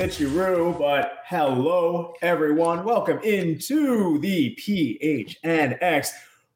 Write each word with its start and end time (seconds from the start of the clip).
Little 0.00 0.72
glitchy 0.72 0.78
but 0.78 1.18
hello, 1.26 2.14
everyone. 2.22 2.84
Welcome 2.84 3.18
into 3.18 4.18
the 4.20 4.56
PHNX 4.58 6.08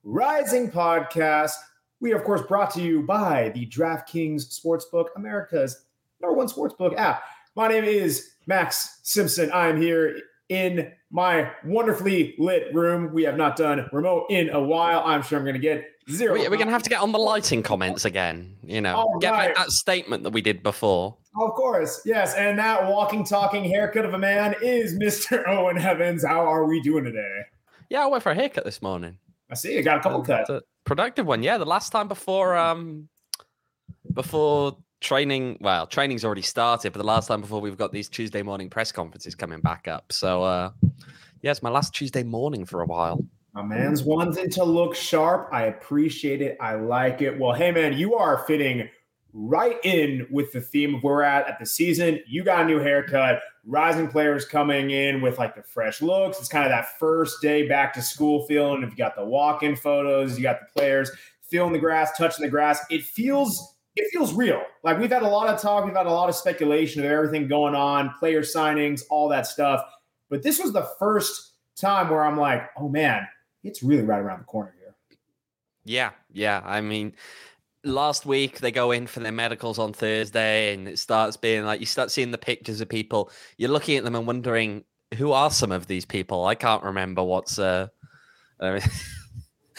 Rising 0.02 0.70
Podcast. 0.70 1.52
We 2.00 2.14
are, 2.14 2.16
of 2.16 2.24
course, 2.24 2.40
brought 2.48 2.70
to 2.72 2.80
you 2.80 3.02
by 3.02 3.50
the 3.50 3.66
DraftKings 3.66 4.58
Sportsbook, 4.58 5.08
America's 5.16 5.84
number 6.22 6.34
one 6.34 6.48
sportsbook 6.48 6.96
app. 6.96 7.22
My 7.54 7.68
name 7.68 7.84
is 7.84 8.30
Max 8.46 9.00
Simpson. 9.02 9.50
I 9.52 9.68
am 9.68 9.78
here 9.78 10.20
in 10.48 10.92
my 11.10 11.50
wonderfully 11.66 12.36
lit 12.38 12.74
room. 12.74 13.12
We 13.12 13.24
have 13.24 13.36
not 13.36 13.56
done 13.56 13.86
remote 13.92 14.24
in 14.30 14.48
a 14.50 14.60
while. 14.60 15.02
I'm 15.04 15.20
sure 15.20 15.38
I'm 15.38 15.44
going 15.44 15.52
to 15.52 15.60
get 15.60 15.84
zero. 16.10 16.34
We- 16.34 16.40
We're 16.40 16.56
going 16.56 16.66
to 16.66 16.72
have 16.72 16.82
to 16.84 16.90
get 16.90 17.00
on 17.00 17.12
the 17.12 17.18
lighting 17.18 17.62
comments 17.62 18.04
again. 18.04 18.56
You 18.62 18.80
know, 18.80 18.96
All 18.96 19.18
get 19.18 19.32
right. 19.32 19.48
back 19.54 19.56
that 19.66 19.70
statement 19.72 20.22
that 20.24 20.30
we 20.30 20.40
did 20.40 20.62
before. 20.62 21.16
Of 21.40 21.54
course, 21.54 22.00
yes. 22.04 22.34
And 22.34 22.58
that 22.58 22.86
walking, 22.88 23.24
talking 23.24 23.64
haircut 23.64 24.04
of 24.04 24.14
a 24.14 24.18
man 24.18 24.54
is 24.62 24.94
Mr. 24.98 25.42
Owain 25.48 25.78
Evans. 25.78 26.24
How 26.24 26.40
are 26.46 26.64
we 26.66 26.80
doing 26.80 27.04
today? 27.04 27.40
Yeah, 27.90 28.04
I 28.04 28.06
went 28.06 28.22
for 28.22 28.30
a 28.32 28.34
haircut 28.34 28.64
this 28.64 28.80
morning. 28.80 29.18
I 29.50 29.54
see 29.54 29.74
you 29.74 29.82
got 29.82 29.98
a 29.98 30.00
couple 30.00 30.22
cuts. 30.22 30.48
A 30.50 30.62
productive 30.84 31.26
one. 31.26 31.42
Yeah, 31.42 31.58
the 31.58 31.64
last 31.66 31.90
time 31.90 32.08
before 32.08 32.56
um 32.56 33.08
before 34.12 34.76
training. 35.00 35.58
Well, 35.60 35.86
training's 35.86 36.24
already 36.24 36.42
started, 36.42 36.92
but 36.92 36.98
the 36.98 37.06
last 37.06 37.26
time 37.28 37.40
before 37.40 37.60
we've 37.60 37.76
got 37.76 37.92
these 37.92 38.08
Tuesday 38.08 38.42
morning 38.42 38.70
press 38.70 38.92
conferences 38.92 39.34
coming 39.34 39.60
back 39.60 39.88
up. 39.88 40.12
So 40.12 40.42
uh 40.42 40.70
yeah, 41.42 41.50
it's 41.50 41.62
my 41.62 41.70
last 41.70 41.94
Tuesday 41.94 42.22
morning 42.22 42.64
for 42.64 42.80
a 42.80 42.86
while. 42.86 43.24
My 43.54 43.62
man's 43.62 44.02
wanting 44.02 44.50
to 44.50 44.64
look 44.64 44.96
sharp. 44.96 45.48
I 45.52 45.66
appreciate 45.66 46.42
it. 46.42 46.56
I 46.60 46.74
like 46.74 47.22
it. 47.22 47.38
Well, 47.38 47.52
hey, 47.52 47.70
man, 47.70 47.96
you 47.96 48.16
are 48.16 48.44
fitting 48.46 48.88
right 49.32 49.76
in 49.84 50.26
with 50.30 50.52
the 50.52 50.60
theme 50.60 50.96
of 50.96 51.02
where 51.04 51.14
we're 51.14 51.22
at 51.22 51.48
at 51.48 51.60
the 51.60 51.66
season. 51.66 52.20
You 52.26 52.42
got 52.42 52.62
a 52.62 52.64
new 52.64 52.80
haircut. 52.80 53.40
Rising 53.64 54.08
players 54.08 54.44
coming 54.44 54.90
in 54.90 55.22
with 55.22 55.38
like 55.38 55.54
the 55.54 55.62
fresh 55.62 56.02
looks. 56.02 56.40
It's 56.40 56.48
kind 56.48 56.64
of 56.64 56.70
that 56.70 56.98
first 56.98 57.40
day 57.40 57.68
back 57.68 57.92
to 57.94 58.02
school 58.02 58.44
feeling. 58.46 58.82
If 58.82 58.90
you 58.90 58.96
got 58.96 59.14
the 59.14 59.24
walk-in 59.24 59.76
photos, 59.76 60.36
you 60.36 60.42
got 60.42 60.58
the 60.60 60.66
players 60.76 61.10
feeling 61.42 61.72
the 61.72 61.78
grass, 61.78 62.16
touching 62.18 62.44
the 62.44 62.50
grass. 62.50 62.80
It 62.90 63.04
feels 63.04 63.76
it 63.96 64.08
feels 64.10 64.34
real. 64.34 64.60
Like 64.82 64.98
we've 64.98 65.10
had 65.10 65.22
a 65.22 65.28
lot 65.28 65.46
of 65.46 65.60
talk, 65.60 65.84
we've 65.84 65.94
had 65.94 66.06
a 66.06 66.10
lot 66.10 66.28
of 66.28 66.34
speculation 66.34 67.04
of 67.04 67.10
everything 67.10 67.46
going 67.46 67.76
on, 67.76 68.12
player 68.18 68.42
signings, 68.42 69.02
all 69.08 69.28
that 69.28 69.46
stuff. 69.46 69.84
But 70.28 70.42
this 70.42 70.58
was 70.58 70.72
the 70.72 70.88
first 70.98 71.52
time 71.76 72.10
where 72.10 72.24
I'm 72.24 72.36
like, 72.36 72.68
oh 72.76 72.88
man, 72.88 73.26
it's 73.64 73.82
really 73.82 74.02
right 74.02 74.20
around 74.20 74.40
the 74.40 74.44
corner 74.44 74.74
here. 74.78 74.94
Yeah, 75.84 76.10
yeah. 76.32 76.62
I 76.64 76.80
mean, 76.80 77.14
last 77.82 78.26
week 78.26 78.60
they 78.60 78.70
go 78.70 78.92
in 78.92 79.06
for 79.06 79.20
their 79.20 79.32
medicals 79.32 79.78
on 79.78 79.92
Thursday, 79.92 80.74
and 80.74 80.88
it 80.88 80.98
starts 80.98 81.36
being 81.36 81.64
like 81.64 81.80
you 81.80 81.86
start 81.86 82.10
seeing 82.10 82.30
the 82.30 82.38
pictures 82.38 82.80
of 82.80 82.88
people. 82.88 83.30
You're 83.58 83.70
looking 83.70 83.96
at 83.96 84.04
them 84.04 84.14
and 84.14 84.26
wondering 84.26 84.84
who 85.16 85.32
are 85.32 85.50
some 85.50 85.72
of 85.72 85.86
these 85.86 86.04
people. 86.04 86.44
I 86.44 86.54
can't 86.54 86.82
remember 86.82 87.22
what's. 87.22 87.58
uh 87.58 87.88
I 88.60 88.70
mean, 88.74 88.82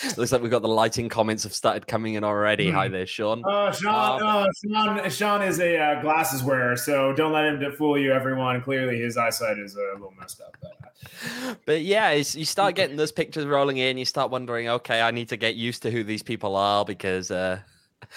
Looks 0.18 0.32
like 0.32 0.42
we've 0.42 0.52
got 0.52 0.62
the 0.62 0.68
lighting 0.68 1.08
comments 1.08 1.44
have 1.44 1.54
started 1.54 1.88
coming 1.88 2.16
in 2.16 2.24
already. 2.24 2.70
Hi 2.70 2.88
there, 2.88 3.06
Sean. 3.06 3.44
Uh, 3.46 3.72
Sean, 3.72 4.22
uh, 4.22 4.48
Sean, 4.64 5.10
Sean 5.10 5.42
is 5.42 5.60
a 5.60 5.78
uh, 5.78 6.02
glasses 6.02 6.44
wearer, 6.44 6.76
so 6.76 7.14
don't 7.14 7.32
let 7.32 7.46
him 7.46 7.72
fool 7.74 7.98
you, 7.98 8.12
everyone. 8.12 8.62
Clearly, 8.62 9.00
his 9.00 9.18
eyesight 9.18 9.58
is 9.58 9.76
a 9.76 9.94
little 9.94 10.14
messed 10.20 10.42
up. 10.42 10.56
But, 10.62 10.72
uh, 10.82 11.56
But 11.66 11.82
yeah, 11.82 12.10
it's, 12.10 12.36
you 12.36 12.44
start 12.44 12.76
getting 12.76 12.98
those 12.98 13.14
pictures 13.14 13.46
rolling 13.46 13.78
in. 13.78 13.98
You 13.98 14.06
start 14.06 14.32
wondering, 14.32 14.68
okay, 14.68 15.02
I 15.02 15.12
need 15.12 15.30
to 15.30 15.38
get 15.38 15.56
used 15.56 15.82
to 15.84 15.92
who 15.92 16.04
these 16.04 16.24
people 16.24 16.58
are 16.58 16.84
because 16.84 17.32
uh, 17.32 17.60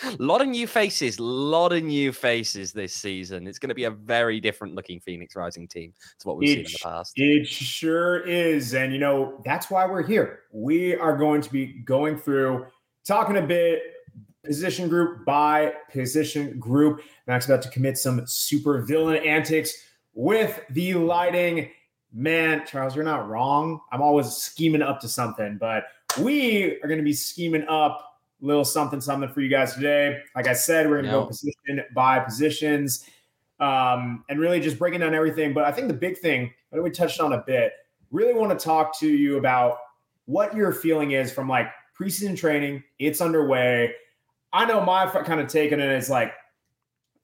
a 0.05 0.17
lot 0.19 0.41
of 0.41 0.49
new 0.49 0.67
faces, 0.67 1.19
a 1.19 1.23
lot 1.23 1.73
of 1.73 1.83
new 1.83 2.13
faces 2.13 2.73
this 2.73 2.95
season. 2.95 3.47
It's 3.47 3.59
going 3.59 3.69
to 3.69 3.75
be 3.75 3.85
a 3.85 3.91
very 3.91 4.41
different 4.41 4.75
looking 4.75 5.01
Phoenix 5.01 5.37
Rising 5.37 5.69
team 5.69 5.93
to 6.21 6.29
what 6.29 6.37
we've 6.37 6.49
seen 6.49 6.59
in 6.59 6.65
the 6.65 6.79
past. 6.83 7.13
It 7.17 7.47
sure 7.47 8.21
is. 8.21 8.75
And, 8.75 8.93
you 8.93 8.99
know, 8.99 9.41
that's 9.45 9.71
why 9.71 9.87
we're 9.87 10.03
here. 10.03 10.41
We 10.53 10.97
are 10.97 11.17
going 11.17 11.41
to 11.43 11.51
be 11.51 11.67
going 11.67 12.19
through, 12.19 12.67
talking 13.05 13.37
a 13.37 13.43
bit 13.43 13.83
position 14.45 14.89
group 14.89 15.25
by 15.25 15.75
position 15.93 16.59
group. 16.59 17.03
Max 17.27 17.47
about 17.47 17.63
to 17.63 17.71
commit 17.71 17.99
some 17.99 18.27
super 18.27 18.83
villain 18.83 19.17
antics 19.17 19.75
with 20.15 20.61
the 20.71 20.95
lighting. 20.95 21.71
Man, 22.13 22.65
Charles, 22.67 22.97
you're 22.97 23.05
not 23.05 23.29
wrong. 23.29 23.81
I'm 23.93 24.01
always 24.01 24.29
scheming 24.29 24.81
up 24.81 25.01
to 25.01 25.09
something, 25.09 25.59
but 25.59 25.85
we 26.19 26.81
are 26.83 26.89
going 26.89 26.99
to 26.99 27.05
be 27.05 27.13
scheming 27.13 27.67
up 27.69 28.08
little 28.41 28.65
something, 28.65 29.01
something 29.01 29.29
for 29.29 29.41
you 29.41 29.49
guys 29.49 29.75
today. 29.75 30.21
Like 30.37 30.47
I 30.47 30.53
said, 30.53 30.89
we're 30.89 31.03
going 31.03 31.07
to 31.07 31.11
go 31.11 31.27
position 31.27 31.83
by 31.95 32.21
positions 32.21 33.05
um, 33.61 34.25
and 34.29 34.39
really 34.39 34.61
just 34.61 34.79
breaking 34.79 35.01
down 35.01 35.15
everything. 35.15 35.53
But 35.53 35.65
I 35.65 35.73
think 35.73 35.89
the 35.89 35.95
big 35.95 36.19
thing 36.19 36.53
that 36.71 36.83
we 36.83 36.91
touched 36.91 37.21
on 37.21 37.33
a 37.33 37.43
bit, 37.47 37.73
really 38.11 38.35
want 38.35 38.57
to 38.57 38.65
talk 38.65 38.99
to 39.01 39.09
you 39.09 39.39
about 39.39 39.79
what 40.27 40.55
your 40.55 40.73
feeling 40.73 41.11
is 41.13 41.33
from 41.33 41.49
like 41.49 41.67
preseason 41.99 42.37
training. 42.37 42.85
It's 42.99 43.21
underway. 43.21 43.95
I 44.53 44.65
know 44.65 44.85
my 44.85 45.07
kind 45.07 45.41
of 45.41 45.49
take 45.49 45.73
on 45.73 45.81
it 45.81 45.91
is 45.91 46.09
like, 46.09 46.33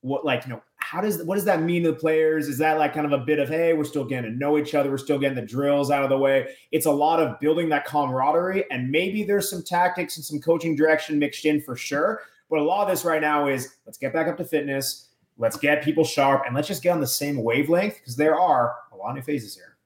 what, 0.00 0.24
like, 0.24 0.44
you 0.44 0.52
know, 0.52 0.62
how 0.84 1.00
does, 1.00 1.22
what 1.22 1.36
does 1.36 1.46
that 1.46 1.62
mean 1.62 1.82
to 1.82 1.92
the 1.92 1.96
players? 1.96 2.46
Is 2.46 2.58
that 2.58 2.76
like 2.78 2.92
kind 2.92 3.06
of 3.06 3.12
a 3.12 3.24
bit 3.24 3.38
of, 3.38 3.48
hey, 3.48 3.72
we're 3.72 3.84
still 3.84 4.04
getting 4.04 4.30
to 4.30 4.36
know 4.36 4.58
each 4.58 4.74
other. 4.74 4.90
We're 4.90 4.98
still 4.98 5.18
getting 5.18 5.34
the 5.34 5.40
drills 5.40 5.90
out 5.90 6.02
of 6.02 6.10
the 6.10 6.18
way. 6.18 6.54
It's 6.72 6.84
a 6.84 6.90
lot 6.90 7.20
of 7.20 7.40
building 7.40 7.70
that 7.70 7.86
camaraderie. 7.86 8.70
And 8.70 8.90
maybe 8.90 9.24
there's 9.24 9.48
some 9.48 9.62
tactics 9.62 10.18
and 10.18 10.24
some 10.24 10.40
coaching 10.40 10.76
direction 10.76 11.18
mixed 11.18 11.46
in 11.46 11.62
for 11.62 11.74
sure. 11.74 12.20
But 12.50 12.58
a 12.58 12.62
lot 12.62 12.82
of 12.82 12.90
this 12.90 13.02
right 13.02 13.22
now 13.22 13.46
is 13.46 13.76
let's 13.86 13.96
get 13.96 14.12
back 14.12 14.28
up 14.28 14.36
to 14.36 14.44
fitness. 14.44 15.08
Let's 15.38 15.56
get 15.56 15.82
people 15.82 16.04
sharp 16.04 16.42
and 16.44 16.54
let's 16.54 16.68
just 16.68 16.82
get 16.82 16.90
on 16.90 17.00
the 17.00 17.06
same 17.06 17.42
wavelength 17.42 17.94
because 17.94 18.16
there 18.16 18.38
are 18.38 18.74
a 18.92 18.96
lot 18.96 19.08
of 19.08 19.16
new 19.16 19.22
phases 19.22 19.54
here. 19.54 19.78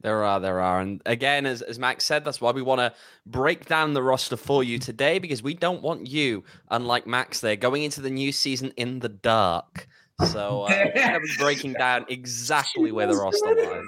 There 0.00 0.22
are, 0.22 0.38
there 0.38 0.60
are. 0.60 0.80
And 0.80 1.02
again, 1.06 1.44
as, 1.44 1.60
as 1.62 1.80
Max 1.80 2.04
said, 2.04 2.24
that's 2.24 2.40
why 2.40 2.52
we 2.52 2.62
want 2.62 2.78
to 2.78 2.92
break 3.26 3.66
down 3.66 3.94
the 3.94 4.02
roster 4.02 4.36
for 4.36 4.62
you 4.62 4.78
today 4.78 5.18
because 5.18 5.42
we 5.42 5.54
don't 5.54 5.82
want 5.82 6.06
you, 6.06 6.44
unlike 6.70 7.08
Max 7.08 7.40
there, 7.40 7.56
going 7.56 7.82
into 7.82 8.00
the 8.00 8.10
new 8.10 8.30
season 8.30 8.72
in 8.76 9.00
the 9.00 9.08
dark. 9.08 9.88
So 10.24 10.62
uh, 10.68 10.68
we're 10.68 10.92
going 10.94 11.14
to 11.14 11.20
be 11.20 11.36
breaking 11.38 11.74
down 11.74 12.06
exactly 12.08 12.92
where 12.92 13.06
the 13.06 13.16
roster 13.16 13.54
lies. 13.54 13.84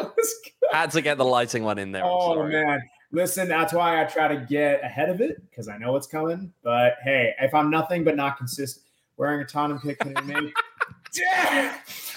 Was. 0.00 0.34
Had 0.72 0.90
to 0.92 1.00
get 1.00 1.16
the 1.16 1.24
lighting 1.24 1.64
one 1.64 1.78
in 1.78 1.92
there. 1.92 2.04
Oh 2.04 2.46
man. 2.46 2.80
Listen, 3.10 3.48
that's 3.48 3.72
why 3.72 4.02
I 4.02 4.04
try 4.04 4.28
to 4.28 4.36
get 4.36 4.84
ahead 4.84 5.08
of 5.08 5.22
it 5.22 5.40
because 5.48 5.66
I 5.66 5.78
know 5.78 5.96
it's 5.96 6.06
coming. 6.06 6.52
But 6.62 6.96
hey, 7.02 7.34
if 7.40 7.54
I'm 7.54 7.70
nothing 7.70 8.04
but 8.04 8.16
not 8.16 8.36
consistent, 8.36 8.84
wearing 9.16 9.40
a 9.40 9.46
Tottenham 9.46 9.80
pick 9.80 9.98
can 9.98 10.14
make. 10.26 10.54
Yeah! 11.14 11.74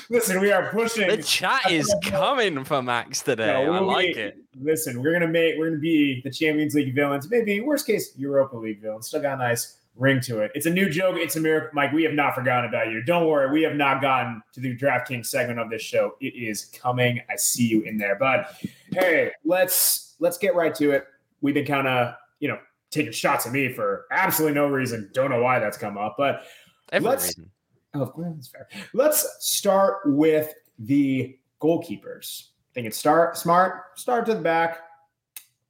Listen, 0.09 0.42
we 0.42 0.52
are 0.52 0.70
pushing. 0.70 1.08
The 1.08 1.24
chat 1.24 1.72
is 1.72 1.90
coming 2.03 2.66
for 2.66 2.82
Max 2.82 3.22
today. 3.22 3.64
No, 3.66 3.72
I 3.72 3.80
like 3.80 4.16
be- 4.16 4.22
it. 4.22 4.38
Listen, 4.62 5.02
we're 5.02 5.14
gonna 5.14 5.30
make 5.30 5.58
we're 5.58 5.70
gonna 5.70 5.80
be 5.80 6.22
the 6.26 6.30
Champions 6.30 6.76
League 6.76 6.94
villains, 6.94 7.29
maybe 7.29 7.62
worst 7.62 7.88
case 7.88 8.12
Europa 8.18 8.58
League 8.58 8.82
villains. 8.82 9.08
Still 9.08 9.22
got 9.22 9.35
a 9.35 9.38
nice 9.38 9.78
ring 9.96 10.20
to 10.22 10.40
it. 10.40 10.52
It's 10.55 10.66
a 10.66 10.70
new 10.70 10.90
joke. 10.90 11.16
It's 11.17 11.35
a 11.35 11.40
miracle, 11.40 11.70
Mike. 11.73 11.91
We 11.91 12.03
have 12.03 12.14
not 12.14 12.34
forgotten 12.35 12.70
about 12.70 12.91
you. 12.91 13.03
Don't 13.03 13.28
worry, 13.28 13.52
we 13.52 13.61
have 13.64 13.76
not 13.76 14.02
gotten 14.02 14.41
to 14.53 14.59
the 14.59 14.76
DraftKings 14.76 15.28
segment 15.28 15.59
of 15.59 15.70
this 15.70 15.82
show. 15.82 16.16
It 16.22 16.34
is 16.35 16.66
coming. 16.66 17.22
I 17.29 17.35
see 17.35 17.67
you 17.67 17.82
in 17.84 17.97
there. 17.97 18.16
But 18.16 18.55
hey, 18.91 19.32
let's 19.43 20.16
let's 20.20 20.38
get 20.38 20.55
right 20.55 20.73
to 20.76 20.91
it. 20.91 21.05
We've 21.41 21.53
been 21.53 21.66
kind 21.66 21.88
of 21.88 22.16
you 22.40 22.47
know 22.47 22.58
taking 22.90 23.11
shots 23.11 23.46
at 23.46 23.52
me 23.52 23.72
for 23.73 24.05
absolutely 24.11 24.55
no 24.55 24.67
reason. 24.67 25.09
Don't 25.14 25.29
know 25.29 25.41
why 25.41 25.59
that's 25.59 25.78
come 25.78 25.97
up, 25.97 26.16
but 26.17 26.44
Every 26.91 27.09
let's- 27.09 27.28
reason. 27.28 27.49
Oh, 27.94 28.14
that's 28.17 28.47
fair. 28.47 28.70
Let's 28.94 29.28
start 29.46 29.97
with 30.05 30.53
the 30.79 31.37
goalkeepers. 31.59 32.47
Think 32.73 32.87
it's 32.87 32.97
start 32.97 33.35
smart. 33.37 33.99
Start 33.99 34.26
to 34.28 34.34
the 34.34 34.40
back. 34.40 34.79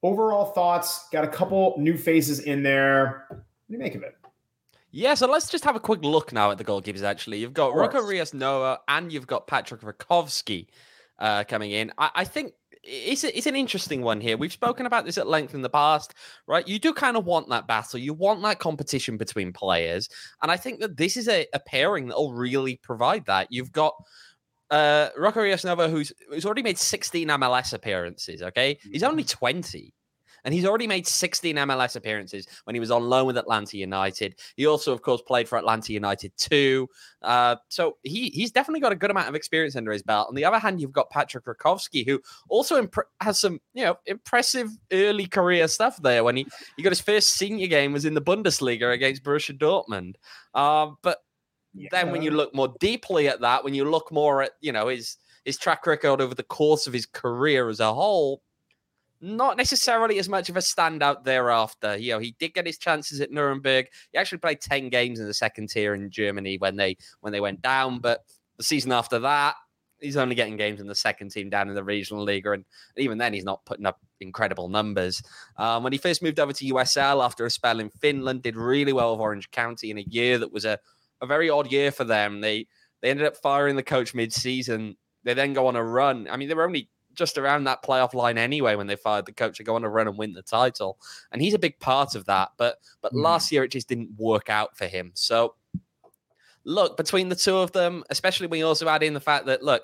Overall 0.03 0.45
thoughts. 0.45 1.09
Got 1.12 1.24
a 1.24 1.27
couple 1.27 1.74
new 1.79 1.97
faces 1.97 2.41
in 2.41 2.62
there. 2.62 3.44
What 3.71 3.77
do 3.77 3.85
you 3.85 3.89
make 3.89 3.95
of 3.95 4.03
it? 4.03 4.18
Yeah, 4.91 5.13
so 5.13 5.31
let's 5.31 5.50
just 5.50 5.63
have 5.63 5.77
a 5.77 5.79
quick 5.79 6.03
look 6.03 6.33
now 6.33 6.51
at 6.51 6.57
the 6.57 6.65
goalkeepers. 6.65 7.03
Actually, 7.03 7.38
you've 7.38 7.53
got. 7.53 7.73
Rocco 7.73 8.01
Rios 8.01 8.33
Novo 8.33 8.77
and 8.89 9.13
you've 9.13 9.27
got 9.27 9.47
Patrick 9.47 9.79
Rakovsky 9.79 10.68
uh, 11.19 11.45
coming 11.45 11.71
in. 11.71 11.89
I, 11.97 12.12
I 12.15 12.23
think 12.25 12.51
it's, 12.83 13.23
a, 13.23 13.38
it's 13.38 13.47
an 13.47 13.56
interesting 13.56 14.01
one 14.01 14.19
here. 14.19 14.35
We've 14.35 14.51
spoken 14.51 14.88
about 14.88 15.06
this 15.06 15.18
at 15.18 15.25
length 15.25 15.53
in 15.53 15.62
the 15.62 15.69
past, 15.69 16.15
right? 16.47 16.68
You 16.68 16.79
do 16.79 16.91
kind 16.91 17.15
of 17.15 17.23
want 17.23 17.47
that 17.47 17.65
battle. 17.65 17.97
You 17.97 18.13
want 18.13 18.41
that 18.41 18.59
competition 18.59 19.15
between 19.15 19.53
players. 19.53 20.09
And 20.41 20.51
I 20.51 20.57
think 20.57 20.81
that 20.81 20.97
this 20.97 21.15
is 21.15 21.29
a, 21.29 21.47
a 21.53 21.59
pairing 21.62 22.09
that 22.09 22.17
will 22.17 22.33
really 22.33 22.75
provide 22.83 23.25
that. 23.27 23.47
You've 23.51 23.71
got 23.71 23.95
uh, 24.69 25.12
Rocco 25.17 25.45
Novo, 25.63 25.88
who's, 25.88 26.12
who's 26.29 26.45
already 26.45 26.63
made 26.63 26.77
16 26.77 27.25
MLS 27.25 27.71
appearances, 27.71 28.41
okay? 28.41 28.77
He's 28.83 29.03
only 29.03 29.24
mm-hmm. 29.24 29.39
20 29.39 29.94
and 30.43 30.53
he's 30.53 30.65
already 30.65 30.88
made 30.88 31.07
16 31.07 31.55
MLS 31.55 31.95
appearances 31.95 32.47
when 32.63 32.75
he 32.75 32.79
was 32.79 32.91
on 32.91 33.03
loan 33.03 33.27
with 33.27 33.38
Atlanta 33.38 33.77
United. 33.77 34.35
He 34.55 34.65
also, 34.65 34.91
of 34.93 35.01
course, 35.01 35.21
played 35.21 35.47
for 35.47 35.57
Atlanta 35.57 35.93
United 35.93 36.31
too. 36.38 36.88
Uh, 37.21 37.55
so 37.69 37.97
he 38.03 38.29
he's 38.29 38.51
definitely 38.51 38.79
got 38.79 38.91
a 38.91 38.95
good 38.95 39.11
amount 39.11 39.29
of 39.29 39.35
experience 39.35 39.75
under 39.75 39.91
his 39.91 40.03
belt. 40.03 40.27
On 40.29 40.35
the 40.35 40.45
other 40.45 40.59
hand, 40.59 40.81
you've 40.81 40.91
got 40.91 41.09
Patrick 41.09 41.45
Rakovsky, 41.45 42.05
who 42.05 42.21
also 42.49 42.77
imp- 42.77 42.95
has 43.21 43.39
some 43.39 43.59
you 43.73 43.83
know 43.83 43.97
impressive 44.05 44.69
early 44.91 45.27
career 45.27 45.67
stuff 45.67 45.97
there. 46.01 46.23
When 46.23 46.35
he 46.35 46.47
he 46.77 46.83
got 46.83 46.89
his 46.89 47.01
first 47.01 47.33
senior 47.33 47.67
game 47.67 47.93
was 47.93 48.05
in 48.05 48.13
the 48.13 48.21
Bundesliga 48.21 48.93
against 48.93 49.23
Borussia 49.23 49.57
Dortmund. 49.57 50.15
Uh, 50.53 50.91
but 51.01 51.19
yeah. 51.73 51.89
then 51.91 52.11
when 52.11 52.21
you 52.21 52.31
look 52.31 52.53
more 52.53 52.73
deeply 52.79 53.27
at 53.27 53.41
that, 53.41 53.63
when 53.63 53.73
you 53.73 53.89
look 53.89 54.11
more 54.11 54.41
at 54.41 54.51
you 54.61 54.71
know 54.71 54.88
his 54.88 55.17
his 55.45 55.57
track 55.57 55.85
record 55.88 56.21
over 56.21 56.35
the 56.35 56.43
course 56.43 56.88
of 56.88 56.93
his 56.93 57.05
career 57.05 57.69
as 57.69 57.79
a 57.79 57.93
whole, 57.93 58.41
not 59.21 59.56
necessarily 59.56 60.18
as 60.18 60.27
much 60.27 60.50
of 60.50 60.57
a 60.57 60.62
standout 60.62 61.23
thereafter. 61.23 61.95
You 61.95 62.13
know, 62.13 62.19
he 62.19 62.35
did 62.39 62.53
get 62.53 62.65
his 62.65 62.77
chances 62.77 63.21
at 63.21 63.31
Nuremberg. 63.31 63.88
He 64.12 64.18
actually 64.18 64.39
played 64.39 64.62
10 64.62 64.89
games 64.89 65.19
in 65.19 65.27
the 65.27 65.33
second 65.33 65.69
tier 65.69 65.94
in 65.94 66.09
Germany 66.09 66.57
when 66.57 66.75
they 66.75 66.97
when 67.21 67.31
they 67.31 67.39
went 67.39 67.62
down, 67.62 68.00
but 68.00 68.21
the 68.57 68.63
season 68.63 68.91
after 68.91 69.19
that, 69.19 69.56
he's 70.00 70.18
only 70.18 70.35
getting 70.35 70.57
games 70.57 70.81
in 70.81 70.88
the 70.88 70.95
second 70.95 71.29
team 71.29 71.50
down 71.50 71.69
in 71.69 71.75
the 71.75 71.83
regional 71.83 72.23
league, 72.23 72.45
and 72.45 72.65
even 72.97 73.18
then, 73.18 73.33
he's 73.33 73.45
not 73.45 73.65
putting 73.65 73.85
up 73.85 74.00
incredible 74.19 74.68
numbers. 74.68 75.21
Um, 75.57 75.83
when 75.83 75.94
he 75.94 76.00
first 76.00 76.21
moved 76.21 76.39
over 76.39 76.53
to 76.53 76.74
USL 76.74 77.24
after 77.24 77.45
a 77.45 77.50
spell 77.50 77.79
in 77.79 77.89
Finland, 77.89 78.41
did 78.44 78.56
really 78.56 78.94
well 78.94 79.12
with 79.12 79.21
Orange 79.21 79.50
County 79.51 79.91
in 79.91 79.97
a 79.97 80.06
year 80.07 80.38
that 80.39 80.51
was 80.51 80.65
a, 80.65 80.79
a 81.21 81.25
very 81.25 81.50
odd 81.50 81.71
year 81.71 81.91
for 81.91 82.03
them. 82.03 82.41
They 82.41 82.67
they 83.01 83.09
ended 83.09 83.25
up 83.25 83.38
firing 83.38 83.75
the 83.75 83.83
coach 83.83 84.13
mid-season. 84.13 84.97
They 85.24 85.33
then 85.33 85.53
go 85.53 85.67
on 85.67 85.75
a 85.75 85.83
run. 85.83 86.27
I 86.29 86.38
mean, 86.38 86.50
they 86.50 86.56
were 86.56 86.65
only 86.65 86.89
just 87.13 87.38
around 87.38 87.66
that 87.66 87.84
playoff 87.84 88.13
line 88.13 88.38
anyway 88.38 88.75
when 88.75 88.88
they 88.88 88.96
fired 88.96 89.25
the 89.25 89.31
coach 89.31 89.58
to 89.58 89.63
go 89.63 89.75
on 89.75 89.84
a 89.84 89.90
run 89.90 90.08
and 90.08 90.18
win 90.18 90.34
the 90.34 90.42
title. 90.42 90.98
And 91.31 91.42
he's 91.42 91.54
a 91.54 91.60
big 91.60 91.80
part 91.80 92.16
of 92.16 92.25
that. 92.25 92.50
But 92.58 92.78
but 93.02 93.13
mm. 93.13 93.22
last 93.22 93.52
year 93.52 93.63
it 93.63 93.72
just 93.72 93.90
didn't 93.90 94.12
work 94.18 94.50
out 94.50 94.78
for 94.78 94.88
him. 94.88 95.12
So 95.13 95.56
look, 96.63 96.98
between 96.98 97.30
the 97.30 97.36
two 97.36 97.58
of 97.58 97.72
them, 97.72 98.04
especially 98.10 98.48
when 98.48 98.60
you 98.60 98.68
also 98.68 98.88
add 98.88 99.04
in 99.04 99.13
the 99.13 99.19
fact 99.19 99.46
that 99.48 99.63
look, 99.63 99.84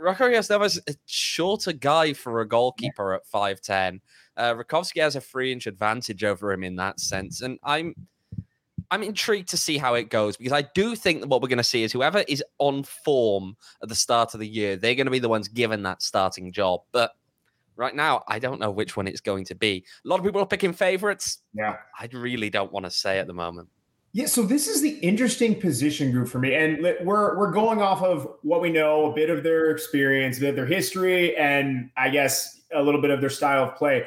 Rocco 0.00 0.28
Rios-Novo's 0.28 0.80
a 0.88 0.94
shorter 1.06 1.72
guy 1.72 2.12
for 2.12 2.40
a 2.40 2.46
goalkeeper 2.48 3.14
at 3.14 3.26
5'10. 3.26 4.00
Uh, 4.36 4.54
Rakovsky 4.54 5.00
has 5.00 5.16
a 5.16 5.20
three 5.20 5.52
inch 5.52 5.66
advantage 5.66 6.22
over 6.22 6.52
him 6.52 6.62
in 6.62 6.76
that 6.76 7.00
sense. 7.00 7.42
And 7.42 7.58
I'm 7.64 7.94
I'm 8.90 9.02
intrigued 9.02 9.50
to 9.50 9.56
see 9.56 9.78
how 9.78 9.94
it 9.94 10.08
goes 10.08 10.36
because 10.36 10.52
I 10.52 10.62
do 10.62 10.96
think 10.96 11.20
that 11.20 11.28
what 11.28 11.42
we're 11.42 11.48
going 11.48 11.58
to 11.58 11.64
see 11.64 11.82
is 11.82 11.92
whoever 11.92 12.24
is 12.26 12.42
on 12.58 12.84
form 12.84 13.56
at 13.82 13.88
the 13.88 13.94
start 13.94 14.34
of 14.34 14.40
the 14.40 14.48
year, 14.48 14.76
they're 14.76 14.94
going 14.94 15.06
to 15.06 15.10
be 15.10 15.18
the 15.18 15.28
ones 15.28 15.48
given 15.48 15.82
that 15.82 16.02
starting 16.02 16.52
job. 16.52 16.80
But 16.92 17.12
right 17.76 17.94
now, 17.94 18.24
I 18.28 18.38
don't 18.38 18.60
know 18.60 18.70
which 18.70 18.96
one 18.96 19.06
it's 19.06 19.20
going 19.20 19.44
to 19.46 19.54
be. 19.54 19.84
A 20.04 20.08
lot 20.08 20.18
of 20.18 20.24
people 20.24 20.40
are 20.40 20.46
picking 20.46 20.72
favorites. 20.72 21.38
Yeah. 21.52 21.76
I 21.98 22.08
really 22.12 22.50
don't 22.50 22.72
want 22.72 22.86
to 22.86 22.90
say 22.90 23.18
at 23.18 23.26
the 23.26 23.34
moment. 23.34 23.68
Yeah, 24.12 24.26
so 24.26 24.42
this 24.42 24.68
is 24.68 24.80
the 24.80 24.98
interesting 25.00 25.60
position 25.60 26.10
group 26.12 26.28
for 26.28 26.38
me, 26.38 26.54
and 26.54 26.82
we're 26.82 27.36
we're 27.36 27.52
going 27.52 27.82
off 27.82 28.02
of 28.02 28.26
what 28.40 28.62
we 28.62 28.70
know, 28.70 29.12
a 29.12 29.14
bit 29.14 29.28
of 29.28 29.42
their 29.42 29.70
experience, 29.70 30.38
a 30.38 30.40
bit 30.40 30.50
of 30.50 30.56
their 30.56 30.66
history, 30.66 31.36
and 31.36 31.90
I 31.94 32.08
guess 32.08 32.62
a 32.74 32.82
little 32.82 33.02
bit 33.02 33.10
of 33.10 33.20
their 33.20 33.30
style 33.30 33.64
of 33.64 33.76
play. 33.76 34.06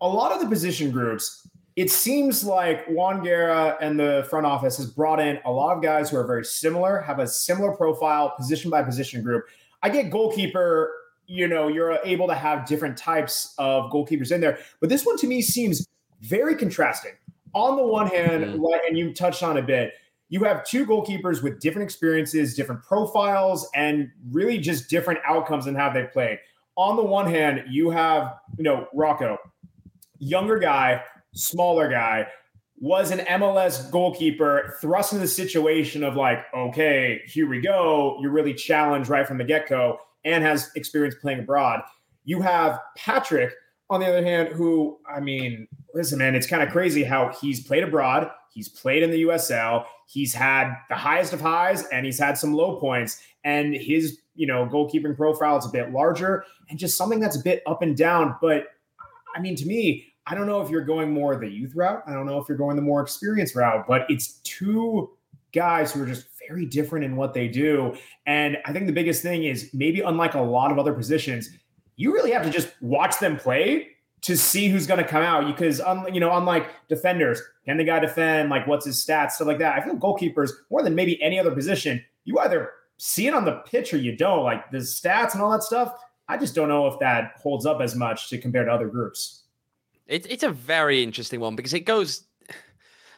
A 0.00 0.06
lot 0.06 0.30
of 0.30 0.40
the 0.40 0.46
position 0.46 0.92
groups 0.92 1.46
it 1.76 1.90
seems 1.90 2.44
like 2.44 2.86
Juan 2.86 3.22
Guerra 3.22 3.78
and 3.80 3.98
the 3.98 4.26
front 4.28 4.44
office 4.44 4.76
has 4.76 4.86
brought 4.86 5.20
in 5.20 5.38
a 5.44 5.50
lot 5.50 5.76
of 5.76 5.82
guys 5.82 6.10
who 6.10 6.16
are 6.18 6.26
very 6.26 6.44
similar, 6.44 7.00
have 7.00 7.18
a 7.18 7.26
similar 7.26 7.72
profile, 7.72 8.34
position 8.36 8.70
by 8.70 8.82
position 8.82 9.22
group. 9.22 9.46
I 9.82 9.88
get 9.88 10.10
goalkeeper, 10.10 10.92
you 11.26 11.48
know, 11.48 11.68
you're 11.68 11.98
able 12.04 12.26
to 12.28 12.34
have 12.34 12.66
different 12.66 12.98
types 12.98 13.54
of 13.56 13.90
goalkeepers 13.90 14.32
in 14.32 14.40
there, 14.40 14.58
but 14.80 14.90
this 14.90 15.06
one 15.06 15.16
to 15.18 15.26
me 15.26 15.40
seems 15.40 15.88
very 16.20 16.54
contrasting. 16.54 17.12
On 17.54 17.76
the 17.76 17.84
one 17.84 18.06
hand, 18.06 18.44
mm-hmm. 18.44 18.86
and 18.86 18.96
you 18.96 19.12
touched 19.14 19.42
on 19.42 19.56
a 19.56 19.62
bit, 19.62 19.94
you 20.28 20.44
have 20.44 20.64
two 20.64 20.86
goalkeepers 20.86 21.42
with 21.42 21.60
different 21.60 21.84
experiences, 21.84 22.54
different 22.54 22.82
profiles, 22.82 23.68
and 23.74 24.10
really 24.30 24.58
just 24.58 24.88
different 24.88 25.20
outcomes 25.26 25.66
in 25.66 25.74
how 25.74 25.90
they 25.90 26.04
played. 26.04 26.38
On 26.76 26.96
the 26.96 27.04
one 27.04 27.28
hand, 27.28 27.64
you 27.68 27.90
have, 27.90 28.36
you 28.56 28.64
know, 28.64 28.86
Rocco, 28.94 29.36
younger 30.18 30.58
guy 30.58 31.02
smaller 31.34 31.88
guy, 31.88 32.26
was 32.78 33.12
an 33.12 33.20
MLS 33.20 33.88
goalkeeper 33.90 34.76
thrust 34.80 35.12
into 35.12 35.22
the 35.22 35.28
situation 35.28 36.02
of 36.02 36.16
like, 36.16 36.44
okay, 36.52 37.20
here 37.26 37.48
we 37.48 37.60
go. 37.60 38.18
You're 38.20 38.32
really 38.32 38.54
challenged 38.54 39.08
right 39.08 39.26
from 39.26 39.38
the 39.38 39.44
get 39.44 39.68
go 39.68 39.98
and 40.24 40.42
has 40.42 40.70
experience 40.74 41.14
playing 41.20 41.40
abroad. 41.40 41.82
You 42.24 42.40
have 42.42 42.80
Patrick, 42.96 43.52
on 43.88 44.00
the 44.00 44.06
other 44.06 44.24
hand, 44.24 44.48
who, 44.48 44.98
I 45.08 45.20
mean, 45.20 45.68
listen, 45.94 46.18
man, 46.18 46.34
it's 46.34 46.46
kind 46.46 46.62
of 46.62 46.70
crazy 46.70 47.04
how 47.04 47.32
he's 47.40 47.64
played 47.64 47.82
abroad. 47.82 48.30
He's 48.50 48.68
played 48.68 49.02
in 49.02 49.10
the 49.10 49.22
USL. 49.24 49.84
He's 50.06 50.34
had 50.34 50.74
the 50.88 50.96
highest 50.96 51.32
of 51.32 51.40
highs 51.40 51.84
and 51.86 52.04
he's 52.04 52.18
had 52.18 52.36
some 52.36 52.52
low 52.52 52.80
points. 52.80 53.22
And 53.44 53.74
his, 53.74 54.18
you 54.34 54.46
know, 54.46 54.66
goalkeeping 54.66 55.16
profile 55.16 55.58
is 55.58 55.66
a 55.66 55.70
bit 55.70 55.92
larger 55.92 56.44
and 56.68 56.78
just 56.78 56.96
something 56.96 57.20
that's 57.20 57.36
a 57.36 57.42
bit 57.42 57.62
up 57.66 57.82
and 57.82 57.96
down. 57.96 58.36
But 58.40 58.68
I 59.36 59.40
mean, 59.40 59.56
to 59.56 59.66
me, 59.66 60.11
I 60.26 60.34
don't 60.34 60.46
know 60.46 60.60
if 60.62 60.70
you're 60.70 60.84
going 60.84 61.12
more 61.12 61.36
the 61.36 61.48
youth 61.48 61.74
route. 61.74 62.02
I 62.06 62.12
don't 62.12 62.26
know 62.26 62.38
if 62.38 62.48
you're 62.48 62.58
going 62.58 62.76
the 62.76 62.82
more 62.82 63.00
experienced 63.00 63.54
route, 63.56 63.86
but 63.88 64.06
it's 64.08 64.34
two 64.44 65.10
guys 65.52 65.92
who 65.92 66.02
are 66.02 66.06
just 66.06 66.26
very 66.48 66.66
different 66.66 67.04
in 67.04 67.16
what 67.16 67.34
they 67.34 67.48
do. 67.48 67.94
And 68.26 68.58
I 68.64 68.72
think 68.72 68.86
the 68.86 68.92
biggest 68.92 69.22
thing 69.22 69.44
is 69.44 69.70
maybe 69.72 70.00
unlike 70.00 70.34
a 70.34 70.40
lot 70.40 70.70
of 70.70 70.78
other 70.78 70.92
positions, 70.92 71.50
you 71.96 72.12
really 72.12 72.30
have 72.30 72.44
to 72.44 72.50
just 72.50 72.70
watch 72.80 73.18
them 73.18 73.36
play 73.36 73.88
to 74.22 74.36
see 74.36 74.68
who's 74.68 74.86
going 74.86 75.02
to 75.02 75.08
come 75.08 75.22
out. 75.22 75.46
Because, 75.46 75.80
um, 75.80 76.06
you 76.12 76.20
know, 76.20 76.34
unlike 76.36 76.68
defenders, 76.88 77.40
can 77.64 77.76
the 77.76 77.84
guy 77.84 77.98
defend? 77.98 78.50
Like, 78.50 78.66
what's 78.66 78.86
his 78.86 79.04
stats? 79.04 79.32
Stuff 79.32 79.48
like 79.48 79.58
that. 79.58 79.78
I 79.78 79.84
feel 79.84 79.96
goalkeepers 79.96 80.50
more 80.70 80.82
than 80.82 80.94
maybe 80.94 81.20
any 81.22 81.38
other 81.38 81.50
position. 81.50 82.02
You 82.24 82.38
either 82.38 82.70
see 82.98 83.26
it 83.26 83.34
on 83.34 83.44
the 83.44 83.62
pitch 83.66 83.92
or 83.92 83.98
you 83.98 84.16
don't. 84.16 84.44
Like 84.44 84.70
the 84.70 84.78
stats 84.78 85.34
and 85.34 85.42
all 85.42 85.50
that 85.50 85.64
stuff. 85.64 85.92
I 86.28 86.38
just 86.38 86.54
don't 86.54 86.68
know 86.68 86.86
if 86.86 86.98
that 87.00 87.32
holds 87.36 87.66
up 87.66 87.80
as 87.80 87.94
much 87.96 88.30
to 88.30 88.38
compare 88.38 88.64
to 88.64 88.72
other 88.72 88.88
groups. 88.88 89.41
It, 90.12 90.26
it's 90.30 90.42
a 90.42 90.50
very 90.50 91.02
interesting 91.02 91.40
one 91.40 91.56
because 91.56 91.72
it 91.72 91.80
goes. 91.80 92.26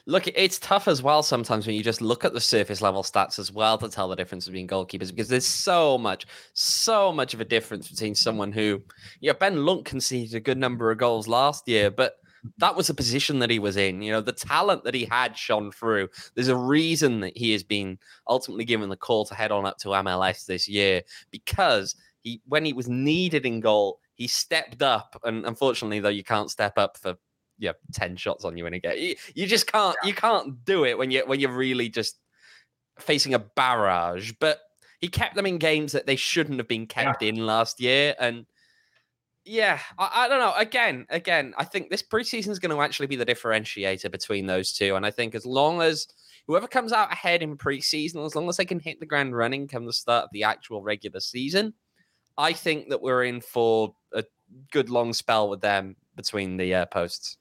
Look, 0.07 0.28
it's 0.28 0.59
tough 0.59 0.87
as 0.87 1.02
well 1.02 1.23
sometimes 1.23 1.66
when 1.66 1.75
you 1.75 1.83
just 1.83 2.02
look 2.02 2.26
at 2.26 2.35
the 2.35 2.40
surface 2.40 2.83
level 2.83 3.02
stats 3.02 3.38
as 3.38 3.50
well 3.50 3.78
to 3.78 3.88
tell 3.88 4.07
the 4.07 4.14
difference 4.14 4.45
between 4.45 4.68
goalkeepers 4.68 5.09
because 5.09 5.28
there's 5.28 5.47
so 5.47 5.97
much, 5.97 6.26
so 6.52 7.11
much 7.11 7.33
of 7.33 7.40
a 7.40 7.45
difference 7.45 7.88
between 7.88 8.14
someone 8.14 8.52
who, 8.52 8.83
yeah, 9.21 9.33
Ben 9.33 9.64
Lundt 9.64 9.87
conceded 9.87 10.35
a 10.35 10.40
good 10.40 10.59
number 10.59 10.90
of 10.90 10.99
goals 10.99 11.26
last 11.26 11.66
year, 11.66 11.90
but 11.90 12.16
that 12.59 12.76
was 12.76 12.88
the 12.88 12.95
position 12.95 13.38
that 13.38 13.49
he 13.49 13.59
was 13.59 13.78
in. 13.78 14.02
You 14.02 14.12
know, 14.12 14.21
the 14.21 14.33
talent 14.33 14.85
that 14.85 14.95
he 14.95 15.07
had 15.07 15.38
shone 15.38 15.73
through. 15.73 16.11
There's 16.35 16.49
a 16.49 16.57
reason 16.57 17.21
that 17.21 17.37
he 17.37 17.52
has 17.52 17.62
been 17.62 17.99
ultimately 18.28 18.66
given 18.66 18.90
the 18.90 18.97
call 18.97 19.25
to 19.25 19.35
head 19.35 19.52
on 19.52 19.64
up 19.64 19.78
to 19.78 19.88
MLS 19.88 20.45
this 20.45 20.68
year 20.68 21.00
because 21.30 21.97
he, 22.21 22.42
when 22.47 22.66
he 22.66 22.75
was 22.75 22.88
needed 22.88 23.47
in 23.47 23.61
goal, 23.61 24.00
he 24.14 24.28
stepped 24.28 24.83
up, 24.83 25.21
and 25.25 25.44
unfortunately, 25.47 26.00
though, 26.00 26.09
you 26.09 26.25
can't 26.25 26.50
step 26.50 26.78
up 26.78 26.97
for 26.99 27.16
yeah 27.59 27.73
ten 27.92 28.16
shots 28.16 28.44
on 28.44 28.56
you 28.56 28.66
in 28.66 28.75
a 28.75 28.80
game. 28.80 28.99
You, 28.99 29.14
you 29.35 29.47
just 29.47 29.71
can't 29.71 29.97
you 30.04 30.14
can't 30.14 30.64
do 30.64 30.85
it 30.85 30.99
when 30.99 31.11
you 31.11 31.25
when 31.26 31.40
you're 31.40 31.56
really 31.56 31.88
just 31.88 32.18
facing 32.99 33.35
a 33.35 33.38
barrage. 33.38 34.33
But 34.40 34.61
he 35.00 35.09
kept 35.09 35.35
them 35.35 35.47
in 35.47 35.59
games 35.59 35.92
that 35.92 36.06
they 36.06 36.16
shouldn't 36.16 36.59
have 36.59 36.68
been 36.68 36.87
kept 36.87 37.23
yeah. 37.23 37.28
in 37.28 37.47
last 37.47 37.80
year, 37.80 38.14
and 38.18 38.47
yeah, 39.44 39.78
I, 39.99 40.25
I, 40.25 40.28
don't 40.28 40.40
know. 40.40 40.54
Again, 40.56 41.06
again, 41.11 41.52
I 41.59 41.64
think 41.64 41.90
this 41.90 42.02
preseason 42.02 42.49
is 42.49 42.59
going 42.59 42.75
to 42.75 42.80
actually 42.80 43.09
be 43.09 43.16
the 43.16 43.26
differentiator 43.26 44.11
between 44.11 44.47
those 44.47 44.73
two, 44.73 44.94
and 44.97 45.04
I 45.04 45.11
think 45.11 45.35
as 45.35 45.44
long 45.44 45.83
as 45.83 46.06
whoever 46.47 46.66
comes 46.66 46.92
out 46.92 47.12
ahead 47.12 47.42
in 47.42 47.56
preseason, 47.56 48.25
as 48.25 48.35
long 48.35 48.49
as 48.49 48.56
they 48.56 48.64
can 48.64 48.80
hit 48.80 49.00
the 49.00 49.06
ground 49.06 49.37
running 49.37 49.68
come 49.68 49.87
the 49.87 49.92
start 49.92 50.25
of 50.25 50.30
the 50.33 50.44
actual 50.44 50.83
regular 50.83 51.21
season, 51.21 51.75
I 52.37 52.53
think 52.53 52.88
that 52.88 53.00
we're 53.00 53.25
in 53.25 53.41
for 53.41 53.95
a 54.12 54.25
good 54.73 54.91
long 54.91 55.12
spell 55.12 55.49
with 55.49 55.61
them 55.61 55.97
between 56.17 56.57
the 56.57 56.75
uh, 56.75 56.87
posts. 56.87 57.37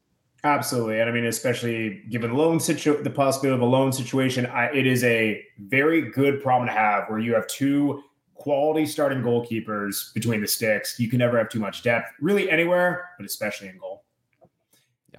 Absolutely, 0.45 0.99
and 0.99 1.09
I 1.09 1.13
mean, 1.13 1.25
especially 1.25 2.01
given 2.09 2.31
the 2.31 2.35
loan 2.35 2.59
situ- 2.59 3.01
the 3.01 3.09
possibility 3.09 3.55
of 3.55 3.61
a 3.61 3.69
loan 3.69 3.93
situation, 3.93 4.45
I, 4.45 4.65
it 4.73 4.85
is 4.85 5.03
a 5.05 5.41
very 5.57 6.01
good 6.01 6.43
problem 6.43 6.67
to 6.67 6.73
have 6.73 7.05
where 7.07 7.19
you 7.19 7.33
have 7.33 7.47
two 7.47 8.03
quality 8.33 8.85
starting 8.85 9.21
goalkeepers 9.21 10.13
between 10.13 10.41
the 10.41 10.47
sticks. 10.47 10.99
You 10.99 11.07
can 11.07 11.19
never 11.19 11.37
have 11.37 11.47
too 11.47 11.59
much 11.59 11.81
depth, 11.81 12.11
really 12.19 12.49
anywhere, 12.49 13.11
but 13.17 13.25
especially 13.25 13.69
in 13.69 13.77
goal. 13.77 14.03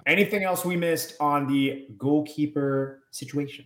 Anything 0.05 0.43
else 0.43 0.63
we 0.63 0.75
missed 0.75 1.15
on 1.19 1.47
the 1.47 1.87
goalkeeper 1.97 3.01
situation? 3.09 3.65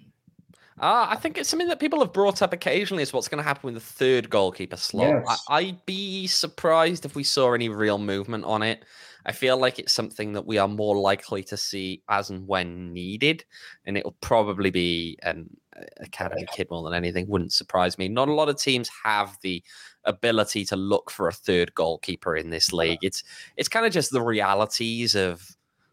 Uh, 0.80 1.08
I 1.10 1.16
think 1.18 1.38
it's 1.38 1.50
something 1.50 1.68
that 1.68 1.80
people 1.80 2.00
have 2.00 2.14
brought 2.14 2.42
up 2.42 2.54
occasionally 2.54 3.04
is 3.04 3.12
what's 3.12 3.28
going 3.28 3.44
to 3.44 3.48
happen 3.48 3.68
with 3.68 3.76
the 3.76 3.80
third 3.80 4.30
goalkeeper 4.30 4.78
slot. 4.78 5.24
Yes. 5.28 5.44
I, 5.50 5.58
I'd 5.58 5.86
be 5.86 6.28
surprised 6.28 7.06
if 7.06 7.16
we 7.16 7.24
saw 7.24 7.54
any 7.54 7.70
real 7.70 7.98
movement 7.98 8.46
on 8.46 8.64
it. 8.64 8.86
I 9.26 9.34
feel 9.34 9.58
like 9.58 9.80
it's 9.80 9.94
something 9.94 10.34
that 10.34 10.46
we 10.46 10.58
are 10.58 10.68
more 10.68 10.98
likely 10.98 11.44
to 11.44 11.58
see 11.58 12.02
as 12.08 12.30
and 12.30 12.48
when 12.48 12.94
needed, 12.94 13.44
and 13.86 13.98
it'll 13.98 14.16
probably 14.22 14.70
be 14.70 15.20
an 15.24 15.50
academy 15.98 16.46
kid 16.52 16.68
more 16.72 16.84
than 16.84 16.94
anything. 16.94 17.28
Wouldn't 17.28 17.54
surprise 17.54 17.98
me. 17.98 18.08
Not 18.08 18.30
a 18.30 18.34
lot 18.34 18.50
of 18.50 18.58
teams 18.58 18.90
have 19.04 19.38
the 19.42 19.62
ability 20.06 20.66
to 20.66 20.76
look 20.76 21.12
for 21.12 21.28
a 21.28 21.34
third 21.34 21.74
goalkeeper 21.76 22.36
in 22.36 22.50
this 22.50 22.72
league. 22.72 23.00
It's 23.02 23.24
it's 23.58 23.70
kind 23.70 23.86
of 23.86 23.92
just 23.92 24.12
the 24.12 24.22
realities 24.22 25.16
of 25.16 25.46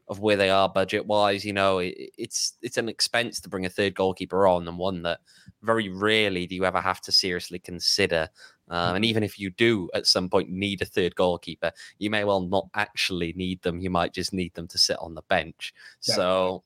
of 0.08 0.20
where 0.20 0.36
they 0.36 0.50
are 0.50 0.68
budget 0.68 1.06
wise. 1.06 1.44
You 1.44 1.52
know, 1.52 1.78
it, 1.78 1.94
it's 2.16 2.54
it's 2.62 2.76
an 2.76 2.88
expense 2.88 3.40
to 3.40 3.48
bring 3.48 3.66
a 3.66 3.70
third 3.70 3.94
goalkeeper 3.94 4.46
on, 4.46 4.66
and 4.68 4.78
one 4.78 5.02
that 5.02 5.20
very 5.62 5.88
rarely 5.88 6.46
do 6.46 6.54
you 6.54 6.64
ever 6.64 6.80
have 6.80 7.00
to 7.02 7.12
seriously 7.12 7.58
consider. 7.58 8.28
Um, 8.68 8.96
and 8.96 9.04
even 9.04 9.22
if 9.22 9.38
you 9.38 9.50
do 9.50 9.88
at 9.94 10.06
some 10.06 10.28
point 10.28 10.50
need 10.50 10.82
a 10.82 10.86
third 10.86 11.14
goalkeeper, 11.14 11.70
you 11.98 12.10
may 12.10 12.24
well 12.24 12.40
not 12.40 12.68
actually 12.74 13.32
need 13.34 13.62
them. 13.62 13.80
You 13.80 13.90
might 13.90 14.12
just 14.12 14.32
need 14.32 14.54
them 14.54 14.66
to 14.68 14.78
sit 14.78 14.96
on 15.00 15.14
the 15.14 15.22
bench. 15.22 15.72
So, 16.00 16.64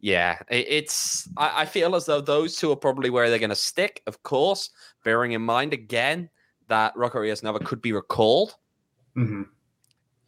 yeah, 0.00 0.38
it, 0.50 0.66
it's. 0.68 1.28
I, 1.36 1.62
I 1.62 1.66
feel 1.66 1.94
as 1.96 2.06
though 2.06 2.20
those 2.20 2.56
two 2.56 2.70
are 2.70 2.76
probably 2.76 3.10
where 3.10 3.28
they're 3.28 3.38
going 3.38 3.50
to 3.50 3.56
stick. 3.56 4.02
Of 4.06 4.22
course, 4.22 4.70
bearing 5.04 5.32
in 5.32 5.42
mind 5.42 5.72
again 5.72 6.30
that 6.68 6.96
Rocco 6.96 7.22
Novo 7.42 7.58
could 7.58 7.82
be 7.82 7.92
recalled 7.92 8.56
hmm 9.14 9.42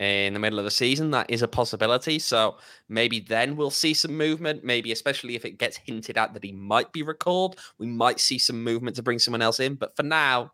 in 0.00 0.32
the 0.32 0.40
middle 0.40 0.58
of 0.58 0.64
the 0.64 0.70
season. 0.70 1.10
That 1.10 1.30
is 1.30 1.42
a 1.42 1.48
possibility. 1.48 2.18
So 2.18 2.56
maybe 2.88 3.20
then 3.20 3.54
we'll 3.54 3.70
see 3.70 3.92
some 3.94 4.16
movement. 4.16 4.64
Maybe, 4.64 4.92
especially 4.92 5.36
if 5.36 5.44
it 5.44 5.58
gets 5.58 5.76
hinted 5.76 6.16
at 6.16 6.32
that 6.32 6.42
he 6.42 6.52
might 6.52 6.90
be 6.92 7.02
recalled, 7.02 7.60
we 7.78 7.86
might 7.86 8.18
see 8.18 8.38
some 8.38 8.64
movement 8.64 8.96
to 8.96 9.02
bring 9.02 9.18
someone 9.18 9.42
else 9.42 9.60
in. 9.60 9.74
But 9.74 9.94
for 9.94 10.02
now, 10.02 10.52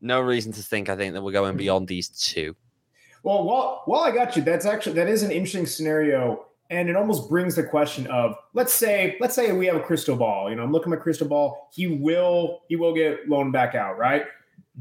no 0.00 0.20
reason 0.20 0.52
to 0.52 0.62
think 0.62 0.88
I 0.88 0.96
think 0.96 1.14
that 1.14 1.22
we're 1.22 1.32
going 1.32 1.52
mm-hmm. 1.52 1.58
beyond 1.58 1.88
these 1.88 2.08
two. 2.08 2.56
Well, 3.22 3.44
while 3.44 3.82
while 3.84 4.00
I 4.00 4.10
got 4.10 4.36
you, 4.36 4.42
that's 4.42 4.66
actually 4.66 4.94
that 4.94 5.08
is 5.08 5.22
an 5.22 5.30
interesting 5.30 5.66
scenario, 5.66 6.46
and 6.70 6.88
it 6.88 6.96
almost 6.96 7.28
brings 7.28 7.54
the 7.54 7.62
question 7.62 8.06
of 8.08 8.34
let's 8.54 8.72
say 8.72 9.16
let's 9.20 9.34
say 9.34 9.52
we 9.52 9.66
have 9.66 9.76
a 9.76 9.80
crystal 9.80 10.16
ball. 10.16 10.50
You 10.50 10.56
know, 10.56 10.64
I'm 10.64 10.72
looking 10.72 10.92
at 10.92 10.98
my 10.98 11.02
crystal 11.02 11.28
ball. 11.28 11.68
He 11.72 11.86
will 11.86 12.62
he 12.68 12.76
will 12.76 12.94
get 12.94 13.28
loaned 13.28 13.52
back 13.52 13.74
out, 13.74 13.98
right? 13.98 14.24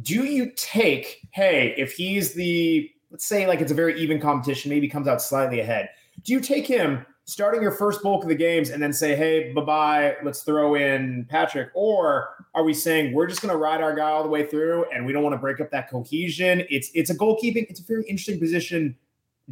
Do 0.01 0.23
you 0.23 0.51
take 0.55 1.27
hey 1.31 1.75
if 1.77 1.93
he's 1.93 2.33
the 2.33 2.89
let's 3.11 3.25
say 3.25 3.47
like 3.47 3.61
it's 3.61 3.71
a 3.71 3.75
very 3.75 3.99
even 3.99 4.19
competition, 4.19 4.69
maybe 4.69 4.87
comes 4.87 5.07
out 5.07 5.21
slightly 5.21 5.59
ahead. 5.59 5.89
Do 6.23 6.33
you 6.33 6.39
take 6.39 6.67
him 6.67 7.05
starting 7.25 7.61
your 7.61 7.71
first 7.71 8.01
bulk 8.01 8.23
of 8.23 8.29
the 8.29 8.35
games 8.35 8.71
and 8.71 8.81
then 8.81 8.91
say, 8.91 9.15
hey, 9.15 9.53
bye 9.53 9.61
bye, 9.61 10.15
let's 10.23 10.43
throw 10.43 10.75
in 10.75 11.25
Patrick? 11.29 11.69
Or 11.73 12.45
are 12.55 12.63
we 12.63 12.73
saying 12.73 13.13
we're 13.13 13.27
just 13.27 13.41
going 13.41 13.51
to 13.51 13.57
ride 13.57 13.81
our 13.81 13.95
guy 13.95 14.09
all 14.09 14.23
the 14.23 14.29
way 14.29 14.45
through 14.45 14.85
and 14.93 15.05
we 15.05 15.13
don't 15.13 15.23
want 15.23 15.33
to 15.33 15.39
break 15.39 15.61
up 15.61 15.71
that 15.71 15.89
cohesion? 15.89 16.63
It's 16.69 16.89
it's 16.93 17.09
a 17.09 17.15
goalkeeping, 17.15 17.67
it's 17.69 17.79
a 17.79 17.83
very 17.83 18.03
interesting 18.03 18.39
position. 18.39 18.97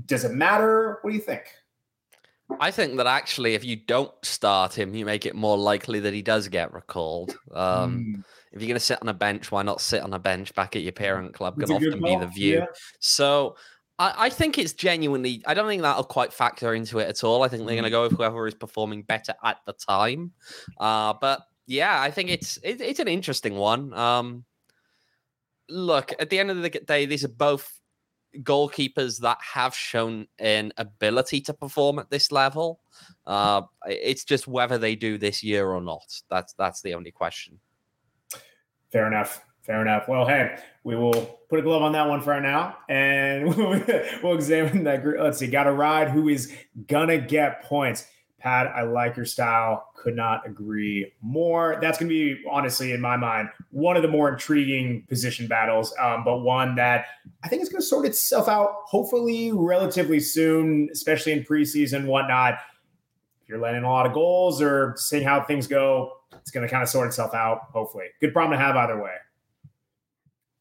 Does 0.06 0.24
it 0.24 0.32
matter? 0.32 1.00
What 1.02 1.12
do 1.12 1.16
you 1.16 1.22
think? 1.22 1.44
I 2.60 2.72
think 2.72 2.96
that 2.98 3.08
actually, 3.08 3.56
if 3.56 3.66
you 3.66 3.76
don't 3.76 4.14
start 4.24 4.78
him, 4.78 4.96
you 4.96 5.06
make 5.06 5.26
it 5.26 5.36
more 5.36 5.58
likely 5.58 6.00
that 6.00 6.14
he 6.14 6.22
does 6.22 6.48
get 6.48 6.74
recalled. 6.74 7.38
Um, 7.54 8.16
Mm, 8.18 8.24
If 8.52 8.62
you're 8.62 8.68
going 8.68 8.80
to 8.80 8.80
sit 8.80 9.02
on 9.02 9.10
a 9.10 9.14
bench, 9.14 9.52
why 9.52 9.64
not 9.64 9.82
sit 9.82 10.02
on 10.02 10.14
a 10.14 10.20
bench 10.20 10.54
back 10.56 10.76
at 10.76 10.82
your 10.82 10.94
parent 10.94 11.34
club? 11.34 11.60
Can 11.60 11.72
often 11.72 12.02
be 12.02 12.16
the 12.16 12.28
view. 12.28 12.60
Yeah. 12.60 12.66
So 13.00 13.56
I, 14.00 14.14
I 14.18 14.30
think 14.30 14.58
it's 14.58 14.74
genuinely. 14.74 15.44
I 15.46 15.54
don't 15.54 15.68
think 15.68 15.82
that'll 15.82 16.04
quite 16.04 16.34
factor 16.34 16.74
into 16.74 17.00
it 17.00 17.08
at 17.08 17.24
all. 17.24 17.44
I 17.44 17.48
think 17.48 17.66
they're 17.66 17.76
going 17.76 17.84
to 17.84 17.90
go 17.90 18.04
with 18.04 18.14
whoever 18.14 18.48
is 18.48 18.54
performing 18.54 19.04
better 19.04 19.34
at 19.44 19.58
the 19.66 19.74
time. 19.74 20.32
Uh, 20.80 21.14
but 21.20 21.42
yeah, 21.66 22.02
I 22.02 22.12
think 22.12 22.30
it's 22.30 22.58
it, 22.64 22.82
it's 22.82 23.00
an 23.00 23.08
interesting 23.08 23.56
one. 23.56 23.94
Um, 23.94 24.46
look, 25.70 26.14
at 26.20 26.30
the 26.30 26.40
end 26.40 26.52
of 26.52 26.62
the 26.62 26.70
day, 26.70 27.06
these 27.06 27.26
are 27.26 27.30
both 27.30 27.72
goalkeepers 28.38 29.20
that 29.22 29.38
have 29.42 29.74
shown 29.74 30.28
an 30.40 30.72
ability 30.78 31.42
to 31.42 31.54
perform 31.54 31.98
at 31.98 32.10
this 32.10 32.32
level. 32.32 32.80
Uh, 33.26 33.64
it's 33.88 34.24
just 34.24 34.48
whether 34.48 34.78
they 34.78 34.96
do 34.96 35.18
this 35.18 35.44
year 35.44 35.68
or 35.68 35.82
not. 35.82 36.22
That's 36.30 36.54
that's 36.54 36.82
the 36.82 36.94
only 36.94 37.12
question. 37.12 37.60
Fair 38.92 39.08
enough. 39.08 39.44
Fair 39.62 39.82
enough. 39.82 40.08
Well, 40.08 40.26
hey, 40.26 40.58
we 40.84 40.96
will 40.96 41.40
put 41.50 41.60
a 41.60 41.62
glove 41.62 41.82
on 41.82 41.92
that 41.92 42.08
one 42.08 42.22
for 42.22 42.40
now, 42.40 42.78
and 42.88 43.54
we'll, 44.24 44.34
examine 44.34 44.86
that 44.86 45.04
group. 45.04 45.20
Let's 45.20 45.40
see. 45.40 45.48
Got 45.48 45.68
a 45.68 45.72
ride. 45.72 46.10
Who 46.10 46.30
is 46.30 46.54
gonna 46.88 47.18
get 47.18 47.64
points? 47.64 48.08
Pat, 48.40 48.68
I 48.68 48.84
like 48.84 49.18
your 49.18 49.26
style. 49.26 49.90
Could 49.96 50.16
not 50.16 50.48
agree 50.48 51.12
more. 51.22 51.80
That's 51.82 51.98
going 51.98 52.08
to 52.08 52.14
be, 52.14 52.44
honestly, 52.50 52.92
in 52.92 53.02
my 53.02 53.18
mind, 53.18 53.50
one 53.72 53.96
of 53.96 54.04
the 54.04 54.08
more 54.08 54.30
intriguing 54.30 55.06
position 55.10 55.48
battles, 55.48 55.94
um, 56.00 56.24
but 56.24 56.42
one 56.42 56.76
that 56.76 57.08
I 57.44 57.48
think 57.48 57.64
is 57.64 57.70
going 57.70 57.82
to 57.82 57.86
sort 57.86 58.06
itself 58.06 58.48
out 58.48 58.84
hopefully 58.86 59.52
relatively 59.52 60.20
soon, 60.20 60.88
especially 60.92 61.32
in 61.32 61.44
preseason, 61.44 62.06
whatnot. 62.06 62.60
You're 63.48 63.60
letting 63.60 63.84
a 63.84 63.90
lot 63.90 64.06
of 64.06 64.14
goals 64.14 64.62
or 64.62 64.94
seeing 64.98 65.24
how 65.24 65.42
things 65.44 65.68
go, 65.68 66.14
it's 66.34 66.52
going 66.52 66.66
to 66.68 66.72
kind 66.72 66.84
of 66.84 66.90
sort 66.90 67.08
itself 67.08 67.34
out, 67.34 67.68
hopefully. 67.72 68.06
Good 68.20 68.34
problem 68.34 68.58
to 68.60 68.64
have 68.66 68.76
either 68.76 69.02
way. 69.02 69.16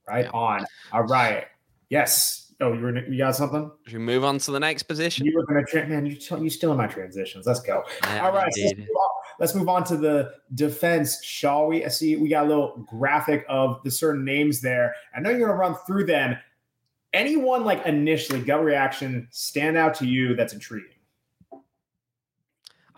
Right 0.08 0.24
Yeah. 0.26 0.30
on. 0.32 0.66
All 0.92 1.02
right. 1.04 1.46
Yes. 1.88 2.52
Oh, 2.60 2.72
you, 2.72 2.80
were, 2.80 2.98
you 3.06 3.18
got 3.18 3.36
something? 3.36 3.70
Should 3.86 3.98
we 3.98 3.98
move 4.04 4.24
on 4.24 4.38
to 4.38 4.50
the 4.50 4.60
next 4.60 4.84
position? 4.84 5.26
You 5.26 5.34
were 5.36 5.44
going 5.44 5.62
to, 5.64 5.70
tra- 5.70 5.86
man, 5.86 6.06
you, 6.06 6.16
you 6.40 6.48
still 6.48 6.70
in 6.70 6.78
my 6.78 6.86
transitions. 6.86 7.44
Let's 7.46 7.60
go. 7.60 7.82
Yeah, 8.04 8.26
All 8.26 8.32
right, 8.32 8.52
so 8.54 8.62
let's, 8.62 8.78
move 8.78 8.88
on. 8.88 9.10
let's 9.40 9.54
move 9.54 9.68
on 9.68 9.84
to 9.84 9.96
the 9.96 10.32
defense, 10.54 11.22
shall 11.22 11.66
we? 11.66 11.84
I 11.84 11.88
see 11.88 12.16
we 12.16 12.28
got 12.28 12.46
a 12.46 12.48
little 12.48 12.86
graphic 12.88 13.44
of 13.48 13.82
the 13.84 13.90
certain 13.90 14.24
names 14.24 14.60
there. 14.62 14.94
I 15.14 15.20
know 15.20 15.28
you're 15.30 15.48
going 15.48 15.50
to 15.50 15.54
run 15.56 15.74
through 15.86 16.06
them. 16.06 16.36
Anyone 17.12 17.64
like 17.64 17.84
initially 17.84 18.40
gut 18.40 18.64
reaction 18.64 19.28
stand 19.32 19.76
out 19.76 19.94
to 19.96 20.06
you 20.06 20.34
that's 20.34 20.52
intriguing? 20.54 20.90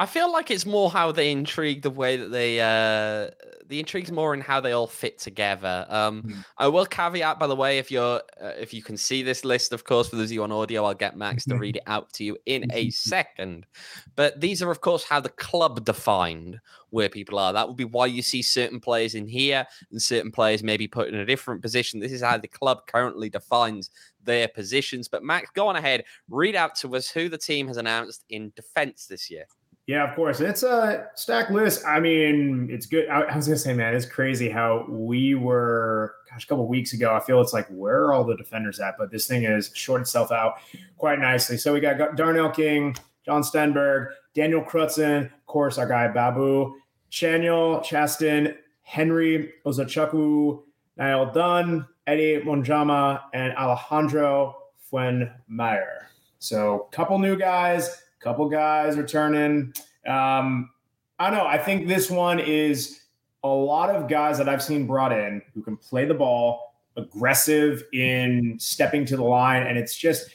I 0.01 0.07
feel 0.07 0.31
like 0.31 0.51
it's 0.51 0.65
more 0.65 0.91
how 0.91 1.11
they 1.13 1.33
intrigue 1.33 1.83
the 1.83 1.91
way 1.91 2.17
that 2.17 2.29
they 2.31 2.61
uh 2.61 3.31
the 3.67 3.81
intrigue's 3.81 4.11
more 4.11 4.33
in 4.33 4.41
how 4.41 4.61
they 4.61 4.73
all 4.73 4.87
fit 4.87 5.19
together. 5.19 5.87
Um 5.89 6.23
Mhm. 6.23 6.45
I 6.57 6.69
will 6.69 6.87
caveat 6.87 7.39
by 7.39 7.47
the 7.47 7.57
way 7.57 7.79
if 7.79 7.91
you're 7.91 8.23
uh, 8.41 8.53
if 8.59 8.73
you 8.73 8.83
can 8.83 8.97
see 8.97 9.23
this 9.23 9.45
list 9.45 9.73
of 9.73 9.85
course 9.85 10.09
for 10.09 10.17
those 10.17 10.27
of 10.31 10.33
you 10.33 10.43
on 10.43 10.53
audio 10.53 10.85
I'll 10.85 10.95
get 10.95 11.17
Max 11.17 11.45
to 11.47 11.57
read 11.57 11.77
it 11.77 11.83
out 11.87 12.13
to 12.15 12.25
you 12.25 12.39
in 12.47 12.65
a 12.73 12.91
second. 13.13 13.67
But 14.15 14.41
these 14.41 14.63
are 14.63 14.71
of 14.71 14.81
course 14.81 15.05
how 15.05 15.21
the 15.21 15.31
club 15.31 15.85
defined 15.85 16.61
where 16.91 17.09
people 17.09 17.39
are. 17.39 17.53
That 17.53 17.69
would 17.69 17.77
be 17.77 17.85
why 17.85 18.07
you 18.07 18.23
see 18.23 18.41
certain 18.41 18.81
players 18.81 19.15
in 19.15 19.27
here 19.27 19.67
and 19.91 20.01
certain 20.01 20.31
players 20.33 20.63
maybe 20.63 20.89
put 20.89 21.09
in 21.09 21.17
a 21.17 21.27
different 21.27 21.61
position. 21.61 22.01
This 22.01 22.13
is 22.13 22.23
how 22.23 22.39
the 22.39 22.49
club 22.49 22.87
currently 22.87 23.29
defines 23.29 23.91
their 24.23 24.49
positions. 24.49 25.09
But 25.09 25.23
Max, 25.23 25.51
go 25.51 25.69
on 25.69 25.77
ahead, 25.77 26.05
read 26.29 26.57
out 26.57 26.75
to 26.77 26.97
us 26.97 27.11
who 27.11 27.29
the 27.29 27.37
team 27.37 27.67
has 27.69 27.77
announced 27.77 28.25
in 28.31 28.53
defense 28.57 29.07
this 29.07 29.31
year. 29.31 29.45
Yeah, 29.89 30.07
of 30.07 30.15
course. 30.15 30.41
It's 30.41 30.63
a 30.65 31.09
stack 31.15 31.49
list. 31.49 31.83
I 31.87 31.99
mean, 31.99 32.69
it's 32.71 32.85
good. 32.85 33.09
I, 33.09 33.23
I 33.23 33.35
was 33.37 33.47
gonna 33.47 33.57
say, 33.57 33.73
man, 33.73 33.95
it's 33.95 34.05
crazy 34.05 34.51
how 34.51 34.85
we 34.87 35.35
were, 35.35 36.15
gosh, 36.31 36.45
a 36.45 36.47
couple 36.47 36.69
weeks 36.69 36.93
ago. 36.93 37.15
I 37.15 37.21
feel 37.21 37.41
it's 37.41 37.55
like 37.55 37.67
where 37.69 38.05
are 38.05 38.13
all 38.13 38.23
the 38.23 38.37
defenders 38.37 38.81
at? 38.81 38.97
But 38.99 39.11
this 39.11 39.27
thing 39.27 39.45
has 39.45 39.71
shorted 39.75 40.03
itself 40.03 40.31
out 40.31 40.57
quite 40.99 41.19
nicely. 41.21 41.57
So 41.57 41.73
we 41.73 41.81
got 41.81 42.17
Darnell 42.17 42.51
King, 42.51 42.97
John 43.25 43.41
Stenberg, 43.41 44.11
Daniel 44.35 44.63
Krutzen, 44.63 45.25
of 45.25 45.47
course, 45.47 45.79
our 45.79 45.89
guy 45.89 46.07
Babu, 46.09 46.75
Chaniel 47.11 47.83
Chaston, 47.83 48.57
Henry 48.83 49.55
Uzochukwu, 49.65 50.65
Niall 50.99 51.33
Dunn, 51.33 51.87
Eddie 52.07 52.43
Munjoma, 52.43 53.23
and 53.33 53.57
Alejandro 53.57 54.55
Fuenmayor. 54.93 56.09
So, 56.41 56.89
a 56.93 56.95
couple 56.95 57.19
new 57.19 57.39
guys, 57.39 58.03
couple 58.21 58.49
guys 58.49 58.97
returning. 58.97 59.73
Um, 60.07 60.71
I 61.19 61.31
don't 61.31 61.39
know. 61.39 61.47
I 61.47 61.59
think 61.59 61.89
this 61.89 62.11
one 62.11 62.39
is 62.39 63.01
a 63.45 63.49
lot 63.49 63.91
of 63.91 64.09
guys 64.09 64.39
that 64.39 64.49
I've 64.49 64.63
seen 64.63 64.87
brought 64.87 65.13
in 65.13 65.43
who 65.55 65.63
can 65.63 65.77
play 65.77 66.05
the 66.05 66.15
ball, 66.15 66.75
aggressive 66.97 67.83
in 67.93 68.57
stepping 68.59 69.05
to 69.07 69.17
the 69.17 69.25
line, 69.25 69.65
and 69.65 69.79
it's 69.79 69.97
just 69.97 70.31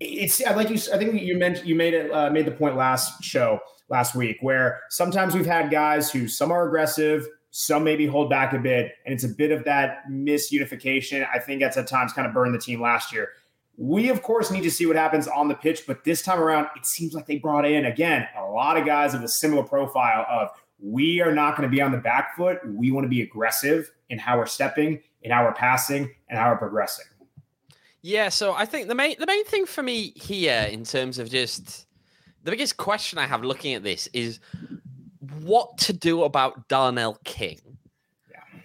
it's 0.00 0.44
I 0.44 0.54
like 0.54 0.70
you. 0.70 0.78
I 0.92 0.98
think 0.98 1.20
you 1.20 1.36
mentioned 1.36 1.68
you 1.68 1.74
made 1.74 1.94
it 1.94 2.10
uh, 2.12 2.30
made 2.30 2.46
the 2.46 2.52
point 2.52 2.76
last 2.76 3.22
show 3.22 3.60
last 3.88 4.14
week 4.14 4.38
where 4.40 4.80
sometimes 4.90 5.34
we've 5.34 5.46
had 5.46 5.70
guys 5.70 6.10
who 6.10 6.28
some 6.28 6.52
are 6.52 6.66
aggressive, 6.66 7.26
some 7.50 7.84
maybe 7.84 8.06
hold 8.06 8.30
back 8.30 8.52
a 8.52 8.58
bit, 8.58 8.92
and 9.04 9.14
it's 9.14 9.24
a 9.24 9.28
bit 9.28 9.50
of 9.50 9.64
that 9.64 10.04
misunification. 10.10 11.26
I 11.32 11.38
think 11.38 11.60
that's 11.60 11.76
at 11.76 11.86
times 11.86 12.12
kind 12.12 12.26
of 12.26 12.34
burned 12.34 12.54
the 12.54 12.58
team 12.58 12.80
last 12.80 13.12
year. 13.12 13.30
We, 13.80 14.10
of 14.10 14.22
course, 14.22 14.50
need 14.50 14.64
to 14.64 14.70
see 14.72 14.86
what 14.86 14.96
happens 14.96 15.28
on 15.28 15.46
the 15.46 15.54
pitch, 15.54 15.84
but 15.86 16.02
this 16.02 16.20
time 16.20 16.40
around, 16.40 16.66
it 16.76 16.84
seems 16.84 17.14
like 17.14 17.26
they 17.26 17.38
brought 17.38 17.64
in, 17.64 17.86
again, 17.86 18.26
a 18.36 18.42
lot 18.42 18.76
of 18.76 18.84
guys 18.84 19.14
of 19.14 19.22
a 19.22 19.28
similar 19.28 19.62
profile 19.62 20.26
of 20.28 20.50
we 20.80 21.20
are 21.20 21.32
not 21.32 21.56
going 21.56 21.68
to 21.68 21.74
be 21.74 21.80
on 21.80 21.92
the 21.92 21.98
back 21.98 22.36
foot. 22.36 22.58
We 22.66 22.90
want 22.90 23.04
to 23.04 23.08
be 23.08 23.22
aggressive 23.22 23.92
in 24.10 24.18
how 24.18 24.36
we're 24.36 24.46
stepping, 24.46 25.00
in 25.22 25.30
how 25.30 25.44
we're 25.44 25.54
passing, 25.54 26.12
and 26.28 26.38
how 26.38 26.50
we're 26.50 26.58
progressing. 26.58 27.06
Yeah, 28.02 28.28
so 28.28 28.52
I 28.52 28.64
think 28.64 28.88
the 28.88 28.94
main 28.94 29.16
the 29.18 29.26
main 29.26 29.44
thing 29.44 29.66
for 29.66 29.82
me 29.82 30.12
here 30.14 30.68
in 30.70 30.84
terms 30.84 31.18
of 31.18 31.28
just 31.28 31.86
the 32.44 32.50
biggest 32.50 32.76
question 32.76 33.18
I 33.18 33.26
have 33.26 33.42
looking 33.42 33.74
at 33.74 33.82
this 33.82 34.08
is 34.12 34.40
what 35.42 35.76
to 35.78 35.92
do 35.92 36.22
about 36.22 36.68
Darnell 36.68 37.18
King. 37.24 37.60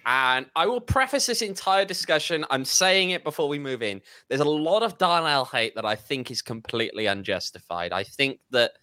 And 0.05 0.48
I 0.55 0.65
will 0.65 0.81
preface 0.81 1.25
this 1.25 1.41
entire 1.41 1.86
discussion. 1.86 2.45
I'm 2.50 2.65
saying 2.65 3.12
it 3.12 3.24
before 3.24 3.48
we 3.48 3.60
move 3.60 3.81
in. 3.81 4.01
There's 4.27 4.41
a 4.41 4.45
lot 4.45 4.83
of 4.83 4.98
Darnell 4.98 5.45
hate 5.45 5.75
that 5.75 5.86
I 5.86 5.95
think 5.95 6.29
is 6.29 6.41
completely 6.41 7.05
unjustified. 7.05 7.93
I 7.93 8.03
think 8.03 8.39
that 8.51 8.74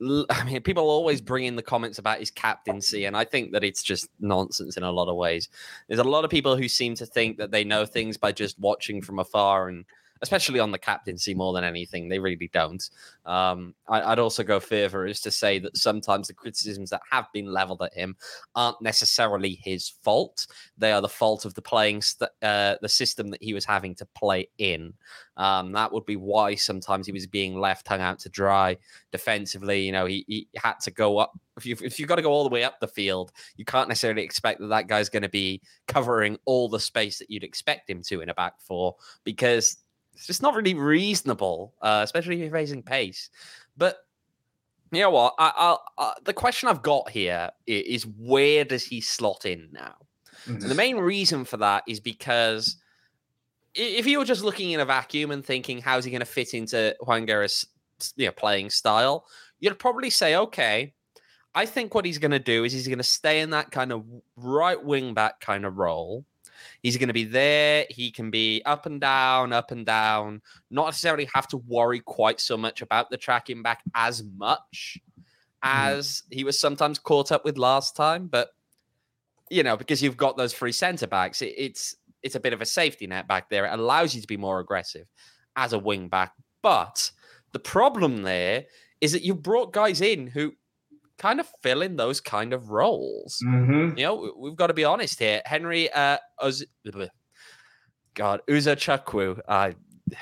I 0.30 0.44
mean, 0.44 0.62
people 0.62 0.88
always 0.88 1.20
bring 1.20 1.44
in 1.44 1.56
the 1.56 1.62
comments 1.62 1.98
about 1.98 2.20
his 2.20 2.30
captaincy, 2.30 3.04
and 3.04 3.16
I 3.16 3.24
think 3.24 3.52
that 3.52 3.64
it's 3.64 3.82
just 3.82 4.08
nonsense 4.20 4.76
in 4.76 4.82
a 4.82 4.92
lot 4.92 5.08
of 5.08 5.16
ways. 5.16 5.48
There's 5.88 6.00
a 6.00 6.04
lot 6.04 6.24
of 6.24 6.30
people 6.30 6.56
who 6.56 6.68
seem 6.68 6.94
to 6.96 7.06
think 7.06 7.38
that 7.38 7.50
they 7.50 7.64
know 7.64 7.84
things 7.84 8.16
by 8.16 8.32
just 8.32 8.58
watching 8.58 9.02
from 9.02 9.18
afar 9.18 9.68
and 9.68 9.84
especially 10.22 10.60
on 10.60 10.70
the 10.70 10.78
captaincy 10.78 11.34
more 11.34 11.52
than 11.52 11.64
anything. 11.64 12.08
They 12.08 12.18
really 12.18 12.50
don't. 12.52 12.88
Um, 13.24 13.74
I, 13.88 14.10
would 14.10 14.18
also 14.18 14.42
go 14.42 14.60
further 14.60 15.06
as 15.06 15.20
to 15.22 15.30
say 15.30 15.58
that 15.60 15.76
sometimes 15.76 16.28
the 16.28 16.34
criticisms 16.34 16.90
that 16.90 17.02
have 17.10 17.26
been 17.32 17.52
leveled 17.52 17.82
at 17.82 17.94
him 17.94 18.16
aren't 18.54 18.80
necessarily 18.80 19.60
his 19.62 19.88
fault. 20.02 20.46
They 20.76 20.92
are 20.92 21.02
the 21.02 21.08
fault 21.08 21.44
of 21.44 21.54
the 21.54 21.62
playing, 21.62 22.02
st- 22.02 22.30
uh, 22.42 22.76
the 22.80 22.88
system 22.88 23.30
that 23.30 23.42
he 23.42 23.54
was 23.54 23.64
having 23.64 23.94
to 23.96 24.06
play 24.06 24.48
in. 24.58 24.94
Um, 25.36 25.72
that 25.72 25.92
would 25.92 26.04
be 26.04 26.16
why 26.16 26.56
sometimes 26.56 27.06
he 27.06 27.12
was 27.12 27.26
being 27.26 27.58
left 27.58 27.86
hung 27.86 28.00
out 28.00 28.18
to 28.20 28.28
dry 28.28 28.76
defensively. 29.12 29.82
You 29.82 29.92
know, 29.92 30.06
he, 30.06 30.24
he 30.26 30.48
had 30.56 30.80
to 30.80 30.90
go 30.90 31.18
up. 31.18 31.32
If 31.56 31.66
you 31.66 31.76
if 31.82 31.98
you've 31.98 32.08
got 32.08 32.16
to 32.16 32.22
go 32.22 32.32
all 32.32 32.44
the 32.44 32.52
way 32.52 32.64
up 32.64 32.80
the 32.80 32.88
field, 32.88 33.32
you 33.56 33.64
can't 33.64 33.88
necessarily 33.88 34.22
expect 34.22 34.60
that 34.60 34.68
that 34.68 34.88
guy's 34.88 35.08
going 35.08 35.22
to 35.22 35.28
be 35.28 35.60
covering 35.86 36.38
all 36.44 36.68
the 36.68 36.80
space 36.80 37.18
that 37.18 37.30
you'd 37.30 37.44
expect 37.44 37.88
him 37.88 38.02
to 38.08 38.20
in 38.20 38.28
a 38.28 38.34
back 38.34 38.54
four 38.60 38.96
because 39.24 39.76
it's 40.18 40.26
just 40.26 40.42
not 40.42 40.56
really 40.56 40.74
reasonable, 40.74 41.74
uh, 41.80 42.00
especially 42.02 42.34
if 42.34 42.40
you're 42.40 42.50
raising 42.50 42.82
pace. 42.82 43.30
But 43.76 43.98
you 44.90 45.00
know 45.00 45.10
what? 45.10 45.34
I, 45.38 45.52
I, 45.56 46.02
I, 46.02 46.14
the 46.24 46.32
question 46.32 46.68
I've 46.68 46.82
got 46.82 47.08
here 47.08 47.50
is 47.68 48.04
where 48.04 48.64
does 48.64 48.82
he 48.82 49.00
slot 49.00 49.46
in 49.46 49.68
now? 49.70 49.94
Mm-hmm. 50.42 50.52
And 50.54 50.62
the 50.62 50.66
mm-hmm. 50.68 50.76
main 50.76 50.96
reason 50.96 51.44
for 51.44 51.56
that 51.58 51.84
is 51.86 52.00
because 52.00 52.76
if 53.76 54.08
you 54.08 54.18
were 54.18 54.24
just 54.24 54.42
looking 54.42 54.72
in 54.72 54.80
a 54.80 54.84
vacuum 54.84 55.30
and 55.30 55.44
thinking 55.44 55.80
how's 55.80 56.04
he 56.04 56.10
going 56.10 56.20
to 56.20 56.26
fit 56.26 56.52
into 56.52 56.96
Juan 57.00 57.24
Guerra's 57.24 57.64
you 58.16 58.26
know, 58.26 58.32
playing 58.32 58.70
style, 58.70 59.24
you'd 59.60 59.78
probably 59.78 60.10
say, 60.10 60.34
okay, 60.34 60.94
I 61.54 61.64
think 61.64 61.94
what 61.94 62.04
he's 62.04 62.18
going 62.18 62.32
to 62.32 62.40
do 62.40 62.64
is 62.64 62.72
he's 62.72 62.88
going 62.88 62.98
to 62.98 63.04
stay 63.04 63.40
in 63.40 63.50
that 63.50 63.70
kind 63.70 63.92
of 63.92 64.04
right 64.36 64.82
wing 64.82 65.14
back 65.14 65.40
kind 65.40 65.64
of 65.64 65.76
role. 65.76 66.24
He's 66.82 66.96
going 66.96 67.08
to 67.08 67.14
be 67.14 67.24
there. 67.24 67.86
He 67.90 68.10
can 68.10 68.30
be 68.30 68.62
up 68.64 68.86
and 68.86 69.00
down, 69.00 69.52
up 69.52 69.70
and 69.70 69.84
down, 69.84 70.42
not 70.70 70.86
necessarily 70.86 71.28
have 71.34 71.48
to 71.48 71.58
worry 71.58 72.00
quite 72.00 72.40
so 72.40 72.56
much 72.56 72.82
about 72.82 73.10
the 73.10 73.16
tracking 73.16 73.62
back 73.62 73.82
as 73.94 74.22
much 74.36 74.98
mm-hmm. 75.64 75.96
as 75.96 76.22
he 76.30 76.44
was 76.44 76.58
sometimes 76.58 76.98
caught 76.98 77.32
up 77.32 77.44
with 77.44 77.58
last 77.58 77.96
time. 77.96 78.26
But, 78.26 78.50
you 79.50 79.62
know, 79.62 79.76
because 79.76 80.02
you've 80.02 80.16
got 80.16 80.36
those 80.36 80.54
three 80.54 80.72
centre 80.72 81.06
backs, 81.06 81.42
it, 81.42 81.54
it's 81.56 81.96
it's 82.22 82.34
a 82.34 82.40
bit 82.40 82.52
of 82.52 82.60
a 82.60 82.66
safety 82.66 83.06
net 83.06 83.28
back 83.28 83.48
there. 83.48 83.64
It 83.64 83.78
allows 83.78 84.14
you 84.14 84.20
to 84.20 84.26
be 84.26 84.36
more 84.36 84.60
aggressive 84.60 85.06
as 85.56 85.72
a 85.72 85.78
wing 85.78 86.08
back. 86.08 86.32
But 86.62 87.10
the 87.52 87.58
problem 87.58 88.22
there 88.22 88.64
is 89.00 89.12
that 89.12 89.22
you 89.22 89.34
brought 89.34 89.72
guys 89.72 90.00
in 90.00 90.26
who 90.26 90.52
kind 91.18 91.40
of 91.40 91.48
fill 91.62 91.82
in 91.82 91.96
those 91.96 92.20
kind 92.20 92.52
of 92.52 92.70
roles. 92.70 93.42
Mm-hmm. 93.44 93.98
You 93.98 94.04
know, 94.04 94.32
we've 94.36 94.56
got 94.56 94.68
to 94.68 94.74
be 94.74 94.84
honest 94.84 95.18
here. 95.18 95.42
Henry, 95.44 95.92
uh, 95.92 96.18
Uz- 96.44 96.64
God, 98.14 98.40
Uzochukwu. 98.48 99.40
Uh, 99.46 99.72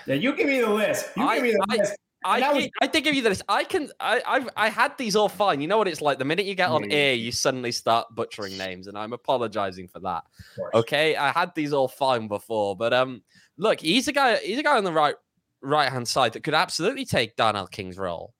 yeah, 0.06 0.14
you 0.14 0.34
give 0.34 0.48
me 0.48 0.60
the 0.60 0.70
list. 0.70 1.06
You 1.16 1.22
I, 1.24 1.36
give 1.36 1.44
me 1.44 1.50
the 1.52 1.66
I, 1.70 1.76
list. 1.76 1.96
I, 2.24 2.40
I, 2.40 2.52
was... 2.52 2.68
I 2.82 2.86
did 2.88 3.04
give 3.04 3.14
you 3.14 3.22
this. 3.22 3.40
I 3.48 3.62
can. 3.62 3.90
I, 4.00 4.20
I've. 4.26 4.48
I 4.56 4.68
had 4.68 4.98
these 4.98 5.14
all 5.14 5.28
fine. 5.28 5.60
You 5.60 5.68
know 5.68 5.78
what 5.78 5.86
it's 5.86 6.00
like. 6.00 6.18
The 6.18 6.24
minute 6.24 6.44
you 6.46 6.54
get 6.54 6.70
on 6.70 6.90
air, 6.90 7.14
you 7.14 7.30
suddenly 7.30 7.70
start 7.70 8.08
butchering 8.14 8.58
names, 8.58 8.88
and 8.88 8.98
I'm 8.98 9.12
apologizing 9.12 9.88
for 9.88 10.00
that. 10.00 10.24
Okay, 10.74 11.14
I 11.14 11.30
had 11.30 11.54
these 11.54 11.72
all 11.72 11.88
fine 11.88 12.26
before, 12.26 12.74
but 12.74 12.92
um, 12.92 13.22
look, 13.56 13.80
he's 13.80 14.08
a 14.08 14.12
guy. 14.12 14.36
He's 14.36 14.58
a 14.58 14.62
guy 14.62 14.76
on 14.76 14.84
the 14.84 14.92
right 14.92 15.14
right 15.62 15.90
hand 15.90 16.08
side 16.08 16.32
that 16.32 16.42
could 16.42 16.54
absolutely 16.54 17.04
take 17.04 17.36
Darnell 17.36 17.66
King's 17.66 17.96
role. 17.96 18.34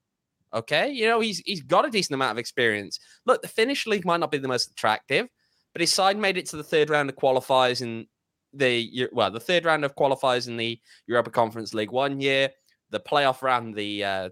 Okay, 0.56 0.90
you 0.90 1.06
know 1.06 1.20
he's 1.20 1.40
he's 1.40 1.62
got 1.62 1.84
a 1.84 1.90
decent 1.90 2.14
amount 2.14 2.32
of 2.32 2.38
experience. 2.38 2.98
Look, 3.26 3.42
the 3.42 3.48
Finnish 3.48 3.86
league 3.86 4.06
might 4.06 4.20
not 4.20 4.30
be 4.30 4.38
the 4.38 4.48
most 4.48 4.70
attractive, 4.70 5.28
but 5.74 5.82
his 5.82 5.92
side 5.92 6.16
made 6.16 6.38
it 6.38 6.46
to 6.46 6.56
the 6.56 6.64
third 6.64 6.88
round 6.88 7.10
of 7.10 7.16
qualifiers 7.16 7.82
in 7.82 8.06
the 8.54 9.06
well, 9.12 9.30
the 9.30 9.38
third 9.38 9.66
round 9.66 9.84
of 9.84 9.94
qualifiers 9.94 10.48
in 10.48 10.56
the 10.56 10.80
Europa 11.06 11.30
Conference 11.30 11.74
League 11.74 11.90
one 11.90 12.22
year, 12.22 12.48
the 12.88 13.00
playoff 13.00 13.42
round 13.42 13.74
the 13.74 14.02
uh, 14.02 14.28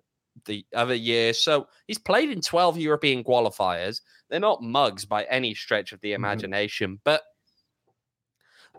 the 0.46 0.64
other 0.74 0.94
year. 0.94 1.34
So 1.34 1.66
he's 1.86 1.98
played 1.98 2.30
in 2.30 2.40
twelve 2.40 2.78
European 2.78 3.22
qualifiers. 3.22 4.00
They're 4.30 4.40
not 4.40 4.62
mugs 4.62 5.04
by 5.04 5.24
any 5.24 5.54
stretch 5.54 5.92
of 5.92 6.00
the 6.00 6.12
mm-hmm. 6.12 6.24
imagination, 6.24 6.92
mm-hmm. 6.92 7.00
but 7.04 7.22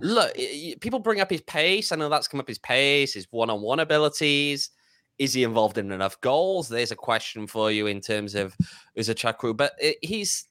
look, 0.02 0.34
people 0.82 1.00
bring 1.00 1.22
up 1.22 1.30
his 1.30 1.42
pace. 1.42 1.92
I 1.92 1.96
know 1.96 2.10
that's 2.10 2.28
come 2.28 2.40
up 2.40 2.48
his 2.48 2.60
pace, 2.60 3.14
his 3.14 3.28
one-on-one 3.30 3.80
abilities. 3.80 4.72
Is 5.18 5.34
he 5.34 5.44
involved 5.44 5.78
in 5.78 5.92
enough 5.92 6.20
goals? 6.22 6.68
There's 6.68 6.92
a 6.92 6.96
question 6.96 7.48
for 7.48 7.72
you 7.72 7.88
in 7.88 8.02
terms 8.02 8.36
of 8.36 8.56
Uzochukwu, 8.98 9.56
but 9.56 9.74
it, 9.80 9.98
he's 10.02 10.46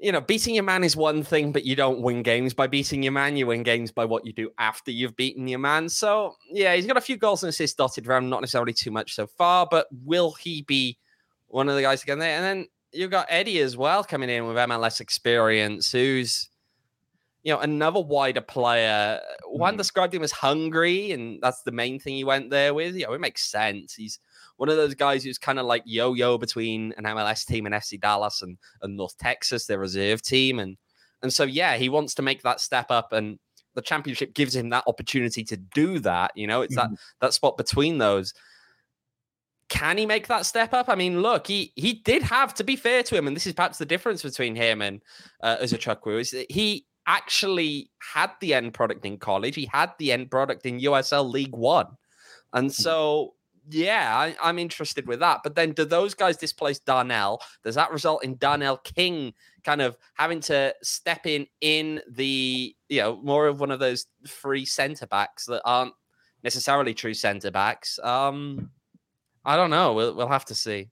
you 0.00 0.12
know, 0.12 0.20
beating 0.20 0.54
your 0.54 0.64
man 0.64 0.82
is 0.82 0.96
one 0.96 1.22
thing, 1.22 1.52
but 1.52 1.64
you 1.64 1.76
don't 1.76 2.00
win 2.00 2.22
games 2.22 2.54
by 2.54 2.66
beating 2.66 3.02
your 3.02 3.12
man. 3.12 3.36
You 3.36 3.46
win 3.46 3.62
games 3.62 3.92
by 3.92 4.06
what 4.06 4.24
you 4.24 4.32
do 4.32 4.50
after 4.58 4.90
you've 4.90 5.14
beaten 5.14 5.46
your 5.46 5.58
man. 5.58 5.90
So, 5.90 6.36
yeah, 6.50 6.74
he's 6.74 6.86
got 6.86 6.96
a 6.96 7.02
few 7.02 7.18
goals 7.18 7.42
and 7.42 7.50
assists 7.50 7.76
dotted 7.76 8.08
around, 8.08 8.30
not 8.30 8.40
necessarily 8.40 8.72
too 8.72 8.90
much 8.90 9.14
so 9.14 9.26
far, 9.26 9.68
but 9.70 9.86
will 10.04 10.32
he 10.32 10.62
be 10.62 10.96
one 11.48 11.68
of 11.68 11.76
the 11.76 11.82
guys 11.82 12.02
get 12.02 12.18
there? 12.18 12.34
And 12.34 12.44
then 12.44 12.68
you've 12.92 13.10
got 13.10 13.26
Eddie 13.28 13.60
as 13.60 13.76
well 13.76 14.02
coming 14.02 14.30
in 14.30 14.46
with 14.46 14.56
MLS 14.56 15.00
experience, 15.00 15.92
who's 15.92 16.48
you 17.42 17.52
know, 17.52 17.60
another 17.60 18.00
wider 18.00 18.40
player. 18.40 19.20
One 19.46 19.74
mm. 19.74 19.78
described 19.78 20.14
him 20.14 20.22
as 20.22 20.32
hungry, 20.32 21.12
and 21.12 21.40
that's 21.42 21.62
the 21.62 21.72
main 21.72 21.98
thing 21.98 22.14
he 22.14 22.24
went 22.24 22.50
there 22.50 22.74
with. 22.74 22.94
You 22.94 23.06
know, 23.06 23.14
it 23.14 23.20
makes 23.20 23.50
sense. 23.50 23.94
He's 23.94 24.18
one 24.56 24.68
of 24.68 24.76
those 24.76 24.94
guys 24.94 25.24
who's 25.24 25.38
kind 25.38 25.58
of 25.58 25.64
like 25.64 25.82
yo-yo 25.86 26.36
between 26.36 26.92
an 26.98 27.04
MLS 27.04 27.46
team 27.46 27.64
and 27.64 27.74
FC 27.74 27.98
Dallas 27.98 28.42
and, 28.42 28.58
and 28.82 28.96
North 28.96 29.16
Texas, 29.16 29.66
their 29.66 29.78
reserve 29.78 30.20
team, 30.20 30.58
and 30.58 30.76
and 31.22 31.32
so 31.32 31.44
yeah, 31.44 31.76
he 31.76 31.88
wants 31.88 32.14
to 32.14 32.22
make 32.22 32.42
that 32.42 32.60
step 32.60 32.90
up, 32.90 33.12
and 33.12 33.38
the 33.74 33.82
championship 33.82 34.34
gives 34.34 34.54
him 34.54 34.68
that 34.70 34.84
opportunity 34.86 35.44
to 35.44 35.56
do 35.56 35.98
that. 36.00 36.32
You 36.34 36.46
know, 36.46 36.60
it's 36.60 36.76
mm-hmm. 36.76 36.92
that 36.92 37.00
that 37.20 37.32
spot 37.32 37.56
between 37.56 37.98
those. 37.98 38.34
Can 39.70 39.96
he 39.96 40.04
make 40.04 40.26
that 40.26 40.46
step 40.46 40.74
up? 40.74 40.88
I 40.88 40.94
mean, 40.96 41.22
look, 41.22 41.46
he 41.46 41.72
he 41.76 41.94
did 41.94 42.22
have 42.22 42.52
to 42.54 42.64
be 42.64 42.76
fair 42.76 43.02
to 43.04 43.16
him, 43.16 43.26
and 43.26 43.34
this 43.34 43.46
is 43.46 43.54
perhaps 43.54 43.78
the 43.78 43.86
difference 43.86 44.22
between 44.22 44.56
him 44.56 44.82
and 44.82 45.00
uh, 45.42 45.56
Uzochukwu 45.58 46.20
is 46.20 46.32
that 46.32 46.50
he 46.50 46.84
actually 47.10 47.90
had 48.14 48.30
the 48.40 48.54
end 48.54 48.72
product 48.72 49.04
in 49.04 49.18
college. 49.18 49.56
He 49.56 49.66
had 49.66 49.90
the 49.98 50.12
end 50.12 50.30
product 50.30 50.64
in 50.64 50.78
USL 50.80 51.28
League 51.28 51.56
One. 51.56 51.88
And 52.52 52.70
mm-hmm. 52.70 52.82
so, 52.82 53.34
yeah, 53.68 54.32
I, 54.40 54.48
am 54.48 54.60
interested 54.60 55.08
with 55.08 55.18
that. 55.18 55.40
But 55.42 55.56
then 55.56 55.72
do 55.72 55.84
those 55.84 56.14
guys 56.14 56.36
displace 56.36 56.78
Darnell? 56.78 57.42
Does 57.64 57.74
that 57.74 57.90
result 57.90 58.22
in 58.22 58.36
Darnell 58.36 58.76
King 58.78 59.34
kind 59.64 59.82
of 59.82 59.96
having 60.14 60.40
to 60.42 60.72
step 60.82 61.26
in 61.26 61.46
in 61.60 62.00
the, 62.08 62.74
you 62.88 63.00
know, 63.00 63.20
more 63.22 63.48
of 63.48 63.58
one 63.58 63.72
of 63.72 63.80
those 63.80 64.06
free 64.26 64.64
centre 64.64 65.06
backs 65.06 65.46
that 65.46 65.62
aren't 65.64 65.94
necessarily 66.44 66.94
true 66.94 67.14
centre 67.14 67.50
backs? 67.50 67.98
Um, 67.98 68.70
I 69.44 69.56
don't 69.56 69.70
know. 69.70 69.94
We'll, 69.94 70.14
we'll 70.14 70.28
have 70.28 70.44
to 70.46 70.54
see. 70.54 70.90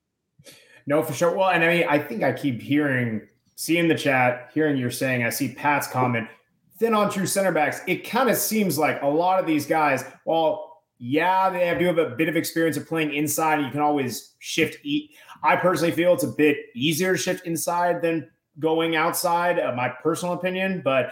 No, 0.85 1.01
for 1.01 1.13
sure. 1.13 1.33
Well, 1.33 1.49
and 1.49 1.63
I 1.63 1.67
mean, 1.67 1.85
I 1.87 1.97
think 1.97 2.23
I 2.23 2.33
keep 2.33 2.61
hearing 2.61 3.21
seeing 3.59 3.89
the 3.89 3.93
chat, 3.95 4.49
hearing 4.53 4.77
you're 4.77 4.89
saying, 4.89 5.21
I 5.21 5.29
see 5.29 5.53
Pat's 5.53 5.85
comment, 5.85 6.29
thin 6.77 6.93
on 6.93 7.11
true 7.11 7.25
center 7.25 7.51
backs. 7.51 7.81
It 7.87 8.09
kind 8.09 8.29
of 8.29 8.37
seems 8.37 8.77
like 8.77 9.01
a 9.01 9.07
lot 9.07 9.37
of 9.37 9.45
these 9.45 9.65
guys, 9.65 10.05
well, 10.23 10.77
yeah, 10.97 11.49
they 11.49 11.67
have, 11.67 11.77
do 11.77 11.85
have 11.87 11.97
a 11.97 12.11
bit 12.11 12.29
of 12.29 12.37
experience 12.37 12.77
of 12.77 12.87
playing 12.87 13.13
inside, 13.13 13.55
and 13.55 13.65
you 13.65 13.71
can 13.71 13.81
always 13.81 14.35
shift. 14.39 14.77
Eat. 14.83 15.11
I 15.43 15.57
personally 15.57 15.91
feel 15.91 16.13
it's 16.13 16.23
a 16.23 16.29
bit 16.29 16.55
easier 16.73 17.11
to 17.11 17.17
shift 17.17 17.45
inside 17.45 18.01
than 18.01 18.29
going 18.59 18.95
outside. 18.95 19.59
Uh, 19.59 19.73
my 19.75 19.89
personal 19.89 20.35
opinion, 20.35 20.81
but 20.81 21.11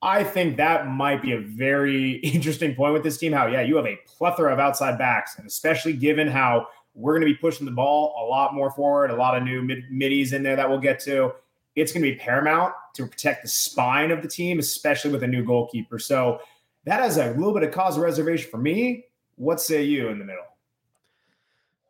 I 0.00 0.24
think 0.24 0.56
that 0.56 0.86
might 0.86 1.20
be 1.20 1.32
a 1.32 1.40
very 1.40 2.12
interesting 2.24 2.74
point 2.74 2.94
with 2.94 3.02
this 3.02 3.18
team. 3.18 3.32
How 3.32 3.46
yeah, 3.46 3.60
you 3.60 3.76
have 3.76 3.86
a 3.86 3.98
plethora 4.06 4.54
of 4.54 4.58
outside 4.58 4.96
backs, 4.96 5.36
and 5.36 5.46
especially 5.46 5.92
given 5.92 6.28
how 6.28 6.66
we're 6.94 7.12
going 7.12 7.28
to 7.28 7.34
be 7.34 7.38
pushing 7.38 7.66
the 7.66 7.72
ball 7.72 8.14
a 8.18 8.24
lot 8.24 8.54
more 8.54 8.70
forward, 8.70 9.10
a 9.10 9.16
lot 9.16 9.36
of 9.36 9.42
new 9.42 9.60
mid- 9.60 9.90
middies 9.90 10.32
in 10.32 10.42
there 10.42 10.56
that 10.56 10.66
we'll 10.66 10.80
get 10.80 10.98
to 11.00 11.34
it's 11.80 11.92
going 11.92 12.02
to 12.04 12.10
be 12.10 12.16
paramount 12.16 12.74
to 12.94 13.06
protect 13.06 13.42
the 13.42 13.48
spine 13.48 14.10
of 14.10 14.22
the 14.22 14.28
team, 14.28 14.58
especially 14.58 15.10
with 15.10 15.22
a 15.22 15.26
new 15.26 15.44
goalkeeper. 15.44 15.98
So 15.98 16.40
that 16.84 17.00
has 17.00 17.16
a 17.16 17.30
little 17.30 17.52
bit 17.52 17.62
of 17.62 17.70
cause 17.70 17.96
of 17.96 18.02
reservation 18.02 18.50
for 18.50 18.58
me. 18.58 19.04
What 19.36 19.60
say 19.60 19.84
you 19.84 20.08
in 20.08 20.18
the 20.18 20.24
middle? 20.24 20.44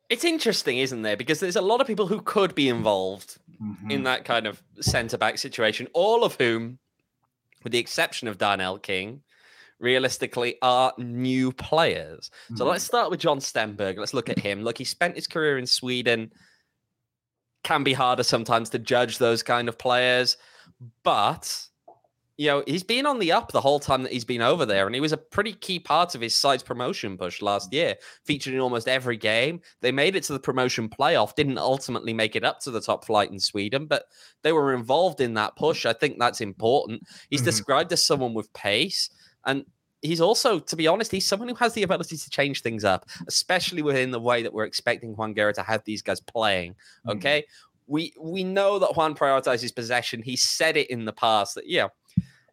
It's 0.09 0.25
interesting, 0.25 0.79
isn't 0.79 1.03
there? 1.03 1.17
Because 1.17 1.41
there's 1.41 1.57
a 1.57 1.63
lot 1.63 1.81
of 1.81 1.87
people 1.87 2.07
who 2.07 2.21
could 2.23 2.55
be 2.55 2.69
involved 2.69 3.39
mm-hmm. 3.63 3.91
in 3.91 4.05
that 4.05 4.25
kind 4.25 4.47
of 4.47 4.63
centre 4.81 5.19
back 5.19 5.39
situation, 5.39 5.87
all 5.93 6.25
of 6.25 6.37
whom, 6.37 6.79
with 7.63 7.73
the 7.73 7.79
exception 7.79 8.29
of 8.29 8.39
Darnell 8.39 8.79
King, 8.79 9.23
realistically 9.79 10.57
are 10.63 10.93
new 10.99 11.53
players. 11.53 12.31
Mm-hmm. 12.47 12.57
So 12.57 12.65
let's 12.67 12.85
start 12.85 13.11
with 13.11 13.21
John 13.21 13.39
Stenberg. 13.39 13.99
Let's 13.99 14.15
look 14.15 14.29
at 14.29 14.39
him. 14.39 14.63
Look, 14.63 14.79
he 14.79 14.85
spent 14.85 15.15
his 15.15 15.27
career 15.27 15.59
in 15.59 15.67
Sweden 15.67 16.33
can 17.63 17.83
be 17.83 17.93
harder 17.93 18.23
sometimes 18.23 18.71
to 18.71 18.79
judge 18.79 19.19
those 19.19 19.43
kind 19.43 19.69
of 19.69 19.79
players. 19.79 20.37
But 21.03 21.69
you 22.39 22.47
know, 22.47 22.63
he's 22.69 22.85
been 22.85 23.05
on 23.05 23.19
the 23.19 23.33
up 23.33 23.51
the 23.51 23.61
whole 23.61 23.81
time 23.81 24.05
that 24.05 24.13
he's 24.13 24.25
been 24.25 24.43
over 24.43 24.65
there, 24.65 24.87
and 24.87 24.95
he 24.95 25.01
was 25.01 25.13
a 25.13 25.17
pretty 25.17 25.53
key 25.53 25.81
part 25.81 26.15
of 26.15 26.21
his 26.21 26.37
side's 26.37 26.63
promotion 26.63 27.19
push 27.19 27.43
last 27.43 27.73
year, 27.73 27.97
featured 28.25 28.55
in 28.55 28.61
almost 28.61 28.87
every 28.87 29.17
game. 29.17 29.61
They 29.81 29.91
made 29.91 30.15
it 30.15 30.23
to 30.25 30.33
the 30.33 30.39
promotion 30.39 30.89
playoff, 30.89 31.35
didn't 31.35 31.59
ultimately 31.59 32.15
make 32.15 32.37
it 32.37 32.45
up 32.45 32.61
to 32.61 32.71
the 32.71 32.81
top 32.81 33.05
flight 33.05 33.33
in 33.33 33.41
Sweden, 33.41 33.87
but 33.87 34.05
they 34.43 34.53
were 34.53 34.73
involved 34.73 35.21
in 35.21 35.35
that 35.35 35.57
push. 35.57 35.85
I 35.85 35.93
think 35.93 36.17
that's 36.19 36.41
important. 36.41 37.03
He's 37.29 37.41
mm-hmm. 37.41 37.47
described 37.47 37.93
as 37.93 38.07
someone 38.07 38.35
with 38.35 38.53
pace, 38.53 39.11
and 39.45 39.65
he's 40.03 40.21
also, 40.21 40.59
to 40.59 40.77
be 40.77 40.87
honest, 40.87 41.11
he's 41.11 41.27
someone 41.27 41.49
who 41.49 41.55
has 41.57 41.75
the 41.75 41.83
ability 41.83 42.17
to 42.17 42.31
change 42.31 42.63
things 42.63 42.85
up, 42.85 43.09
especially 43.27 43.83
within 43.83 44.11
the 44.11 44.21
way 44.21 44.43
that 44.43 44.53
we're 44.53 44.65
expecting 44.65 45.17
Juan 45.17 45.33
Guerra 45.33 45.53
to 45.55 45.63
have 45.63 45.83
these 45.85 46.03
guys 46.03 46.21
playing. 46.21 46.73
Mm-hmm. 46.73 47.19
Okay. 47.19 47.41
Mm-hmm. 47.41 47.93
We 47.93 48.13
we 48.21 48.45
know 48.45 48.79
that 48.79 48.97
Juan 48.97 49.15
prioritizes 49.15 49.75
possession. 49.75 50.23
He 50.23 50.37
said 50.37 50.77
it 50.77 50.91
in 50.91 51.07
the 51.07 51.13
past 51.13 51.55
that, 51.55 51.67
yeah, 51.67 51.89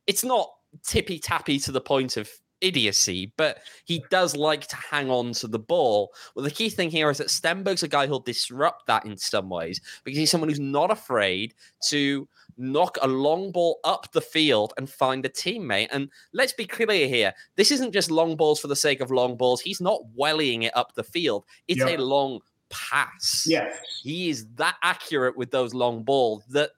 it's 0.08 0.24
not 0.24 0.50
tippy 0.84 1.20
tappy 1.20 1.60
to 1.60 1.74
the 1.74 1.82
point 1.82 2.16
of 2.16 2.30
idiocy, 2.62 3.34
but 3.38 3.60
he 3.84 4.04
does 4.10 4.36
like 4.36 4.68
to 4.68 4.76
hang 4.76 5.10
on 5.10 5.34
to 5.34 5.48
the 5.48 5.60
ball. 5.60 6.14
Well, 6.36 6.44
the 6.44 6.52
key 6.52 6.70
thing 6.70 6.90
here 6.90 7.10
is 7.10 7.18
that 7.18 7.28
Stenberg's 7.28 7.84
a 7.84 7.88
guy 7.88 8.08
who'll 8.08 8.20
disrupt 8.20 8.88
that 8.88 9.06
in 9.06 9.18
some 9.18 9.50
ways 9.50 9.82
because 10.04 10.18
he's 10.18 10.32
someone 10.32 10.50
who's 10.50 10.60
not 10.60 10.90
afraid 10.90 11.54
to 11.90 12.28
knock 12.58 12.98
a 13.02 13.08
long 13.08 13.52
ball 13.52 13.80
up 13.84 14.12
the 14.12 14.22
field 14.22 14.74
and 14.78 14.90
find 14.90 15.26
a 15.26 15.30
teammate. 15.30 15.90
And 15.92 16.10
let's 16.34 16.54
be 16.54 16.66
clear 16.66 17.08
here 17.08 17.34
this 17.56 17.72
isn't 17.72 17.92
just 17.92 18.12
long 18.12 18.36
balls 18.36 18.60
for 18.60 18.68
the 18.68 18.76
sake 18.76 19.02
of 19.02 19.12
long 19.12 19.38
balls. 19.38 19.62
He's 19.62 19.82
not 19.82 20.02
wellying 20.16 20.64
it 20.64 20.76
up 20.76 20.94
the 20.96 21.04
field, 21.04 21.46
it's 21.68 21.80
yep. 21.80 22.00
a 22.00 22.02
long 22.02 22.40
pass. 22.70 23.46
Yes. 23.48 23.78
He 24.04 24.30
is 24.30 24.48
that 24.56 24.76
accurate 24.84 25.38
with 25.38 25.52
those 25.52 25.74
long 25.74 26.04
balls 26.04 26.44
that 26.50 26.72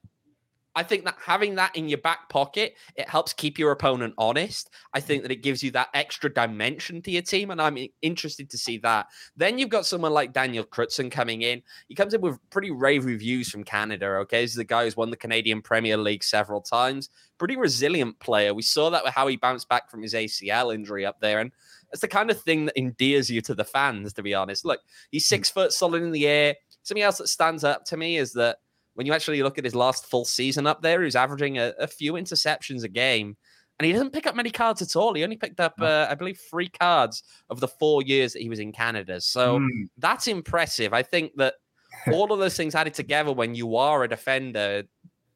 I 0.78 0.84
think 0.84 1.06
that 1.06 1.16
having 1.20 1.56
that 1.56 1.76
in 1.76 1.90
your 1.90 1.98
back 1.98 2.30
pocket, 2.30 2.76
it 2.96 3.10
helps 3.10 3.34
keep 3.34 3.58
your 3.58 3.72
opponent 3.72 4.14
honest. 4.16 4.70
I 4.94 5.00
think 5.00 5.24
that 5.24 5.32
it 5.32 5.42
gives 5.42 5.64
you 5.64 5.72
that 5.72 5.88
extra 5.96 6.32
dimension 6.32 7.02
to 7.02 7.10
your 7.10 7.24
team, 7.24 7.50
and 7.50 7.60
I'm 7.60 7.80
interested 8.04 8.48
to 8.52 8.60
see 8.60 8.78
that. 8.80 9.08
Then 9.36 9.58
you've 9.58 9.70
got 9.70 9.88
someone 9.88 10.12
like 10.12 10.34
Daniel 10.34 10.64
Krutzen 10.64 11.10
coming 11.10 11.42
in. 11.42 11.64
He 11.88 11.96
comes 11.96 12.14
in 12.14 12.22
with 12.22 12.38
pretty 12.52 12.70
rave 12.70 13.06
reviews 13.06 13.50
from 13.50 13.64
Canada. 13.64 14.06
Okay, 14.06 14.44
this 14.44 14.52
is 14.52 14.58
the 14.58 14.64
guy 14.64 14.84
who's 14.84 14.96
won 14.96 15.10
the 15.10 15.18
Canadian 15.18 15.64
Premier 15.64 15.98
League 15.98 16.24
several 16.24 16.62
times. 16.62 17.10
Pretty 17.40 17.58
resilient 17.58 18.20
player. 18.20 18.54
We 18.54 18.62
saw 18.62 18.92
that 18.92 19.04
with 19.04 19.16
how 19.16 19.26
he 19.26 19.36
bounced 19.36 19.68
back 19.70 19.90
from 19.90 20.04
his 20.04 20.14
ACL 20.14 20.76
injury 20.76 21.08
up 21.08 21.20
there, 21.20 21.40
and 21.40 21.52
it's 21.92 22.02
the 22.02 22.08
kind 22.08 22.30
of 22.30 22.40
thing 22.40 22.66
that 22.66 22.78
endears 22.78 23.32
you 23.32 23.42
to 23.42 23.56
the 23.56 23.66
fans. 23.66 24.14
To 24.14 24.22
be 24.22 24.36
honest, 24.36 24.64
look, 24.64 24.82
he's 25.10 25.26
hmm. 25.26 25.34
six 25.34 25.50
foot 25.50 25.74
solid 25.74 26.04
in 26.04 26.12
the 26.12 26.28
air. 26.28 26.56
Something 26.84 27.02
else 27.02 27.18
that 27.18 27.30
stands 27.30 27.64
up 27.64 27.84
to 27.86 27.98
me 27.98 28.18
is 28.18 28.32
that 28.34 28.58
when 28.98 29.06
you 29.06 29.14
actually 29.14 29.44
look 29.44 29.60
at 29.60 29.64
his 29.64 29.76
last 29.76 30.08
full 30.08 30.26
season 30.26 30.66
up 30.66 30.82
there, 30.82 31.04
he's 31.04 31.16
averaging 31.16 31.60
a, 31.60 31.72
a 31.78 31.86
few 31.86 32.14
interceptions 32.14 32.84
a 32.84 32.88
game. 32.88 33.38
And 33.78 33.86
he 33.86 33.92
doesn't 33.92 34.12
pick 34.12 34.26
up 34.26 34.36
many 34.36 34.50
cards 34.50 34.82
at 34.82 34.96
all. 34.96 35.14
He 35.14 35.24
only 35.24 35.36
picked 35.36 35.60
up, 35.60 35.76
uh, 35.80 36.08
I 36.10 36.16
believe, 36.16 36.40
three 36.50 36.68
cards 36.68 37.22
of 37.52 37.60
the 37.60 37.68
four 37.68 38.02
years 38.02 38.34
that 38.34 38.42
he 38.42 38.50
was 38.50 38.58
in 38.58 38.72
Canada. 38.72 39.22
So 39.22 39.60
mm. 39.60 39.68
that's 40.00 40.26
impressive. 40.26 40.94
I 40.94 41.04
think 41.04 41.34
that 41.36 41.54
all 42.12 42.34
of 42.34 42.40
those 42.40 42.58
things 42.58 42.74
added 42.74 42.96
together 42.96 43.32
when 43.32 43.54
you 43.54 43.76
are 43.76 44.04
a 44.04 44.08
defender, 44.08 44.86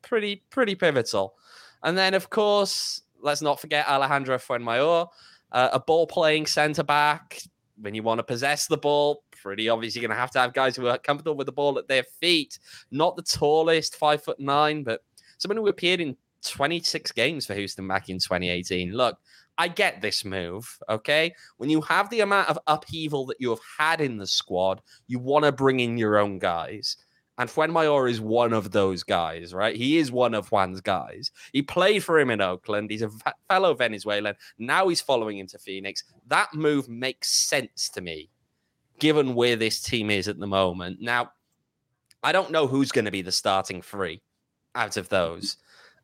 pretty, 0.02 0.43
pretty 0.50 0.74
pivotal. 0.74 1.36
And 1.84 1.95
then, 1.95 2.15
of 2.15 2.32
course, 2.32 3.04
let's 3.21 3.43
not 3.43 3.60
forget 3.60 3.88
Alejandro 3.88 4.39
Fuenmayor, 4.39 5.08
uh, 5.52 5.69
a 5.71 5.80
ball 5.80 6.08
playing 6.08 6.47
centre 6.47 6.82
back. 6.82 7.39
When 7.81 7.95
you 7.95 8.03
want 8.03 8.19
to 8.19 8.23
possess 8.23 8.67
the 8.67 8.77
ball, 8.77 9.23
pretty 9.41 9.67
obvious 9.69 9.95
you're 9.95 10.01
going 10.01 10.15
to 10.15 10.21
have 10.21 10.31
to 10.31 10.39
have 10.39 10.53
guys 10.53 10.75
who 10.75 10.87
are 10.87 10.97
comfortable 10.97 11.35
with 11.35 11.47
the 11.47 11.51
ball 11.51 11.77
at 11.77 11.87
their 11.87 12.03
feet. 12.19 12.59
Not 12.91 13.15
the 13.15 13.23
tallest, 13.23 13.95
five 13.95 14.23
foot 14.23 14.39
nine, 14.39 14.83
but 14.83 15.01
someone 15.37 15.57
who 15.57 15.67
appeared 15.67 15.99
in 15.99 16.15
26 16.45 17.11
games 17.11 17.45
for 17.45 17.53
Houston 17.53 17.87
back 17.87 18.09
in 18.09 18.17
2018. 18.17 18.93
Look, 18.93 19.17
I 19.57 19.67
get 19.67 20.01
this 20.01 20.25
move, 20.25 20.77
okay? 20.89 21.33
When 21.57 21.69
you 21.69 21.81
have 21.81 22.09
the 22.09 22.21
amount 22.21 22.49
of 22.49 22.59
upheaval 22.67 23.25
that 23.27 23.39
you 23.39 23.49
have 23.49 23.59
had 23.77 24.01
in 24.01 24.17
the 24.17 24.27
squad, 24.27 24.81
you 25.07 25.19
want 25.19 25.45
to 25.45 25.51
bring 25.51 25.79
in 25.79 25.97
your 25.97 26.17
own 26.17 26.39
guys. 26.39 26.97
And 27.37 27.49
Fuenmayor 27.49 28.09
is 28.09 28.21
one 28.21 28.53
of 28.53 28.71
those 28.71 29.03
guys, 29.03 29.53
right? 29.53 29.75
He 29.75 29.97
is 29.97 30.11
one 30.11 30.33
of 30.33 30.49
Juan's 30.49 30.81
guys. 30.81 31.31
He 31.53 31.61
played 31.61 32.03
for 32.03 32.19
him 32.19 32.29
in 32.29 32.41
Oakland. 32.41 32.91
He's 32.91 33.01
a 33.01 33.09
fellow 33.49 33.73
Venezuelan. 33.73 34.35
Now 34.59 34.89
he's 34.89 35.01
following 35.01 35.39
him 35.39 35.47
to 35.47 35.57
Phoenix. 35.57 36.03
That 36.27 36.53
move 36.53 36.87
makes 36.89 37.29
sense 37.29 37.89
to 37.89 38.01
me 38.01 38.29
given 39.01 39.33
where 39.33 39.55
this 39.55 39.81
team 39.81 40.11
is 40.11 40.27
at 40.27 40.39
the 40.39 40.47
moment. 40.47 41.01
Now, 41.01 41.31
I 42.23 42.31
don't 42.31 42.51
know 42.51 42.67
who's 42.67 42.91
going 42.91 43.05
to 43.05 43.11
be 43.11 43.23
the 43.23 43.31
starting 43.31 43.81
three 43.81 44.21
out 44.75 44.95
of 44.95 45.09
those. 45.09 45.57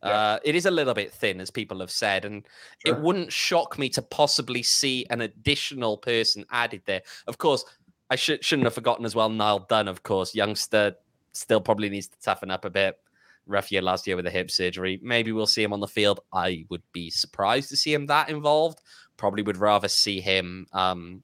Yeah. 0.03 0.09
Uh, 0.09 0.39
it 0.43 0.55
is 0.55 0.65
a 0.65 0.71
little 0.71 0.95
bit 0.95 1.13
thin, 1.13 1.39
as 1.39 1.51
people 1.51 1.79
have 1.79 1.91
said, 1.91 2.25
and 2.25 2.43
sure. 2.85 2.95
it 2.95 3.01
wouldn't 3.01 3.31
shock 3.31 3.77
me 3.77 3.89
to 3.89 4.01
possibly 4.01 4.63
see 4.63 5.05
an 5.11 5.21
additional 5.21 5.97
person 5.97 6.43
added 6.51 6.81
there. 6.85 7.03
Of 7.27 7.37
course, 7.37 7.63
I 8.09 8.15
should, 8.15 8.43
shouldn't 8.43 8.65
have 8.65 8.73
forgotten 8.73 9.05
as 9.05 9.15
well. 9.15 9.29
Niall 9.29 9.67
Dunn, 9.69 9.87
of 9.87 10.01
course, 10.01 10.33
youngster, 10.33 10.95
still 11.37 11.61
probably 11.61 11.89
needs 11.89 12.07
to 12.07 12.19
toughen 12.19 12.51
up 12.51 12.65
a 12.65 12.69
bit. 12.69 12.97
Rough 13.45 13.71
year 13.71 13.81
last 13.81 14.05
year 14.07 14.15
with 14.15 14.27
a 14.27 14.31
hip 14.31 14.51
surgery. 14.51 14.99
Maybe 15.01 15.31
we'll 15.31 15.47
see 15.47 15.63
him 15.63 15.71
on 15.71 15.79
the 15.79 15.87
field. 15.87 16.19
I 16.33 16.65
would 16.69 16.83
be 16.91 17.09
surprised 17.09 17.69
to 17.69 17.77
see 17.77 17.93
him 17.93 18.07
that 18.07 18.29
involved. 18.29 18.81
Probably 19.15 19.41
would 19.41 19.57
rather 19.57 19.87
see 19.87 20.19
him 20.19 20.67
um, 20.73 21.23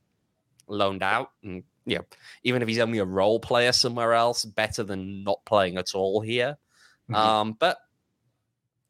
loaned 0.67 1.03
out 1.03 1.31
and 1.43 1.63
you 1.85 1.97
know, 1.97 2.05
even 2.43 2.61
if 2.61 2.67
he's 2.67 2.79
only 2.79 2.99
a 2.99 3.05
role 3.05 3.39
player 3.39 3.71
somewhere 3.71 4.13
else, 4.13 4.45
better 4.45 4.83
than 4.83 5.23
not 5.23 5.43
playing 5.45 5.77
at 5.77 5.93
all 5.95 6.21
here. 6.21 6.57
Mm-hmm. 7.09 7.15
Um, 7.15 7.57
but 7.59 7.77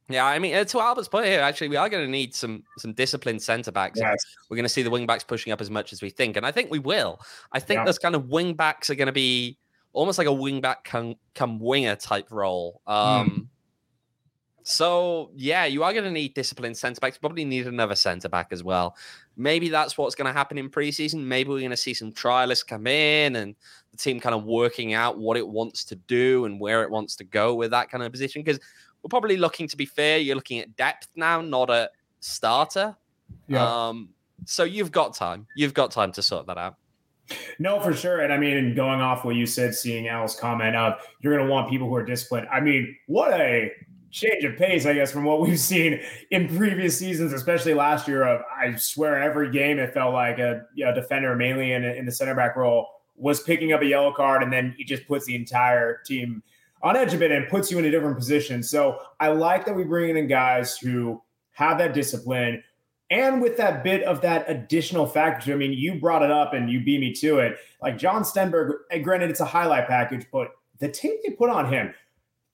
yeah, 0.09 0.25
I 0.25 0.37
mean, 0.37 0.53
uh, 0.53 0.63
to 0.65 0.79
Albert's 0.79 1.07
point 1.07 1.25
here, 1.25 1.41
actually, 1.41 1.69
we 1.69 1.75
are 1.75 1.89
going 1.89 2.05
to 2.05 2.11
need 2.11 2.35
some 2.35 2.63
some 2.77 2.93
disciplined 2.93 3.41
centre 3.41 3.71
backs. 3.71 3.99
Yes. 3.99 4.17
We're 4.49 4.57
going 4.57 4.65
to 4.65 4.69
see 4.69 4.83
the 4.83 4.91
wing 4.91 5.07
backs 5.07 5.23
pushing 5.23 5.53
up 5.53 5.61
as 5.61 5.69
much 5.69 5.93
as 5.93 6.01
we 6.01 6.09
think, 6.09 6.37
and 6.37 6.45
I 6.45 6.51
think 6.51 6.69
we 6.69 6.79
will. 6.79 7.19
I 7.51 7.59
think 7.59 7.79
yeah. 7.79 7.85
those 7.85 7.99
kind 7.99 8.15
of 8.15 8.29
wing 8.29 8.53
backs 8.53 8.89
are 8.89 8.95
going 8.95 9.07
to 9.07 9.13
be 9.13 9.57
almost 9.93 10.17
like 10.17 10.27
a 10.27 10.33
wing 10.33 10.59
back 10.61 10.83
come, 10.83 11.15
come 11.33 11.59
winger 11.59 11.95
type 11.95 12.31
role. 12.31 12.81
Um, 12.85 13.29
mm. 13.29 13.47
So 14.63 15.29
yeah, 15.35 15.65
you 15.65 15.83
are 15.83 15.91
going 15.91 16.05
to 16.05 16.11
need 16.11 16.33
disciplined 16.33 16.77
centre 16.77 16.99
backs. 16.99 17.17
Probably 17.17 17.45
need 17.45 17.67
another 17.67 17.95
centre 17.95 18.29
back 18.29 18.47
as 18.51 18.63
well. 18.63 18.95
Maybe 19.35 19.69
that's 19.69 19.97
what's 19.97 20.15
going 20.15 20.27
to 20.27 20.37
happen 20.37 20.57
in 20.57 20.69
preseason. 20.69 21.23
Maybe 21.23 21.49
we're 21.49 21.59
going 21.59 21.71
to 21.71 21.77
see 21.77 21.93
some 21.93 22.11
trialists 22.11 22.65
come 22.65 22.87
in 22.87 23.35
and 23.35 23.55
the 23.91 23.97
team 23.97 24.19
kind 24.19 24.33
of 24.33 24.45
working 24.45 24.93
out 24.93 25.17
what 25.17 25.37
it 25.37 25.47
wants 25.47 25.83
to 25.85 25.95
do 25.95 26.45
and 26.45 26.59
where 26.59 26.83
it 26.83 26.89
wants 26.89 27.15
to 27.17 27.23
go 27.23 27.53
with 27.53 27.71
that 27.71 27.89
kind 27.89 28.03
of 28.03 28.11
position. 28.11 28.41
Because 28.41 28.59
we're 29.01 29.09
probably 29.09 29.37
looking 29.37 29.67
to 29.67 29.77
be 29.77 29.85
fair. 29.85 30.17
You're 30.17 30.35
looking 30.35 30.59
at 30.59 30.75
depth 30.77 31.09
now, 31.15 31.41
not 31.41 31.69
a 31.69 31.89
starter. 32.21 32.95
Yeah. 33.47 33.87
Um, 33.87 34.09
so 34.45 34.63
you've 34.63 34.91
got 34.91 35.13
time. 35.13 35.45
You've 35.55 35.73
got 35.73 35.91
time 35.91 36.11
to 36.13 36.21
sort 36.21 36.47
that 36.47 36.57
out. 36.57 36.75
No, 37.59 37.79
for 37.79 37.93
sure. 37.93 38.21
And 38.21 38.31
I 38.31 38.37
mean, 38.37 38.75
going 38.75 39.01
off 39.01 39.25
what 39.25 39.35
you 39.35 39.45
said, 39.45 39.75
seeing 39.75 40.07
Al's 40.07 40.35
comment 40.35 40.75
of 40.75 41.01
you're 41.21 41.35
going 41.35 41.45
to 41.45 41.51
want 41.51 41.69
people 41.69 41.87
who 41.87 41.95
are 41.95 42.05
disciplined. 42.05 42.47
I 42.51 42.59
mean, 42.59 42.95
what 43.07 43.33
a 43.33 43.71
change 44.11 44.43
of 44.43 44.55
pace, 44.57 44.85
I 44.85 44.93
guess, 44.93 45.11
from 45.11 45.25
what 45.25 45.41
we've 45.41 45.59
seen 45.73 45.99
in 46.31 46.55
previous 46.55 46.97
seasons, 46.97 47.33
especially 47.33 47.73
last 47.73 48.07
year. 48.07 48.23
Of 48.23 48.41
I 48.55 48.75
swear, 48.75 49.21
every 49.21 49.51
game 49.51 49.79
it 49.79 49.93
felt 49.93 50.13
like 50.13 50.39
a 50.39 50.63
you 50.75 50.85
know, 50.85 50.93
defender, 50.93 51.35
mainly 51.35 51.73
in, 51.73 51.83
in 51.83 52.05
the 52.05 52.11
center 52.11 52.35
back 52.35 52.55
role, 52.55 52.87
was 53.15 53.41
picking 53.41 53.73
up 53.73 53.81
a 53.81 53.85
yellow 53.85 54.13
card, 54.13 54.43
and 54.43 54.51
then 54.51 54.73
he 54.77 54.83
just 54.83 55.07
puts 55.07 55.25
the 55.25 55.35
entire 55.35 55.99
team 56.05 56.41
on 56.81 56.97
edge 56.97 57.13
a 57.13 57.17
bit 57.17 57.31
and 57.31 57.47
puts 57.47 57.71
you 57.71 57.79
in 57.79 57.85
a 57.85 57.91
different 57.91 58.17
position. 58.17 58.61
So 58.61 58.99
I 59.19 59.29
like 59.29 59.65
that 59.65 59.75
we 59.75 59.83
bring 59.83 60.15
in 60.15 60.27
guys 60.27 60.77
who 60.77 61.21
have 61.51 61.77
that 61.77 61.93
discipline. 61.93 62.61
And 63.09 63.41
with 63.41 63.57
that 63.57 63.83
bit 63.83 64.03
of 64.03 64.21
that 64.21 64.49
additional 64.49 65.05
factor, 65.05 65.53
I 65.53 65.55
mean, 65.55 65.73
you 65.73 65.99
brought 65.99 66.23
it 66.23 66.31
up 66.31 66.53
and 66.53 66.69
you 66.69 66.83
beat 66.83 66.99
me 66.99 67.13
to 67.15 67.39
it. 67.39 67.57
Like 67.81 67.97
John 67.97 68.23
Stenberg, 68.23 68.71
granted, 69.03 69.29
it's 69.29 69.39
a 69.39 69.45
highlight 69.45 69.87
package, 69.87 70.25
but 70.31 70.51
the 70.79 70.89
tape 70.89 71.19
they 71.23 71.31
put 71.31 71.49
on 71.49 71.71
him, 71.71 71.93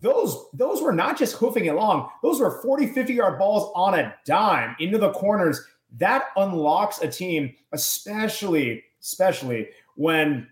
those 0.02 0.46
those 0.54 0.82
were 0.82 0.94
not 0.94 1.18
just 1.18 1.36
hoofing 1.36 1.66
it 1.66 1.76
long. 1.76 2.10
Those 2.24 2.40
were 2.40 2.62
40 2.62 2.88
50 2.88 3.14
yard 3.14 3.38
balls 3.38 3.72
on 3.76 3.98
a 3.98 4.16
dime 4.26 4.76
into 4.80 4.98
the 4.98 5.12
corners. 5.12 5.62
That 5.98 6.26
unlocks 6.36 7.02
a 7.02 7.08
team 7.08 7.54
especially 7.72 8.84
especially 9.02 9.70
when 9.96 10.48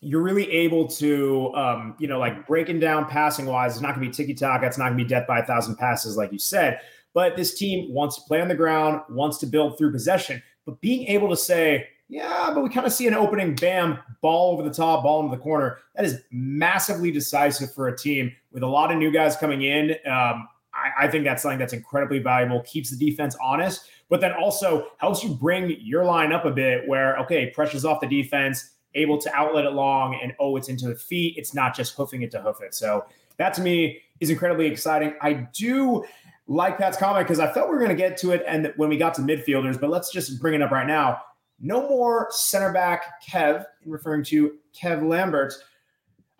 you're 0.00 0.22
really 0.22 0.50
able 0.50 0.86
to 0.86 1.52
um, 1.54 1.94
you 1.98 2.06
know 2.06 2.18
like 2.18 2.46
breaking 2.46 2.78
down 2.78 3.06
passing 3.06 3.46
wise 3.46 3.72
it's 3.72 3.82
not 3.82 3.94
going 3.94 4.04
to 4.04 4.08
be 4.10 4.12
tiki 4.12 4.34
taka 4.34 4.66
it's 4.66 4.78
not 4.78 4.86
going 4.86 4.98
to 4.98 5.04
be 5.04 5.08
death 5.08 5.26
by 5.26 5.40
a 5.40 5.44
thousand 5.44 5.76
passes 5.76 6.16
like 6.16 6.32
you 6.32 6.38
said 6.38 6.80
but 7.18 7.36
this 7.36 7.54
team 7.54 7.92
wants 7.92 8.14
to 8.16 8.22
play 8.28 8.40
on 8.40 8.48
the 8.48 8.54
ground 8.54 9.00
wants 9.10 9.38
to 9.38 9.46
build 9.46 9.76
through 9.76 9.90
possession 9.90 10.42
but 10.66 10.80
being 10.80 11.06
able 11.08 11.28
to 11.28 11.36
say 11.36 11.88
yeah, 12.10 12.50
but 12.54 12.62
we 12.62 12.70
kind 12.70 12.86
of 12.86 12.92
see 12.92 13.06
an 13.06 13.12
opening, 13.12 13.54
bam, 13.54 13.98
ball 14.22 14.52
over 14.52 14.62
the 14.62 14.74
top, 14.74 15.02
ball 15.02 15.22
into 15.22 15.36
the 15.36 15.42
corner. 15.42 15.78
That 15.94 16.06
is 16.06 16.22
massively 16.30 17.10
decisive 17.10 17.74
for 17.74 17.88
a 17.88 17.96
team 17.96 18.32
with 18.50 18.62
a 18.62 18.66
lot 18.66 18.90
of 18.90 18.96
new 18.96 19.10
guys 19.12 19.36
coming 19.36 19.62
in. 19.62 19.90
Um, 20.06 20.48
I, 20.72 21.04
I 21.04 21.08
think 21.08 21.24
that's 21.24 21.42
something 21.42 21.58
that's 21.58 21.74
incredibly 21.74 22.18
valuable, 22.18 22.62
keeps 22.62 22.90
the 22.90 22.96
defense 23.10 23.36
honest, 23.42 23.90
but 24.08 24.22
then 24.22 24.32
also 24.32 24.86
helps 24.96 25.22
you 25.22 25.34
bring 25.34 25.76
your 25.80 26.06
line 26.06 26.32
up 26.32 26.46
a 26.46 26.50
bit 26.50 26.88
where, 26.88 27.18
okay, 27.18 27.50
pressure's 27.50 27.84
off 27.84 28.00
the 28.00 28.06
defense. 28.06 28.70
able 28.94 29.18
to 29.18 29.34
outlet 29.34 29.66
it 29.66 29.72
long 29.72 30.18
and 30.22 30.32
oh, 30.40 30.56
it's 30.56 30.70
into 30.70 30.88
the 30.88 30.96
feet. 30.96 31.34
It's 31.36 31.52
not 31.52 31.76
just 31.76 31.94
hoofing 31.94 32.22
it 32.22 32.30
to 32.30 32.40
hoof 32.40 32.62
it. 32.62 32.74
So 32.74 33.04
that 33.36 33.52
to 33.54 33.60
me 33.60 34.00
is 34.20 34.30
incredibly 34.30 34.66
exciting. 34.66 35.14
I 35.20 35.34
do 35.52 36.04
like 36.48 36.78
Pat's 36.78 36.96
comment 36.96 37.26
because 37.26 37.38
I 37.38 37.52
felt 37.52 37.68
we 37.68 37.74
were 37.74 37.80
going 37.80 37.90
to 37.90 37.96
get 37.96 38.16
to 38.18 38.32
it 38.32 38.42
and 38.46 38.72
when 38.76 38.88
we 38.88 38.96
got 38.96 39.14
to 39.14 39.22
midfielders, 39.22 39.78
but 39.78 39.90
let's 39.90 40.10
just 40.10 40.40
bring 40.40 40.54
it 40.54 40.62
up 40.62 40.70
right 40.70 40.86
now. 40.86 41.20
No 41.60 41.88
more 41.88 42.28
center 42.30 42.72
back 42.72 43.22
Kev, 43.22 43.64
referring 43.84 44.24
to 44.24 44.54
Kev 44.80 45.06
Lambert. 45.06 45.52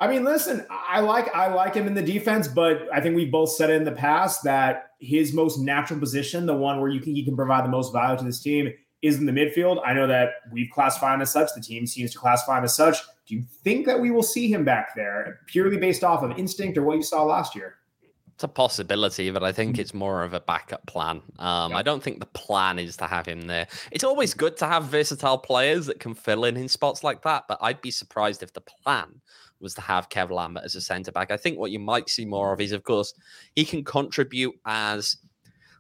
I 0.01 0.07
mean, 0.07 0.25
listen, 0.25 0.65
I 0.71 1.01
like 1.01 1.35
I 1.35 1.53
like 1.53 1.75
him 1.75 1.87
in 1.87 1.95
the 1.95 2.03
defense, 2.03 2.49
but 2.49 2.89
I 2.93 3.01
think 3.01 3.17
we've 3.17 3.33
both 3.33 3.51
said 3.51 3.69
in 3.71 3.85
the 3.85 3.93
past 3.93 4.45
that 4.45 4.91
his 5.01 5.33
most 5.33 5.59
natural 5.59 5.99
position, 5.99 6.47
the 6.47 6.55
one 6.55 6.81
where 6.81 6.89
you 6.89 7.01
can 7.01 7.15
he 7.15 7.25
can 7.25 7.37
provide 7.37 7.65
the 7.65 7.69
most 7.69 7.93
value 7.93 8.17
to 8.17 8.25
this 8.25 8.41
team, 8.41 8.73
is 9.03 9.19
in 9.19 9.27
the 9.27 9.33
midfield. 9.33 9.83
I 9.85 9.93
know 9.93 10.07
that 10.07 10.35
we've 10.53 10.71
classified 10.71 11.17
him 11.17 11.23
as 11.23 11.33
such. 11.33 11.51
The 11.53 11.61
team 11.61 11.85
seems 11.85 12.13
to 12.13 12.19
classify 12.19 12.59
him 12.59 12.65
as 12.65 12.77
such. 12.77 12.99
Do 13.27 13.35
you 13.35 13.45
think 13.65 13.87
that 13.87 14.01
we 14.01 14.13
will 14.13 14.23
see 14.23 14.51
him 14.51 14.65
back 14.65 14.95
there 14.95 15.41
purely 15.49 15.77
based 15.79 16.05
off 16.05 16.23
of 16.23 16.39
instinct 16.39 16.79
or 16.79 16.85
what 16.85 16.97
you 16.97 17.03
saw 17.03 17.25
last 17.25 17.57
year? 17.57 17.78
It's 18.39 18.45
a 18.45 18.47
possibility, 18.47 19.33
but 19.33 19.43
I 19.43 19.51
think 19.51 19.75
mm. 19.75 19.79
it's 19.81 19.93
more 19.93 20.23
of 20.23 20.33
a 20.33 20.39
backup 20.39 20.87
plan. 20.87 21.23
Um, 21.41 21.73
yeah. 21.73 21.79
I 21.79 21.83
don't 21.83 22.01
think 22.01 22.21
the 22.21 22.27
plan 22.27 22.79
is 22.79 22.97
to 22.99 23.09
have 23.09 23.27
him 23.27 23.41
there. 23.49 23.67
It's 23.91 24.05
always 24.05 24.33
good 24.33 24.57
to 24.59 24.67
have 24.69 24.85
versatile 24.85 25.39
players 25.39 25.87
that 25.87 25.99
can 25.99 26.15
fill 26.15 26.45
in 26.45 26.57
in 26.57 26.69
spots 26.69 27.03
like 27.03 27.23
that, 27.23 27.47
but 27.49 27.59
I'd 27.61 27.81
be 27.81 27.91
surprised 27.91 28.45
if 28.45 28.53
the 28.53 28.61
plan 28.61 29.21
was 29.59 29.75
to 29.75 29.81
have 29.81 30.09
Kev 30.09 30.31
Lambert 30.31 30.63
as 30.63 30.77
a 30.77 30.81
centre 30.81 31.11
back. 31.11 31.33
I 31.33 31.37
think 31.37 31.59
what 31.59 31.73
you 31.73 31.81
might 31.81 32.09
see 32.09 32.25
more 32.25 32.53
of 32.53 32.61
is, 32.61 32.71
of 32.71 32.85
course, 32.85 33.13
he 33.57 33.65
can 33.65 33.83
contribute 33.83 34.55
as 34.65 35.17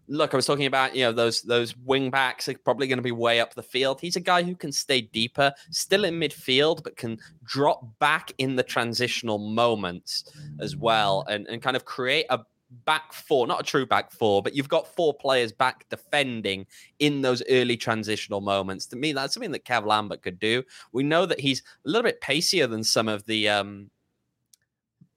look, 0.08 0.32
I 0.32 0.36
was 0.36 0.46
talking 0.46 0.66
about 0.66 0.96
you 0.96 1.04
know 1.04 1.12
those 1.12 1.42
those 1.42 1.76
wing 1.76 2.10
backs 2.10 2.48
are 2.48 2.58
probably 2.58 2.86
going 2.86 2.98
to 2.98 3.02
be 3.02 3.12
way 3.12 3.40
up 3.40 3.54
the 3.54 3.62
field. 3.62 4.00
He's 4.00 4.16
a 4.16 4.20
guy 4.20 4.42
who 4.42 4.54
can 4.54 4.72
stay 4.72 5.02
deeper, 5.02 5.52
still 5.70 6.04
in 6.04 6.18
midfield, 6.18 6.82
but 6.82 6.96
can 6.96 7.18
drop 7.44 7.98
back 7.98 8.32
in 8.38 8.56
the 8.56 8.62
transitional 8.62 9.38
moments 9.38 10.24
as 10.60 10.76
well, 10.76 11.24
and 11.28 11.46
and 11.46 11.62
kind 11.62 11.76
of 11.76 11.84
create 11.84 12.26
a 12.30 12.40
back 12.84 13.12
four, 13.12 13.46
not 13.46 13.60
a 13.60 13.64
true 13.64 13.86
back 13.86 14.10
four, 14.12 14.42
but 14.42 14.54
you've 14.54 14.68
got 14.68 14.86
four 14.94 15.14
players 15.14 15.52
back 15.52 15.88
defending 15.88 16.66
in 16.98 17.22
those 17.22 17.42
early 17.48 17.76
transitional 17.76 18.40
moments. 18.40 18.86
To 18.86 18.96
me, 18.96 19.12
that's 19.12 19.34
something 19.34 19.52
that 19.52 19.64
Kev 19.64 19.86
Lambert 19.86 20.22
could 20.22 20.38
do. 20.38 20.62
We 20.92 21.02
know 21.02 21.26
that 21.26 21.40
he's 21.40 21.62
a 21.86 21.88
little 21.88 22.02
bit 22.02 22.20
pacier 22.20 22.66
than 22.66 22.84
some 22.84 23.08
of 23.08 23.24
the 23.24 23.48
um, 23.48 23.90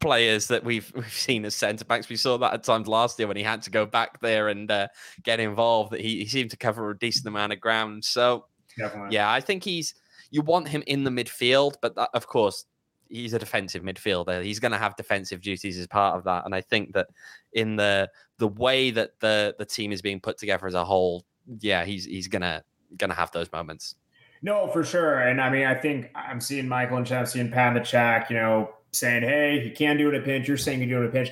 players 0.01 0.47
that 0.47 0.63
we've 0.63 0.91
we've 0.95 1.13
seen 1.13 1.45
as 1.45 1.55
centre 1.55 1.85
backs. 1.85 2.09
We 2.09 2.17
saw 2.17 2.37
that 2.39 2.53
at 2.53 2.63
times 2.63 2.87
last 2.87 3.17
year 3.19 3.27
when 3.27 3.37
he 3.37 3.43
had 3.43 3.61
to 3.63 3.69
go 3.69 3.85
back 3.85 4.19
there 4.19 4.49
and 4.49 4.69
uh, 4.69 4.87
get 5.23 5.39
involved. 5.39 5.91
That 5.91 6.01
he, 6.01 6.19
he 6.19 6.25
seemed 6.25 6.51
to 6.51 6.57
cover 6.57 6.89
a 6.89 6.97
decent 6.97 7.27
amount 7.27 7.53
of 7.53 7.61
ground. 7.61 8.03
So 8.03 8.45
Definitely. 8.77 9.15
yeah, 9.15 9.31
I 9.31 9.39
think 9.39 9.63
he's 9.63 9.93
you 10.31 10.41
want 10.41 10.67
him 10.67 10.83
in 10.87 11.03
the 11.03 11.11
midfield, 11.11 11.75
but 11.81 11.95
that, 11.95 12.09
of 12.13 12.27
course 12.27 12.65
he's 13.11 13.33
a 13.33 13.39
defensive 13.39 13.83
midfielder. 13.83 14.43
He's 14.43 14.59
going 14.59 14.71
to 14.71 14.77
have 14.77 14.95
defensive 14.95 15.41
duties 15.41 15.77
as 15.77 15.85
part 15.85 16.17
of 16.17 16.23
that. 16.23 16.45
And 16.45 16.55
I 16.55 16.61
think 16.61 16.93
that 16.93 17.07
in 17.53 17.75
the 17.75 18.09
the 18.37 18.47
way 18.47 18.91
that 18.91 19.19
the 19.19 19.55
the 19.59 19.65
team 19.65 19.91
is 19.91 20.01
being 20.01 20.19
put 20.19 20.37
together 20.37 20.65
as 20.65 20.73
a 20.73 20.85
whole, 20.85 21.25
yeah, 21.59 21.85
he's 21.85 22.05
he's 22.05 22.27
gonna 22.27 22.63
gonna 22.97 23.13
have 23.13 23.31
those 23.31 23.51
moments. 23.51 23.95
No, 24.41 24.67
for 24.67 24.83
sure. 24.83 25.19
And 25.19 25.39
I 25.39 25.51
mean, 25.51 25.65
I 25.65 25.75
think 25.75 26.09
I'm 26.15 26.41
seeing 26.41 26.67
Michael 26.67 26.97
and 26.97 27.05
Chelsea 27.05 27.39
and 27.39 27.51
Pat 27.51 27.69
in 27.69 27.73
the 27.75 27.85
chat, 27.85 28.29
you 28.29 28.37
know, 28.37 28.71
saying, 28.91 29.23
hey, 29.23 29.59
he 29.61 29.69
can 29.69 29.97
do 29.97 30.09
it 30.09 30.15
in 30.15 30.21
a 30.21 30.23
pinch. 30.23 30.47
You're 30.47 30.57
saying 30.57 30.79
can 30.79 30.89
do 30.89 31.01
it 31.01 31.07
at 31.07 31.13
pinch. 31.13 31.29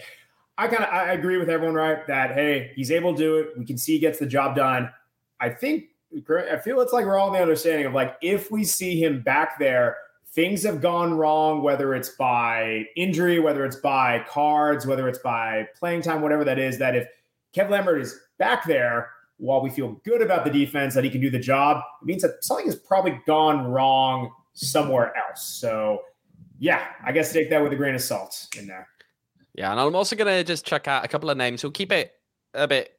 I 0.58 0.68
kind 0.68 0.84
of 0.84 0.94
I 0.94 1.14
agree 1.14 1.38
with 1.38 1.50
everyone, 1.50 1.76
right? 1.76 2.06
That 2.08 2.34
hey, 2.34 2.74
he's 2.76 2.92
able 2.92 3.14
to 3.14 3.18
do 3.18 3.38
it. 3.38 3.58
We 3.58 3.66
can 3.66 3.78
see 3.78 3.94
he 3.94 4.00
gets 4.00 4.20
the 4.20 4.26
job 4.26 4.56
done. 4.56 4.90
I 5.40 5.50
think 5.50 5.86
I 6.52 6.58
feel 6.58 6.82
it's 6.82 6.92
like 6.92 7.06
we're 7.06 7.18
all 7.18 7.28
in 7.28 7.34
the 7.34 7.42
understanding 7.42 7.86
of 7.86 7.94
like 7.94 8.18
if 8.22 8.52
we 8.52 8.66
see 8.66 9.02
him 9.02 9.22
back 9.22 9.58
there, 9.58 9.96
things 10.34 10.64
have 10.64 10.82
gone 10.82 11.14
wrong, 11.14 11.62
whether 11.62 11.96
it's 11.96 12.10
by 12.10 12.86
injury, 12.98 13.40
whether 13.40 13.64
it's 13.64 13.78
by 13.78 14.26
cards, 14.28 14.86
whether 14.86 15.08
it's 15.08 15.20
by 15.20 15.68
playing 15.78 16.02
time, 16.02 16.22
whatever 16.22 16.44
that 16.44 16.60
is. 16.60 16.78
That 16.78 16.96
if 16.96 17.08
Kev 17.56 17.70
Lambert 17.70 18.02
is 18.02 18.20
back 18.38 18.66
there, 18.66 19.12
while 19.38 19.62
we 19.62 19.70
feel 19.70 20.02
good 20.04 20.22
about 20.22 20.44
the 20.44 20.52
defense 20.52 20.94
that 20.94 21.06
he 21.06 21.10
can 21.10 21.22
do 21.22 21.30
the 21.30 21.40
job, 21.40 21.82
it 22.02 22.06
means 22.06 22.22
that 22.22 22.44
something 22.44 22.66
has 22.66 22.76
probably 22.76 23.20
gone 23.26 23.66
wrong 23.72 24.32
somewhere 24.54 25.14
else. 25.16 25.44
So 25.44 26.02
yeah, 26.60 26.88
I 27.04 27.12
guess 27.12 27.34
take 27.34 27.50
that 27.50 27.64
with 27.64 27.74
a 27.74 27.76
grain 27.76 27.96
of 27.96 28.02
salt 28.02 28.48
in 28.58 28.68
there. 28.68 28.88
Yeah, 29.56 29.72
and 29.72 29.80
I'm 29.80 29.96
also 29.96 30.16
gonna 30.16 30.44
just 30.44 30.66
check 30.66 30.88
out 30.88 31.04
a 31.04 31.08
couple 31.08 31.30
of 31.30 31.38
names. 31.38 31.64
We'll 31.64 31.72
keep 31.72 31.92
it 31.92 32.14
a 32.54 32.68
bit 32.68 32.92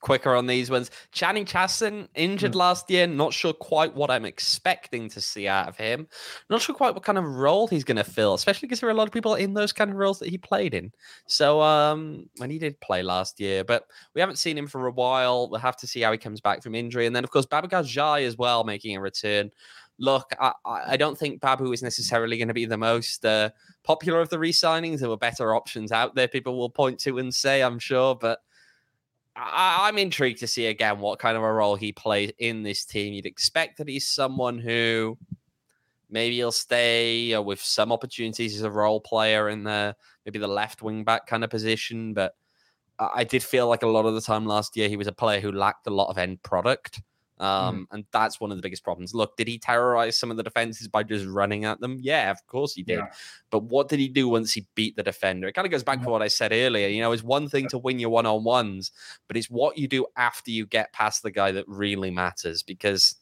quicker 0.00 0.34
on 0.34 0.46
these 0.46 0.70
ones. 0.70 0.90
Channing 1.12 1.44
Chasson 1.44 2.08
injured 2.14 2.52
mm. 2.52 2.56
last 2.56 2.90
year. 2.90 3.06
Not 3.06 3.32
sure 3.32 3.52
quite 3.52 3.94
what 3.94 4.10
I'm 4.10 4.24
expecting 4.24 5.08
to 5.10 5.20
see 5.20 5.48
out 5.48 5.68
of 5.68 5.76
him. 5.76 6.08
Not 6.50 6.62
sure 6.62 6.74
quite 6.74 6.94
what 6.94 7.02
kind 7.02 7.18
of 7.18 7.24
role 7.24 7.66
he's 7.66 7.84
going 7.84 7.96
to 7.96 8.04
fill, 8.04 8.34
especially 8.34 8.66
because 8.66 8.80
there 8.80 8.88
are 8.88 8.92
a 8.92 8.96
lot 8.96 9.06
of 9.06 9.12
people 9.12 9.34
in 9.34 9.54
those 9.54 9.72
kind 9.72 9.90
of 9.90 9.96
roles 9.96 10.18
that 10.20 10.28
he 10.28 10.38
played 10.38 10.74
in. 10.74 10.92
So 11.26 11.60
um, 11.60 12.28
when 12.36 12.50
he 12.50 12.58
did 12.58 12.80
play 12.80 13.02
last 13.02 13.40
year, 13.40 13.64
but 13.64 13.84
we 14.14 14.20
haven't 14.20 14.36
seen 14.36 14.56
him 14.56 14.66
for 14.66 14.86
a 14.86 14.92
while. 14.92 15.48
We'll 15.50 15.60
have 15.60 15.76
to 15.78 15.86
see 15.86 16.00
how 16.00 16.12
he 16.12 16.18
comes 16.18 16.40
back 16.40 16.62
from 16.62 16.74
injury. 16.74 17.06
And 17.06 17.14
then 17.14 17.24
of 17.24 17.30
course 17.30 17.46
Babacar 17.46 17.84
Ndiaye 17.84 18.26
as 18.26 18.36
well 18.36 18.64
making 18.64 18.96
a 18.96 19.00
return 19.00 19.50
look, 19.98 20.30
I, 20.40 20.52
I 20.64 20.96
don't 20.96 21.16
think 21.16 21.40
Babu 21.40 21.72
is 21.72 21.82
necessarily 21.82 22.36
going 22.36 22.48
to 22.48 22.54
be 22.54 22.66
the 22.66 22.76
most 22.76 23.24
uh, 23.24 23.50
popular 23.82 24.20
of 24.20 24.28
the 24.28 24.38
re-signings. 24.38 25.00
There 25.00 25.08
were 25.08 25.16
better 25.16 25.54
options 25.54 25.92
out 25.92 26.14
there. 26.14 26.28
People 26.28 26.58
will 26.58 26.70
point 26.70 26.98
to 27.00 27.18
and 27.18 27.34
say, 27.34 27.62
I'm 27.62 27.78
sure, 27.78 28.14
but 28.14 28.40
I, 29.36 29.88
am 29.88 29.98
intrigued 29.98 30.40
to 30.40 30.46
see 30.46 30.66
again 30.66 30.98
what 30.98 31.18
kind 31.18 31.36
of 31.36 31.42
a 31.42 31.52
role 31.52 31.76
he 31.76 31.92
plays 31.92 32.32
in 32.38 32.62
this 32.62 32.84
team. 32.84 33.12
You'd 33.12 33.26
expect 33.26 33.78
that 33.78 33.88
he's 33.88 34.06
someone 34.06 34.58
who 34.58 35.18
maybe 36.08 36.36
he'll 36.36 36.52
stay 36.52 37.36
with 37.38 37.60
some 37.60 37.92
opportunities 37.92 38.54
as 38.54 38.62
a 38.62 38.70
role 38.70 39.00
player 39.00 39.48
in 39.48 39.64
the 39.64 39.94
maybe 40.24 40.38
the 40.38 40.48
left 40.48 40.82
wing 40.82 41.04
back 41.04 41.26
kind 41.26 41.44
of 41.44 41.50
position, 41.50 42.14
but 42.14 42.34
I 42.98 43.24
did 43.24 43.42
feel 43.42 43.68
like 43.68 43.82
a 43.82 43.88
lot 43.88 44.06
of 44.06 44.14
the 44.14 44.22
time 44.22 44.46
last 44.46 44.76
year 44.76 44.88
he 44.88 44.96
was 44.96 45.06
a 45.06 45.12
player 45.12 45.40
who 45.40 45.52
lacked 45.52 45.86
a 45.86 45.90
lot 45.90 46.08
of 46.08 46.16
end 46.16 46.42
product. 46.42 47.02
Mm. 47.40 47.44
Um, 47.44 47.76
mm. 47.76 47.94
And 47.94 48.04
that's 48.12 48.40
one 48.40 48.50
of 48.50 48.56
the 48.56 48.62
biggest 48.62 48.84
problems. 48.84 49.14
Look, 49.14 49.36
did 49.36 49.48
he 49.48 49.58
terrorize 49.58 50.18
some 50.18 50.30
of 50.30 50.36
the 50.36 50.42
defenses 50.42 50.88
by 50.88 51.02
just 51.02 51.26
running 51.26 51.64
at 51.64 51.80
them? 51.80 51.98
Yeah, 52.00 52.30
of 52.30 52.46
course 52.46 52.74
he 52.74 52.82
did. 52.82 52.98
Yeah. 52.98 53.10
But 53.50 53.64
what 53.64 53.88
did 53.88 53.98
he 53.98 54.08
do 54.08 54.28
once 54.28 54.52
he 54.52 54.66
beat 54.74 54.96
the 54.96 55.02
defender? 55.02 55.48
It 55.48 55.52
kind 55.52 55.66
of 55.66 55.70
goes 55.70 55.84
back 55.84 56.02
to 56.02 56.08
what 56.08 56.22
I 56.22 56.28
said 56.28 56.52
earlier. 56.52 56.88
You 56.88 57.00
know, 57.00 57.12
it's 57.12 57.22
one 57.22 57.48
thing 57.48 57.68
to 57.68 57.78
win 57.78 57.98
your 57.98 58.10
one 58.10 58.26
on 58.26 58.44
ones, 58.44 58.92
but 59.28 59.36
it's 59.36 59.50
what 59.50 59.78
you 59.78 59.88
do 59.88 60.06
after 60.16 60.50
you 60.50 60.66
get 60.66 60.92
past 60.92 61.22
the 61.22 61.30
guy 61.30 61.52
that 61.52 61.64
really 61.68 62.10
matters 62.10 62.62
because 62.62 63.16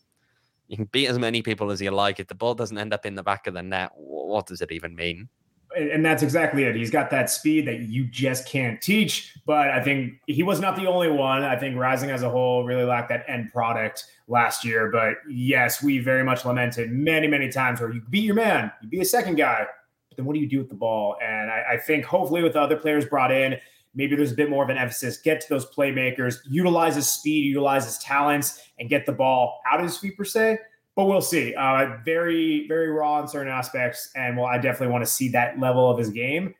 you 0.69 0.77
can 0.77 0.87
beat 0.87 1.09
as 1.09 1.19
many 1.19 1.43
people 1.43 1.71
as 1.71 1.81
you 1.81 1.91
like. 1.91 2.21
If 2.21 2.29
the 2.29 2.35
ball 2.35 2.55
doesn't 2.55 2.79
end 2.79 2.95
up 2.95 3.07
in 3.07 3.15
the 3.15 3.23
back 3.23 3.47
of 3.47 3.55
the 3.55 3.63
net, 3.63 3.91
what 3.95 4.47
does 4.47 4.61
it 4.61 4.73
even 4.73 4.95
mean? 4.95 5.29
And 5.77 6.05
that's 6.05 6.23
exactly 6.23 6.65
it. 6.65 6.75
He's 6.77 6.91
got 6.91 7.11
that 7.11 7.31
speed 7.31 7.67
that 7.67 7.81
you 7.81 8.05
just 8.07 8.47
can't 8.49 8.81
teach. 8.81 9.35
But 9.47 9.71
I 9.71 9.83
think 9.83 10.15
he 10.27 10.43
was 10.43 10.61
not 10.61 10.77
the 10.77 10.87
only 10.87 11.09
one. 11.09 11.43
I 11.43 11.57
think 11.57 11.77
Rising 11.77 12.11
as 12.11 12.23
a 12.23 12.31
whole 12.31 12.65
really 12.65 12.85
lacked 12.85 13.09
that 13.11 13.25
end 13.29 13.53
product 13.53 14.07
last 14.29 14.65
year. 14.65 14.91
But 14.91 15.15
yes, 15.29 15.83
we 15.83 15.99
very 15.99 16.25
much 16.25 16.45
lamented 16.45 16.91
many, 16.91 17.27
many 17.27 17.51
times 17.51 17.81
where 17.81 17.93
you 17.93 18.03
beat 18.11 18.25
your 18.25 18.35
man, 18.35 18.73
you 18.83 18.89
be 18.89 19.01
a 19.01 19.05
second 19.05 19.37
guy, 19.37 19.67
but 20.09 20.17
then 20.17 20.27
what 20.27 20.35
do 20.35 20.41
you 20.41 20.49
do 20.49 20.59
with 20.59 20.69
the 20.69 20.75
ball? 20.75 21.17
And 21.23 21.51
I, 21.51 21.65
I 21.73 21.77
think 21.79 22.05
hopefully 22.05 22.43
with 22.43 22.55
the 22.55 22.61
other 22.61 22.77
players 22.77 23.05
brought 23.05 23.33
in, 23.33 23.57
maybe 23.95 24.17
there's 24.17 24.33
a 24.33 24.37
bit 24.37 24.51
more 24.51 24.65
of 24.65 24.71
an 24.71 24.79
emphasis. 24.79 25.19
Get 25.19 25.41
to 25.43 25.49
those 25.49 25.67
playmakers, 25.67 26.37
utilize 26.49 26.97
his 26.97 27.09
speed, 27.09 27.45
utilize 27.45 27.85
his 27.85 27.99
talents, 27.99 28.63
and 28.79 28.89
get 28.89 29.07
the 29.07 29.13
ball 29.13 29.61
out 29.71 29.81
of 29.81 29.87
his 29.87 29.99
feet 29.99 30.17
per 30.17 30.25
se 30.25 30.59
but 30.97 31.07
we'll 31.07 31.21
see. 31.21 31.55
Uh, 31.55 31.97
very, 32.05 32.67
very 32.69 32.91
raw 32.91 33.21
in 33.21 33.29
certain 33.29 33.53
aspects, 33.53 34.11
and 34.15 34.37
well, 34.37 34.47
I 34.47 34.59
definitely 34.59 34.93
want 34.93 35.05
to 35.05 35.11
see 35.11 35.29
that 35.31 35.59
level 35.59 35.91
of 35.91 35.99
his 35.99 36.11
game 36.11 36.55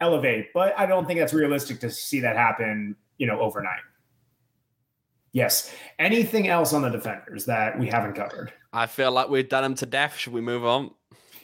elevate. 0.00 0.52
But 0.52 0.78
I 0.78 0.86
don't 0.86 1.06
think 1.06 1.18
that's 1.18 1.34
realistic 1.34 1.80
to 1.80 1.90
see 1.90 2.20
that 2.20 2.36
happen, 2.36 2.96
you 3.18 3.26
know, 3.26 3.40
overnight. 3.40 3.80
Yes. 5.32 5.72
Anything 5.98 6.48
else 6.48 6.72
on 6.72 6.82
the 6.82 6.88
defenders 6.88 7.44
that 7.46 7.78
we 7.78 7.86
haven't 7.86 8.14
covered? 8.14 8.52
I 8.72 8.86
feel 8.86 9.12
like 9.12 9.28
we've 9.28 9.48
done 9.48 9.62
them 9.62 9.74
to 9.76 9.86
death. 9.86 10.16
Should 10.16 10.32
we 10.32 10.40
move 10.40 10.64
on? 10.64 10.90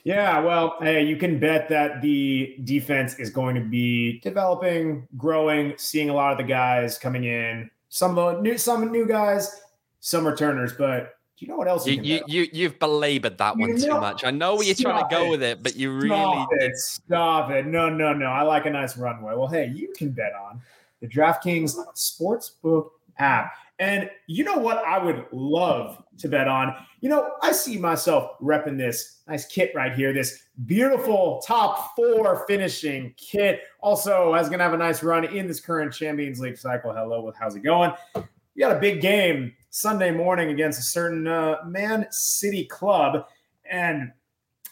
Yeah, 0.05 0.41
well, 0.41 0.77
hey, 0.83 1.03
you 1.03 1.17
can 1.17 1.39
bet 1.39 1.69
that 1.71 2.03
the 2.03 2.57
defense 2.65 3.19
is 3.19 3.31
going 3.31 3.55
to 3.55 3.63
be 3.63 4.21
developing, 4.21 5.09
growing, 5.17 5.73
seeing 5.79 6.11
a 6.11 6.15
lot 6.15 6.33
of 6.33 6.39
the 6.39 6.45
guys 6.45 6.99
coming 6.99 7.25
in. 7.25 7.71
Some 7.89 8.19
of 8.19 8.37
the 8.37 8.43
new, 8.43 8.59
some 8.59 8.93
new 8.93 9.07
guys, 9.07 9.63
some 10.01 10.27
returners, 10.27 10.75
but 10.75 11.14
do 11.37 11.45
you 11.45 11.51
know 11.51 11.57
what 11.57 11.67
else? 11.67 11.87
You 11.87 12.01
you, 12.01 12.21
you, 12.29 12.49
you 12.53 12.69
have 12.69 12.79
belabored 12.79 13.39
that 13.39 13.57
one 13.57 13.71
you 13.71 13.75
know, 13.77 13.95
too 13.95 14.01
much. 14.01 14.25
I 14.25 14.31
know 14.31 14.55
where 14.55 14.65
you're 14.65 14.77
trying 14.77 15.03
to 15.03 15.15
go 15.15 15.25
it. 15.25 15.31
with 15.31 15.43
it, 15.43 15.63
but 15.63 15.75
you 15.75 16.01
stop 16.01 16.49
really 16.51 16.67
it. 16.67 16.77
Stop 16.77 17.51
it! 17.51 17.67
No, 17.67 17.89
no, 17.89 18.13
no. 18.13 18.27
I 18.27 18.43
like 18.43 18.67
a 18.67 18.71
nice 18.71 18.97
runway. 18.97 19.35
Well, 19.35 19.49
hey, 19.49 19.73
you 19.75 19.93
can 19.97 20.11
bet 20.11 20.33
on 20.33 20.61
the 21.01 21.09
DraftKings 21.09 21.77
Sportsbook 21.95 22.91
app. 23.19 23.53
And 23.81 24.09
you 24.29 24.45
know 24.45 24.57
what 24.57 24.79
I 24.79 24.99
would 24.99 25.27
love 25.33 26.03
to 26.19 26.29
bet 26.29 26.47
on? 26.47 26.77
You 27.01 27.09
know, 27.09 27.33
I 27.43 27.51
see 27.51 27.77
myself 27.77 28.39
repping 28.41 28.79
this 28.79 29.23
nice 29.27 29.47
kit 29.47 29.73
right 29.75 29.93
here, 29.93 30.13
this 30.13 30.45
beautiful 30.65 31.43
top 31.45 31.97
four 31.97 32.45
finishing 32.47 33.13
kit. 33.17 33.63
Also, 33.81 34.33
I 34.33 34.39
was 34.39 34.49
going 34.49 34.61
to 34.61 34.65
have 34.65 34.75
a 34.75 34.79
nice 34.79 35.03
run 35.03 35.25
in 35.25 35.49
this 35.49 35.61
current 35.61 35.93
Champions 35.93 36.39
League 36.39 36.57
cycle. 36.57 36.93
Hello, 36.93 37.33
how's 37.39 37.57
it 37.57 37.65
going? 37.65 37.93
We 38.15 38.61
got 38.61 38.77
a 38.77 38.79
big 38.79 39.01
game 39.01 39.53
Sunday 39.75 40.13
morning 40.13 40.51
against 40.51 40.79
a 40.79 40.85
certain 40.85 41.27
uh, 41.27 41.57
Man 41.67 42.07
City 42.11 42.65
club. 42.65 43.27
And 43.69 44.13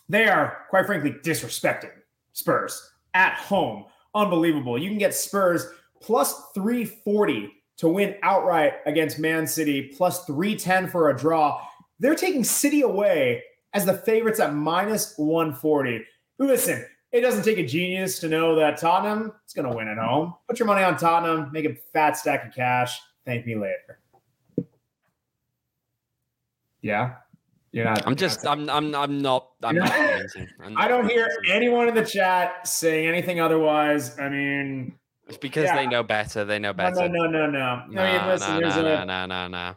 They 0.09 0.29
are, 0.29 0.59
quite 0.71 0.87
frankly, 0.87 1.11
disrespecting 1.25 1.91
Spurs 2.35 2.93
at 3.13 3.35
home. 3.35 3.87
Unbelievable. 4.15 4.79
You 4.81 4.89
can 4.89 4.99
get 4.99 5.13
Spurs 5.13 5.67
plus 6.01 6.53
340 6.55 7.51
to 7.79 7.89
win 7.89 8.15
outright 8.23 8.75
against 8.87 9.19
Man 9.19 9.45
City, 9.45 9.93
plus 9.97 10.25
310 10.25 10.87
for 10.87 11.11
a 11.11 11.17
draw. 11.17 11.61
They're 11.99 12.15
taking 12.15 12.45
City 12.45 12.83
away 12.83 13.43
as 13.73 13.85
the 13.85 13.95
favorites 13.95 14.39
at 14.39 14.55
minus 14.55 15.15
140. 15.17 16.05
Listen, 16.39 16.87
it 17.11 17.23
doesn't 17.23 17.43
take 17.43 17.59
a 17.59 17.67
genius 17.67 18.21
to 18.21 18.29
know 18.29 18.55
that 18.55 18.79
Tottenham 18.79 19.33
is 19.49 19.53
going 19.53 19.69
to 19.69 19.77
win 19.77 19.89
at 19.89 19.99
home. 19.99 20.35
Put 20.49 20.61
your 20.61 20.69
money 20.69 20.85
on 20.85 20.97
Tottenham, 20.97 21.51
make 21.51 21.65
a 21.65 21.75
fat 21.93 22.17
stack 22.17 22.47
of 22.47 22.55
cash. 22.55 23.01
Thank 23.25 23.47
me 23.47 23.57
later. 23.57 23.99
Yeah. 26.83 27.15
You're 27.73 27.87
not. 27.87 28.07
I'm 28.07 28.17
just. 28.17 28.47
I'm. 28.47 28.69
I'm. 28.69 28.95
I'm 28.95 29.23
not. 29.23 29.49
I'm 29.63 29.77
not. 29.77 29.91
I'm 29.91 30.75
not 30.75 30.85
I 30.85 30.89
don't 30.89 31.09
hear 31.09 31.27
anyone 31.49 31.89
in 31.89 31.95
the 31.95 32.05
chat 32.05 32.69
saying 32.69 33.09
anything 33.09 33.41
otherwise. 33.41 34.19
I 34.19 34.29
mean, 34.29 34.95
it's 35.27 35.39
because 35.39 35.65
yeah. 35.65 35.77
they 35.77 35.87
know 35.87 36.03
better. 36.03 36.45
They 36.45 36.59
know 36.59 36.75
better. 36.75 37.09
No, 37.09 37.25
no, 37.25 37.31
no, 37.31 37.47
no, 37.47 37.51
no. 37.51 37.83
No, 37.89 38.03
I 38.03 38.19
mean, 38.19 38.29
listen, 38.29 38.61
no, 38.61 38.83
no, 38.83 39.03
a, 39.03 39.07
no, 39.07 39.27
no, 39.27 39.49
no. 39.49 39.75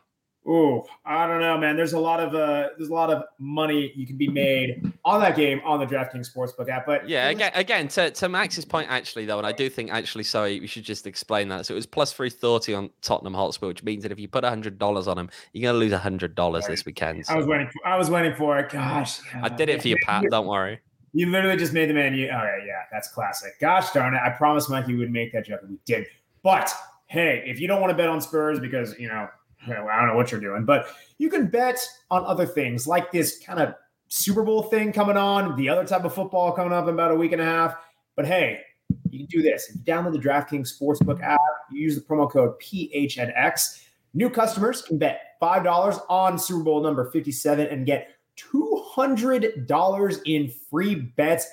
Ooh, 0.51 0.83
I 1.05 1.25
don't 1.25 1.39
know, 1.39 1.57
man. 1.57 1.77
There's 1.77 1.93
a 1.93 1.99
lot 1.99 2.19
of 2.19 2.35
uh, 2.35 2.69
there's 2.77 2.89
a 2.89 2.93
lot 2.93 3.09
of 3.09 3.23
money 3.39 3.93
you 3.95 4.05
can 4.05 4.17
be 4.17 4.27
made 4.27 4.91
on 5.05 5.21
that 5.21 5.35
game 5.35 5.61
on 5.63 5.79
the 5.79 5.85
DraftKings 5.85 6.33
Sportsbook 6.35 6.67
app. 6.67 6.87
But 6.87 7.07
yeah, 7.07 7.29
again, 7.29 7.51
again, 7.53 7.87
to, 7.89 8.09
to 8.09 8.27
Max's 8.27 8.65
point, 8.65 8.89
actually 8.89 9.25
though, 9.25 9.37
and 9.37 9.45
I 9.45 9.51
do 9.51 9.69
think 9.69 9.91
actually, 9.91 10.23
sorry, 10.23 10.59
we 10.59 10.67
should 10.67 10.83
just 10.83 11.05
explain 11.05 11.47
that. 11.49 11.67
So 11.67 11.73
it 11.73 11.75
was 11.75 11.85
plus 11.85 12.11
three 12.11 12.31
thirty 12.31 12.73
on 12.73 12.89
Tottenham 13.01 13.35
Hotspur, 13.35 13.67
which 13.67 13.83
means 13.83 14.03
that 14.03 14.11
if 14.11 14.19
you 14.19 14.27
put 14.27 14.43
hundred 14.43 14.79
dollars 14.79 15.07
on 15.07 15.15
them, 15.17 15.29
you're 15.53 15.71
gonna 15.71 15.77
lose 15.77 15.93
hundred 15.93 16.33
dollars 16.35 16.65
this 16.65 16.85
weekend. 16.85 17.25
So. 17.25 17.33
I 17.33 17.37
was 17.37 17.45
waiting. 17.45 17.67
For, 17.67 17.87
I 17.87 17.95
was 17.97 18.09
waiting 18.09 18.35
for 18.35 18.57
it. 18.57 18.71
Gosh, 18.71 19.19
I 19.41 19.49
did 19.49 19.69
it 19.69 19.81
for 19.81 19.87
you, 19.87 19.95
Pat. 20.03 20.25
Don't 20.29 20.47
worry. 20.47 20.81
You 21.13 21.29
literally 21.29 21.57
just 21.57 21.71
made 21.71 21.89
the 21.89 21.93
man. 21.93 22.13
You, 22.13 22.29
all 22.31 22.43
right, 22.43 22.61
yeah, 22.65 22.81
that's 22.91 23.07
classic. 23.09 23.59
Gosh 23.61 23.91
darn 23.91 24.15
it! 24.15 24.21
I 24.23 24.31
promised 24.31 24.69
Mike 24.69 24.87
you 24.87 24.97
would 24.97 25.11
make 25.11 25.31
that 25.33 25.45
joke, 25.45 25.61
and 25.61 25.71
we 25.71 25.77
did. 25.85 26.07
But 26.41 26.73
hey, 27.07 27.43
if 27.45 27.59
you 27.59 27.67
don't 27.67 27.79
want 27.79 27.91
to 27.91 27.95
bet 27.95 28.09
on 28.09 28.19
Spurs 28.19 28.59
because 28.59 28.97
you 28.99 29.07
know 29.07 29.29
I 29.67 29.99
don't 29.99 30.07
know 30.07 30.15
what 30.15 30.31
you're 30.31 30.41
doing, 30.41 30.65
but 30.65 30.87
you 31.19 31.29
can 31.29 31.47
bet 31.47 31.79
on 32.09 32.25
other 32.25 32.45
things 32.45 32.87
like 32.87 33.11
this 33.11 33.39
kind 33.39 33.59
of 33.59 33.75
Super 34.07 34.43
Bowl 34.43 34.63
thing 34.63 34.91
coming 34.91 35.17
on, 35.17 35.55
the 35.55 35.69
other 35.69 35.85
type 35.85 36.05
of 36.05 36.13
football 36.13 36.51
coming 36.51 36.73
up 36.73 36.87
in 36.87 36.93
about 36.93 37.11
a 37.11 37.15
week 37.15 37.31
and 37.31 37.41
a 37.41 37.45
half. 37.45 37.75
But 38.15 38.25
hey, 38.25 38.61
you 39.09 39.19
can 39.19 39.27
do 39.27 39.41
this. 39.41 39.69
If 39.69 39.75
you 39.75 39.81
download 39.81 40.13
the 40.13 40.19
DraftKings 40.19 40.69
Sportsbook 40.79 41.21
app, 41.21 41.39
you 41.71 41.81
use 41.81 41.95
the 41.95 42.01
promo 42.01 42.31
code 42.31 42.53
PHNX. 42.61 43.81
New 44.13 44.29
customers 44.29 44.81
can 44.81 44.97
bet 44.97 45.19
$5 45.41 46.01
on 46.09 46.39
Super 46.39 46.63
Bowl 46.63 46.81
number 46.81 47.09
57 47.11 47.67
and 47.67 47.85
get 47.85 48.09
$200 48.37 50.21
in 50.25 50.51
free 50.69 50.95
bets 50.95 51.47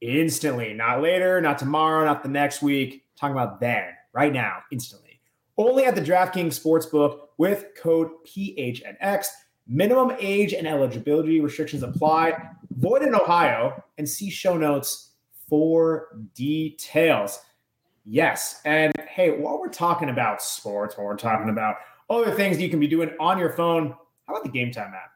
instantly. 0.00 0.72
Not 0.72 1.02
later, 1.02 1.40
not 1.40 1.58
tomorrow, 1.58 2.04
not 2.04 2.22
the 2.22 2.28
next 2.28 2.62
week. 2.62 3.04
talking 3.16 3.34
about 3.34 3.60
then, 3.60 3.88
right 4.12 4.32
now, 4.32 4.58
instantly. 4.70 5.20
Only 5.56 5.84
at 5.84 5.94
the 5.94 6.00
DraftKings 6.00 6.60
Sportsbook 6.60 7.18
with 7.36 7.66
code 7.76 8.10
PHNX. 8.26 9.26
Minimum 9.68 10.16
age 10.18 10.54
and 10.54 10.66
eligibility 10.66 11.40
restrictions 11.40 11.82
apply. 11.82 12.32
Void 12.78 13.02
in 13.02 13.14
Ohio 13.14 13.82
and 13.98 14.08
see 14.08 14.30
show 14.30 14.56
notes 14.56 15.10
for 15.48 16.08
details. 16.34 17.40
Yes. 18.04 18.60
And 18.64 18.92
hey, 19.08 19.38
while 19.38 19.60
we're 19.60 19.68
talking 19.68 20.08
about 20.08 20.40
sports, 20.40 20.96
while 20.96 21.06
we're 21.06 21.16
talking 21.16 21.50
about 21.50 21.76
other 22.08 22.32
things 22.34 22.58
you 22.58 22.70
can 22.70 22.80
be 22.80 22.86
doing 22.86 23.10
on 23.20 23.38
your 23.38 23.52
phone, 23.52 23.94
how 24.26 24.34
about 24.34 24.44
the 24.44 24.50
Game 24.50 24.72
Time 24.72 24.94
app? 24.94 25.10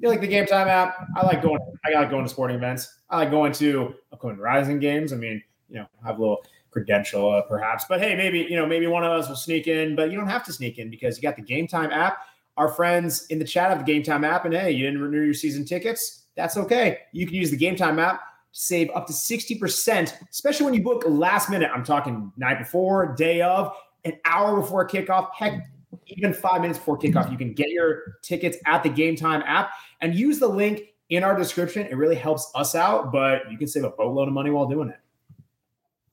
You 0.00 0.08
like 0.08 0.20
the 0.20 0.26
Game 0.26 0.46
Time 0.46 0.68
app? 0.68 1.06
I 1.16 1.26
like 1.26 1.42
going. 1.42 1.60
I 1.84 1.98
like 1.98 2.10
going 2.10 2.24
to 2.24 2.30
sporting 2.30 2.56
events. 2.56 3.00
I 3.10 3.16
like 3.18 3.30
going 3.30 3.52
to 3.54 3.94
upcoming 4.12 4.38
Rising 4.38 4.78
games. 4.78 5.12
I 5.12 5.16
mean, 5.16 5.42
you 5.68 5.76
know, 5.76 5.86
have 6.04 6.18
a 6.18 6.20
little 6.20 6.44
credential 6.70 7.30
uh, 7.32 7.42
perhaps. 7.42 7.84
But 7.88 8.00
hey, 8.00 8.14
maybe 8.14 8.46
you 8.48 8.56
know, 8.56 8.66
maybe 8.66 8.86
one 8.86 9.04
of 9.04 9.12
us 9.12 9.28
will 9.28 9.36
sneak 9.36 9.66
in, 9.66 9.96
but 9.96 10.10
you 10.10 10.16
don't 10.16 10.28
have 10.28 10.44
to 10.44 10.52
sneak 10.52 10.78
in 10.78 10.90
because 10.90 11.16
you 11.16 11.22
got 11.22 11.36
the 11.36 11.42
Game 11.42 11.66
Time 11.66 11.90
app. 11.90 12.18
Our 12.58 12.68
friends 12.68 13.24
in 13.26 13.38
the 13.38 13.44
chat 13.44 13.70
have 13.70 13.78
the 13.78 13.84
Game 13.84 14.02
Time 14.02 14.24
app, 14.24 14.44
and 14.44 14.52
hey, 14.52 14.72
you 14.72 14.84
didn't 14.84 15.00
renew 15.00 15.24
your 15.24 15.32
season 15.32 15.64
tickets. 15.64 16.24
That's 16.36 16.56
okay. 16.56 16.98
You 17.12 17.24
can 17.24 17.36
use 17.36 17.50
the 17.50 17.56
Game 17.56 17.76
Time 17.76 17.98
app 18.00 18.20
to 18.52 18.60
save 18.60 18.90
up 18.96 19.06
to 19.06 19.12
sixty 19.12 19.56
percent, 19.56 20.18
especially 20.30 20.66
when 20.66 20.74
you 20.74 20.82
book 20.82 21.04
last 21.06 21.48
minute. 21.48 21.70
I'm 21.72 21.84
talking 21.84 22.32
night 22.36 22.58
before, 22.58 23.14
day 23.14 23.42
of, 23.42 23.74
an 24.04 24.18
hour 24.24 24.60
before 24.60 24.86
kickoff. 24.88 25.28
Heck, 25.34 25.62
even 26.08 26.34
five 26.34 26.60
minutes 26.60 26.78
before 26.78 26.98
kickoff, 26.98 27.30
you 27.30 27.38
can 27.38 27.54
get 27.54 27.70
your 27.70 28.18
tickets 28.22 28.58
at 28.66 28.82
the 28.82 28.90
Game 28.90 29.14
Time 29.14 29.42
app 29.46 29.70
and 30.00 30.14
use 30.14 30.40
the 30.40 30.48
link 30.48 30.82
in 31.10 31.22
our 31.22 31.36
description. 31.36 31.86
It 31.86 31.96
really 31.96 32.16
helps 32.16 32.50
us 32.56 32.74
out, 32.74 33.12
but 33.12 33.50
you 33.50 33.56
can 33.56 33.68
save 33.68 33.84
a 33.84 33.90
boatload 33.90 34.28
of 34.28 34.34
money 34.34 34.50
while 34.50 34.66
doing 34.66 34.88
it. 34.88 34.98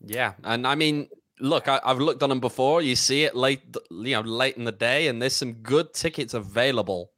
Yeah, 0.06 0.34
and 0.44 0.68
I 0.68 0.76
mean, 0.76 1.10
look, 1.40 1.68
I, 1.68 1.80
have 1.84 2.00
looked 2.00 2.24
on 2.24 2.30
them 2.30 2.40
before. 2.40 2.82
You 2.82 2.96
see 2.96 3.24
it 3.24 3.36
late, 3.36 3.62
you 3.92 4.16
know, 4.16 4.22
late 4.22 4.58
in 4.58 4.64
the 4.64 4.72
day, 4.72 5.08
and 5.08 5.22
there's 5.22 5.36
some 5.36 5.54
good 5.54 5.94
tickets 5.94 6.34
available. 6.34 7.12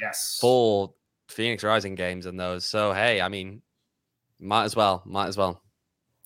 Yes, 0.00 0.38
for 0.40 0.94
Phoenix 1.28 1.62
Rising 1.62 1.94
games 1.94 2.26
and 2.26 2.38
those. 2.38 2.64
So 2.66 2.92
hey, 2.92 3.20
I 3.20 3.28
mean, 3.28 3.62
might 4.40 4.64
as 4.64 4.76
well, 4.76 5.02
might 5.04 5.28
as 5.28 5.36
well. 5.36 5.62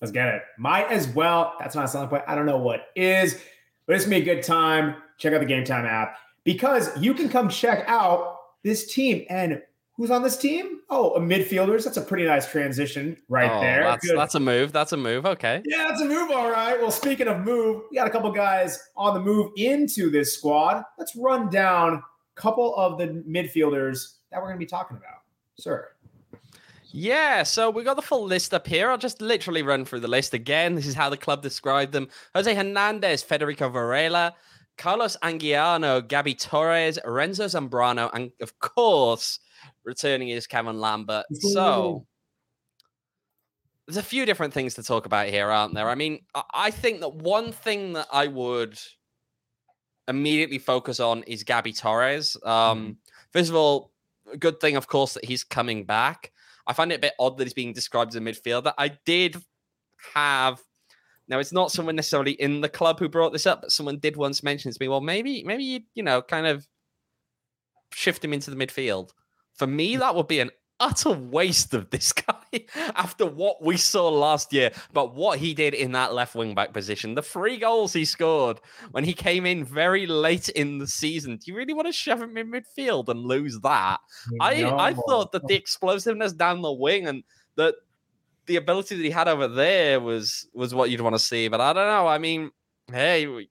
Let's 0.01 0.11
get 0.11 0.27
it. 0.27 0.41
Might 0.57 0.91
as 0.91 1.07
well. 1.07 1.53
That's 1.59 1.75
not 1.75 1.85
a 1.85 1.87
selling 1.87 2.09
point. 2.09 2.23
I 2.27 2.35
don't 2.35 2.45
know 2.45 2.57
what 2.57 2.87
is, 2.95 3.39
but 3.85 3.95
it's 3.95 4.05
gonna 4.05 4.17
be 4.19 4.29
a 4.29 4.35
good 4.35 4.43
time. 4.43 4.95
Check 5.17 5.33
out 5.33 5.39
the 5.39 5.45
Game 5.45 5.63
Time 5.63 5.85
app 5.85 6.17
because 6.43 6.95
you 7.01 7.13
can 7.13 7.29
come 7.29 7.49
check 7.49 7.83
out 7.87 8.37
this 8.63 8.93
team 8.93 9.25
and 9.29 9.61
Who's 9.97 10.11
on 10.11 10.21
this 10.21 10.37
team? 10.37 10.81
Oh, 10.91 11.15
a 11.15 11.19
midfielders. 11.19 11.83
That's 11.83 11.97
a 11.97 12.01
pretty 12.01 12.25
nice 12.25 12.49
transition 12.49 13.17
right 13.29 13.51
oh, 13.51 13.59
there. 13.59 13.83
That's, 13.83 14.07
that's 14.13 14.35
a 14.35 14.39
move. 14.39 14.71
That's 14.71 14.91
a 14.93 14.97
move. 14.97 15.25
Okay. 15.25 15.63
Yeah, 15.65 15.87
that's 15.89 16.01
a 16.01 16.05
move. 16.05 16.29
All 16.29 16.51
right. 16.51 16.79
Well, 16.79 16.91
speaking 16.91 17.27
of 17.27 17.39
move, 17.39 17.81
we 17.89 17.97
got 17.97 18.05
a 18.05 18.11
couple 18.11 18.31
guys 18.31 18.79
on 18.95 19.15
the 19.15 19.19
move 19.19 19.53
into 19.57 20.11
this 20.11 20.35
squad. 20.35 20.83
Let's 20.99 21.15
run 21.15 21.49
down 21.49 21.93
a 21.95 22.39
couple 22.39 22.75
of 22.75 22.99
the 22.99 23.23
midfielders 23.27 24.17
that 24.29 24.39
we're 24.39 24.49
going 24.49 24.59
to 24.59 24.63
be 24.63 24.67
talking 24.67 24.97
about, 24.97 25.21
sir. 25.57 25.89
Yeah, 26.91 27.41
so 27.41 27.71
we 27.71 27.83
got 27.83 27.95
the 27.95 28.03
full 28.03 28.23
list 28.23 28.53
up 28.53 28.67
here. 28.67 28.91
I'll 28.91 28.99
just 28.99 29.19
literally 29.19 29.63
run 29.63 29.83
through 29.83 30.01
the 30.01 30.07
list 30.07 30.35
again. 30.35 30.75
This 30.75 30.85
is 30.85 30.93
how 30.93 31.09
the 31.09 31.17
club 31.17 31.41
described 31.41 31.91
them: 31.91 32.07
Jose 32.35 32.53
Hernandez, 32.53 33.23
Federico 33.23 33.67
Varela, 33.67 34.35
Carlos 34.77 35.17
Anguiano, 35.23 36.07
Gabby 36.07 36.35
Torres, 36.35 36.99
Renzo 37.03 37.45
Zambrano, 37.45 38.11
and 38.13 38.31
of 38.41 38.57
course 38.59 39.39
returning 39.87 40.29
is 40.29 40.45
Kevin 40.45 40.79
Lambert. 40.79 41.25
So 41.39 42.05
there's 43.87 43.97
a 43.97 44.03
few 44.03 44.25
different 44.25 44.53
things 44.53 44.75
to 44.75 44.83
talk 44.83 45.05
about 45.05 45.27
here, 45.27 45.49
aren't 45.49 45.73
there? 45.73 45.89
I 45.89 45.95
mean, 45.95 46.19
I 46.53 46.69
think 46.71 46.99
that 46.99 47.15
one 47.15 47.51
thing 47.51 47.93
that 47.93 48.07
I 48.11 48.27
would 48.27 48.77
immediately 50.07 50.59
focus 50.59 50.99
on 50.99 51.23
is 51.23 51.43
Gabby 51.43 51.73
Torres. 51.73 52.37
Um, 52.43 52.51
mm. 52.51 52.95
First 53.31 53.49
of 53.49 53.55
all, 53.55 53.91
a 54.31 54.37
good 54.37 54.59
thing, 54.59 54.75
of 54.75 54.87
course, 54.87 55.13
that 55.13 55.25
he's 55.25 55.43
coming 55.43 55.85
back. 55.85 56.31
I 56.67 56.73
find 56.73 56.91
it 56.91 56.95
a 56.95 56.99
bit 56.99 57.13
odd 57.17 57.37
that 57.37 57.45
he's 57.45 57.53
being 57.53 57.73
described 57.73 58.11
as 58.11 58.15
a 58.17 58.19
midfielder. 58.19 58.73
I 58.77 58.89
did 59.05 59.37
have 60.13 60.61
now 61.27 61.39
it's 61.39 61.51
not 61.51 61.71
someone 61.71 61.95
necessarily 61.95 62.31
in 62.33 62.61
the 62.61 62.69
club 62.69 62.99
who 62.99 63.09
brought 63.09 63.33
this 63.33 63.45
up, 63.45 63.61
but 63.61 63.71
someone 63.71 63.99
did 63.99 64.15
once 64.15 64.43
mention 64.43 64.71
to 64.71 64.77
me, 64.79 64.87
well, 64.87 65.01
maybe, 65.01 65.43
maybe 65.43 65.63
you, 65.63 65.79
you 65.93 66.03
know, 66.03 66.21
kind 66.21 66.47
of 66.47 66.65
shift 67.91 68.23
him 68.23 68.33
into 68.33 68.49
the 68.49 68.55
midfield. 68.55 69.11
For 69.57 69.67
me, 69.67 69.95
mm. 69.95 69.99
that 69.99 70.15
would 70.15 70.27
be 70.27 70.39
an 70.39 70.51
utter 70.79 71.11
waste 71.11 71.73
of 71.73 71.89
this 71.89 72.13
guy 72.13 72.65
after 72.95 73.25
what 73.25 73.63
we 73.63 73.77
saw 73.77 74.09
last 74.09 74.53
year, 74.53 74.71
but 74.93 75.15
what 75.15 75.39
he 75.39 75.53
did 75.53 75.73
in 75.73 75.91
that 75.93 76.13
left 76.13 76.35
wing 76.35 76.53
back 76.53 76.73
position, 76.73 77.15
the 77.15 77.21
three 77.21 77.57
goals 77.57 77.93
he 77.93 78.05
scored 78.05 78.59
when 78.91 79.03
he 79.03 79.13
came 79.13 79.45
in 79.45 79.63
very 79.63 80.05
late 80.05 80.49
in 80.49 80.77
the 80.77 80.87
season. 80.87 81.37
Do 81.37 81.51
you 81.51 81.57
really 81.57 81.73
want 81.73 81.87
to 81.87 81.93
shove 81.93 82.21
him 82.21 82.37
in 82.37 82.51
midfield 82.51 83.09
and 83.09 83.19
lose 83.19 83.59
that? 83.61 83.99
No. 84.31 84.45
I 84.45 84.89
I 84.89 84.93
thought 84.93 85.31
that 85.31 85.47
the 85.47 85.55
explosiveness 85.55 86.33
down 86.33 86.61
the 86.61 86.71
wing 86.71 87.07
and 87.07 87.23
that 87.55 87.75
the 88.45 88.55
ability 88.55 88.95
that 88.95 89.03
he 89.03 89.11
had 89.11 89.27
over 89.27 89.47
there 89.47 89.99
was 89.99 90.47
was 90.53 90.73
what 90.73 90.89
you'd 90.89 91.01
want 91.01 91.15
to 91.15 91.19
see, 91.19 91.47
but 91.47 91.61
I 91.61 91.73
don't 91.73 91.87
know. 91.87 92.07
I 92.07 92.17
mean, 92.17 92.51
hey, 92.91 93.47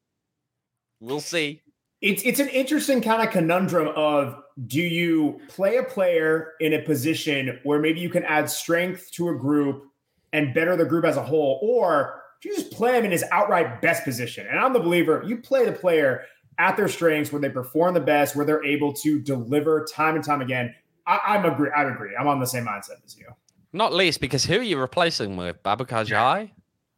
we'll 1.00 1.20
see 1.20 1.62
it's 2.06 2.22
it's 2.22 2.38
an 2.38 2.48
interesting 2.48 3.02
kind 3.02 3.20
of 3.20 3.32
conundrum 3.32 3.88
of 3.96 4.40
do 4.68 4.80
you 4.80 5.40
play 5.48 5.76
a 5.76 5.82
player 5.82 6.52
in 6.60 6.72
a 6.72 6.82
position 6.82 7.58
where 7.64 7.80
maybe 7.80 8.00
you 8.00 8.08
can 8.08 8.22
add 8.24 8.48
strength 8.48 9.10
to 9.12 9.28
a 9.28 9.34
group 9.34 9.84
and 10.32 10.54
better 10.54 10.76
the 10.76 10.84
group 10.84 11.04
as 11.04 11.16
a 11.16 11.22
whole, 11.22 11.58
or 11.62 12.22
do 12.40 12.48
you 12.48 12.54
just 12.54 12.70
play 12.70 12.96
him 12.96 13.04
in 13.04 13.10
his 13.10 13.24
outright 13.32 13.82
best 13.82 14.04
position? 14.04 14.46
And 14.46 14.58
I'm 14.58 14.72
the 14.72 14.80
believer 14.80 15.24
you 15.26 15.38
play 15.38 15.64
the 15.64 15.72
player 15.72 16.22
at 16.58 16.76
their 16.76 16.88
strengths 16.88 17.32
where 17.32 17.40
they 17.40 17.50
perform 17.50 17.94
the 17.94 18.00
best, 18.00 18.36
where 18.36 18.46
they're 18.46 18.64
able 18.64 18.92
to 18.92 19.18
deliver 19.18 19.84
time 19.92 20.14
and 20.14 20.24
time 20.24 20.40
again. 20.40 20.74
I, 21.08 21.36
am 21.36 21.44
agree. 21.44 21.70
I 21.76 21.84
agree. 21.84 22.16
I'm 22.18 22.28
on 22.28 22.40
the 22.40 22.46
same 22.46 22.66
mindset 22.66 23.04
as 23.04 23.16
you. 23.18 23.26
Not 23.72 23.92
least 23.92 24.20
because 24.20 24.44
who 24.44 24.58
are 24.58 24.62
you 24.62 24.78
replacing 24.78 25.36
with? 25.36 25.62
Babacar 25.62 26.06
Jai? 26.06 26.52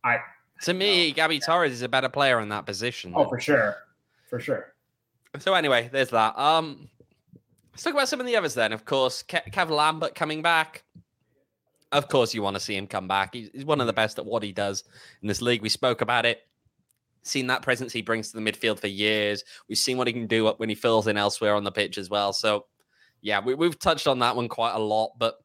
I 0.04 0.18
to 0.62 0.74
me, 0.74 1.08
no. 1.08 1.14
Gabby 1.14 1.38
Torres 1.40 1.72
is 1.72 1.82
a 1.82 1.88
better 1.88 2.08
player 2.08 2.40
in 2.40 2.50
that 2.50 2.66
position. 2.66 3.12
Oh, 3.16 3.28
for 3.28 3.40
sure, 3.40 3.76
for 4.28 4.38
sure. 4.38 4.74
So 5.40 5.54
anyway, 5.54 5.88
there's 5.92 6.10
that. 6.10 6.38
Um, 6.38 6.88
let's 7.72 7.82
talk 7.82 7.94
about 7.94 8.08
some 8.08 8.20
of 8.20 8.26
the 8.26 8.36
others 8.36 8.54
then. 8.54 8.72
Of 8.72 8.84
course, 8.84 9.22
Kev 9.22 9.70
Lambert 9.70 10.14
coming 10.14 10.42
back. 10.42 10.84
of 11.92 12.08
course, 12.08 12.34
you 12.34 12.42
want 12.42 12.56
to 12.56 12.60
see 12.60 12.76
him 12.76 12.86
come 12.86 13.08
back. 13.08 13.34
He's, 13.34 13.64
one 13.64 13.80
of 13.80 13.86
the 13.86 13.92
best 13.92 14.18
at 14.18 14.26
what 14.26 14.42
he 14.42 14.52
does 14.52 14.84
in 15.22 15.28
this 15.28 15.40
league. 15.40 15.62
We 15.62 15.68
spoke 15.68 16.00
about 16.00 16.26
it. 16.26 16.46
Seen 17.22 17.46
that 17.48 17.62
presence 17.62 17.92
he 17.92 18.02
brings 18.02 18.30
to 18.30 18.40
the 18.40 18.50
midfield 18.50 18.78
for 18.78 18.86
years. 18.86 19.44
We've 19.68 19.78
seen 19.78 19.98
what 19.98 20.06
he 20.06 20.12
can 20.12 20.26
do 20.26 20.48
when 20.56 20.68
he 20.68 20.74
fills 20.74 21.08
in 21.08 21.16
elsewhere 21.16 21.54
on 21.54 21.64
the 21.64 21.72
pitch 21.72 21.98
as 21.98 22.08
well. 22.08 22.32
So, 22.32 22.66
yeah, 23.20 23.40
we, 23.40 23.52
have 23.66 23.78
touched 23.78 24.06
on 24.06 24.18
that 24.20 24.36
one 24.36 24.48
quite 24.48 24.74
a 24.74 24.78
lot, 24.78 25.12
but 25.18 25.38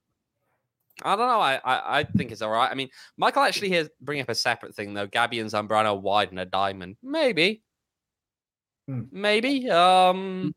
I 1.04 1.16
don't 1.16 1.28
know. 1.28 1.40
I, 1.40 1.56
I, 1.64 2.00
I 2.00 2.04
think 2.04 2.32
it's 2.32 2.42
all 2.42 2.52
right. 2.52 2.70
I 2.70 2.76
mean, 2.76 2.90
Michael 3.18 3.42
actually 3.42 3.70
here 3.70 3.90
bring 4.02 4.22
up 4.22 4.30
a 4.30 4.36
separate 4.36 4.76
thing 4.76 4.94
though. 4.94 5.08
Gabby 5.08 5.40
and 5.40 5.50
Zambrano 5.50 6.00
wide 6.00 6.30
and 6.30 6.40
a 6.40 6.46
diamond. 6.46 6.98
Maybe, 7.02 7.64
hmm. 8.88 9.02
maybe. 9.12 9.70
Um, 9.70 10.42
hmm 10.42 10.50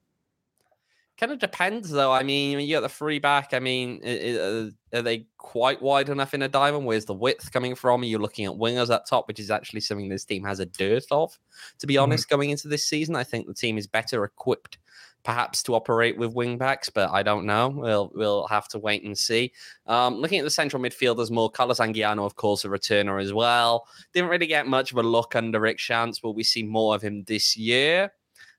kind 1.19 1.33
of 1.33 1.39
depends 1.39 1.91
though. 1.91 2.13
I 2.13 2.23
mean, 2.23 2.61
you 2.61 2.77
got 2.77 2.83
the 2.83 2.89
free 2.89 3.19
back. 3.19 3.55
I 3.55 3.59
mean, 3.59 4.01
are 4.05 5.03
they 5.03 5.27
quite 5.39 5.81
wide 5.81 6.09
enough 6.09 6.35
in 6.35 6.43
a 6.43 6.49
diamond? 6.49 6.85
Where's 6.85 7.07
the 7.07 7.15
width 7.15 7.53
coming 7.53 7.75
from? 7.75 8.03
Are 8.03 8.07
you 8.07 8.19
looking 8.19 8.45
at 8.45 8.53
wingers 8.53 8.95
at 8.95 9.07
top, 9.07 9.29
which 9.29 9.41
is 9.41 9.51
actually 9.51 9.81
something 9.81 10.09
this 10.09 10.25
team 10.25 10.45
has 10.45 10.61
a 10.61 10.67
dearth 10.67 11.07
of? 11.11 11.39
To 11.79 11.87
be 11.87 11.95
mm-hmm. 11.95 12.05
honest, 12.05 12.29
going 12.29 12.51
into 12.51 12.69
this 12.69 12.87
season, 12.87 13.17
I 13.17 13.25
think 13.25 13.47
the 13.47 13.55
team 13.55 13.79
is 13.79 13.87
better 13.87 14.25
equipped, 14.25 14.79
perhaps, 15.27 15.61
to 15.65 15.75
operate 15.75 16.17
with 16.17 16.35
wing 16.35 16.57
backs, 16.57 16.89
but 16.89 17.11
I 17.11 17.25
don't 17.25 17.47
know. 17.47 17.69
We'll 17.69 18.13
we'll 18.15 18.47
have 18.47 18.69
to 18.69 18.79
wait 18.79 19.03
and 19.03 19.19
see. 19.19 19.53
Um, 19.87 20.15
looking 20.15 20.39
at 20.39 20.45
the 20.45 20.51
central 20.51 20.81
midfielders 20.81 21.33
more, 21.33 21.51
Carlos 21.51 21.81
Anguiano, 21.81 22.25
of 22.25 22.37
course, 22.37 22.65
a 22.65 22.69
returner 22.69 23.21
as 23.21 23.33
well. 23.33 23.89
Didn't 24.15 24.31
really 24.31 24.47
get 24.47 24.69
much 24.69 24.93
of 24.93 24.99
a 24.99 25.03
look 25.03 25.35
under 25.35 25.59
Rick 25.59 25.79
Schantz. 25.79 26.23
Will 26.23 26.33
we 26.33 26.45
see 26.45 26.63
more 26.63 26.95
of 26.95 27.03
him 27.03 27.25
this 27.25 27.57
year? 27.57 28.13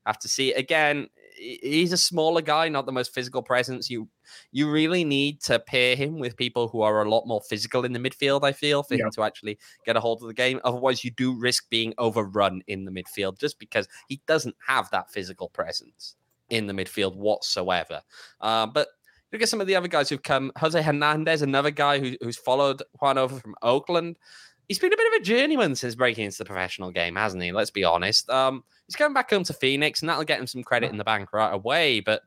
Have 0.04 0.18
to 0.20 0.28
see 0.28 0.52
again 0.52 1.08
he's 1.38 1.92
a 1.92 1.96
smaller 1.96 2.42
guy, 2.42 2.68
not 2.68 2.84
the 2.84 2.92
most 2.92 3.14
physical 3.14 3.42
presence. 3.42 3.88
You 3.88 4.06
you 4.52 4.70
really 4.70 5.04
need 5.04 5.40
to 5.44 5.58
pair 5.58 5.96
him 5.96 6.18
with 6.18 6.36
people 6.36 6.68
who 6.68 6.82
are 6.82 7.02
a 7.02 7.08
lot 7.08 7.26
more 7.26 7.40
physical 7.48 7.86
in 7.86 7.94
the 7.94 7.98
midfield. 7.98 8.44
I 8.44 8.52
feel 8.52 8.82
for 8.82 8.94
yeah. 8.94 9.04
him 9.06 9.10
to 9.12 9.22
actually 9.22 9.58
get 9.86 9.96
a 9.96 10.00
hold 10.00 10.20
of 10.20 10.28
the 10.28 10.34
game. 10.34 10.60
Otherwise, 10.64 11.02
you 11.02 11.12
do 11.12 11.32
risk 11.32 11.70
being 11.70 11.94
overrun 11.96 12.60
in 12.66 12.84
the 12.84 12.90
midfield 12.90 13.38
just 13.38 13.58
because 13.58 13.88
he 14.08 14.20
doesn't 14.26 14.56
have 14.66 14.90
that 14.90 15.10
physical 15.10 15.48
presence 15.48 16.16
in 16.50 16.66
the 16.66 16.72
midfield 16.72 17.16
whatsoever. 17.16 18.02
Uh, 18.40 18.66
but 18.66 18.88
look 19.32 19.42
at 19.42 19.48
some 19.48 19.60
of 19.60 19.66
the 19.66 19.76
other 19.76 19.88
guys 19.88 20.08
who've 20.08 20.22
come. 20.22 20.52
Jose 20.56 20.80
Hernandez, 20.80 21.42
another 21.42 21.70
guy 21.70 21.98
who, 21.98 22.16
who's 22.20 22.36
followed 22.36 22.82
Juan 23.00 23.18
over 23.18 23.38
from 23.38 23.54
Oakland 23.62 24.16
he's 24.68 24.78
been 24.78 24.92
a 24.92 24.96
bit 24.96 25.12
of 25.14 25.20
a 25.20 25.24
journeyman 25.24 25.74
since 25.74 25.94
breaking 25.94 26.26
into 26.26 26.38
the 26.38 26.44
professional 26.44 26.90
game, 26.90 27.16
hasn't 27.16 27.42
he? 27.42 27.52
Let's 27.52 27.70
be 27.70 27.84
honest. 27.84 28.28
Um, 28.30 28.62
he's 28.86 28.96
going 28.96 29.14
back 29.14 29.30
home 29.30 29.44
to 29.44 29.52
Phoenix, 29.52 30.00
and 30.00 30.08
that'll 30.08 30.24
get 30.24 30.38
him 30.38 30.46
some 30.46 30.62
credit 30.62 30.90
in 30.90 30.98
the 30.98 31.04
bank 31.04 31.32
right 31.32 31.52
away. 31.52 32.00
But 32.00 32.22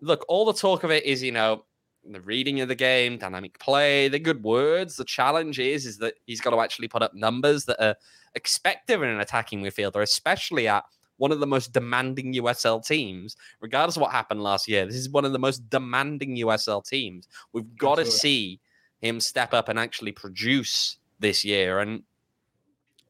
look, 0.00 0.24
all 0.28 0.44
the 0.44 0.52
talk 0.52 0.84
of 0.84 0.90
it 0.90 1.04
is, 1.04 1.22
you 1.22 1.32
know, 1.32 1.64
the 2.08 2.20
reading 2.20 2.60
of 2.60 2.68
the 2.68 2.74
game, 2.74 3.18
dynamic 3.18 3.58
play, 3.58 4.08
the 4.08 4.18
good 4.18 4.44
words. 4.44 4.96
The 4.96 5.04
challenge 5.04 5.58
is, 5.58 5.86
is 5.86 5.98
that 5.98 6.14
he's 6.26 6.40
got 6.40 6.50
to 6.50 6.60
actually 6.60 6.88
put 6.88 7.02
up 7.02 7.14
numbers 7.14 7.64
that 7.64 7.82
are 7.84 7.96
expected 8.34 9.02
in 9.02 9.08
an 9.08 9.20
attacking 9.20 9.62
midfielder, 9.62 10.02
especially 10.02 10.68
at 10.68 10.84
one 11.18 11.32
of 11.32 11.40
the 11.40 11.46
most 11.46 11.72
demanding 11.72 12.34
USL 12.34 12.84
teams, 12.84 13.36
regardless 13.60 13.96
of 13.96 14.02
what 14.02 14.12
happened 14.12 14.42
last 14.42 14.68
year. 14.68 14.86
This 14.86 14.96
is 14.96 15.08
one 15.08 15.24
of 15.24 15.32
the 15.32 15.38
most 15.38 15.68
demanding 15.70 16.36
USL 16.36 16.86
teams. 16.86 17.28
We've 17.52 17.76
got 17.76 17.98
Absolutely. 17.98 18.12
to 18.12 18.18
see 18.18 18.60
him 19.00 19.20
step 19.20 19.54
up 19.54 19.68
and 19.68 19.78
actually 19.78 20.12
produce 20.12 20.98
this 21.18 21.44
year. 21.44 21.80
And 21.80 22.02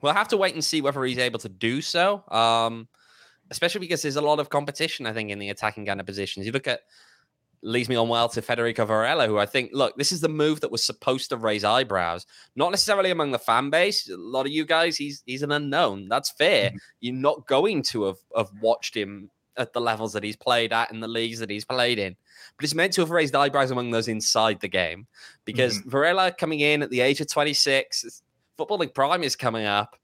we'll 0.03 0.13
have 0.13 0.29
to 0.29 0.37
wait 0.37 0.55
and 0.55 0.65
see 0.65 0.81
whether 0.81 1.03
he's 1.05 1.19
able 1.19 1.39
to 1.41 1.49
do 1.49 1.81
so. 1.81 2.25
Um, 2.29 2.89
especially 3.51 3.81
because 3.81 4.03
there's 4.03 4.17
a 4.17 4.21
lot 4.21 4.41
of 4.41 4.51
competition, 4.51 5.07
I 5.07 5.13
think, 5.13 5.31
in 5.31 5.39
the 5.39 5.51
attacking 5.51 5.87
kind 5.87 6.01
of 6.01 6.07
positions. 6.07 6.47
You 6.47 6.53
look 6.53 6.67
at 6.67 6.81
leads 7.67 7.89
me 7.89 7.97
on 7.97 8.09
well 8.09 8.29
to 8.29 8.41
Federico 8.41 8.85
Varela, 8.85 9.27
who 9.27 9.39
I 9.39 9.47
think, 9.47 9.71
look, 9.73 9.97
this 9.97 10.13
is 10.13 10.21
the 10.21 10.29
move 10.29 10.61
that 10.61 10.71
was 10.71 10.85
supposed 10.85 11.31
to 11.31 11.37
raise 11.37 11.65
eyebrows, 11.65 12.25
not 12.55 12.71
necessarily 12.71 13.11
among 13.11 13.33
the 13.33 13.39
fan 13.39 13.71
base. 13.71 14.09
A 14.09 14.17
lot 14.17 14.47
of 14.47 14.53
you 14.53 14.65
guys, 14.65 14.97
he's 14.97 15.23
he's 15.27 15.43
an 15.43 15.53
unknown. 15.53 16.09
That's 16.09 16.31
fair. 16.31 16.69
Mm-hmm. 16.69 16.77
You're 17.01 17.15
not 17.15 17.47
going 17.47 17.83
to 17.85 18.05
have, 18.05 18.19
have 18.37 18.51
watched 18.63 18.97
him 18.97 19.31
at 19.59 19.73
the 19.73 19.81
levels 19.81 20.13
that 20.13 20.23
he's 20.23 20.37
played 20.37 20.73
at 20.73 20.93
in 20.93 21.01
the 21.01 21.09
leagues 21.09 21.41
that 21.41 21.51
he's 21.51 21.65
played 21.65 21.99
in. 21.99 22.15
But 22.57 22.65
it's 22.65 22.75
meant 22.75 22.93
to 22.95 23.01
have 23.01 23.11
raised 23.11 23.35
eyebrows 23.35 23.71
among 23.71 23.91
those 23.91 24.09
inside 24.09 24.61
the 24.61 24.69
game 24.69 25.07
because 25.45 25.79
mm-hmm. 25.79 25.91
Varela 25.91 26.33
coming 26.33 26.61
in 26.61 26.83
at 26.83 26.91
the 26.91 27.01
age 27.01 27.21
of 27.21 27.29
26, 27.29 28.23
footballing 28.59 28.95
Prime 28.95 29.23
is 29.23 29.35
coming 29.35 29.67
up. 29.67 29.97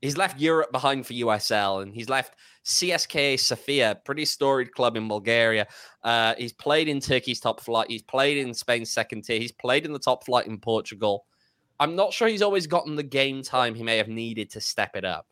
He's 0.00 0.16
left 0.16 0.40
Europe 0.40 0.72
behind 0.72 1.06
for 1.06 1.12
USL 1.12 1.82
and 1.82 1.94
he's 1.94 2.08
left 2.08 2.34
CSKA 2.64 3.38
Sofia, 3.38 3.98
pretty 4.04 4.24
storied 4.24 4.72
club 4.72 4.96
in 4.96 5.08
Bulgaria. 5.08 5.66
Uh, 6.02 6.34
he's 6.38 6.52
played 6.52 6.88
in 6.88 7.00
Turkey's 7.00 7.40
top 7.40 7.60
flight. 7.60 7.90
He's 7.90 8.02
played 8.02 8.38
in 8.38 8.54
Spain's 8.54 8.90
second 8.90 9.22
tier. 9.22 9.38
He's 9.38 9.52
played 9.52 9.84
in 9.84 9.92
the 9.92 9.98
top 9.98 10.24
flight 10.24 10.46
in 10.46 10.58
Portugal. 10.58 11.26
I'm 11.78 11.96
not 11.96 12.12
sure 12.12 12.28
he's 12.28 12.42
always 12.42 12.66
gotten 12.66 12.96
the 12.96 13.02
game 13.02 13.42
time 13.42 13.74
he 13.74 13.82
may 13.82 13.96
have 13.96 14.08
needed 14.08 14.50
to 14.50 14.60
step 14.60 14.96
it 14.96 15.04
up. 15.04 15.26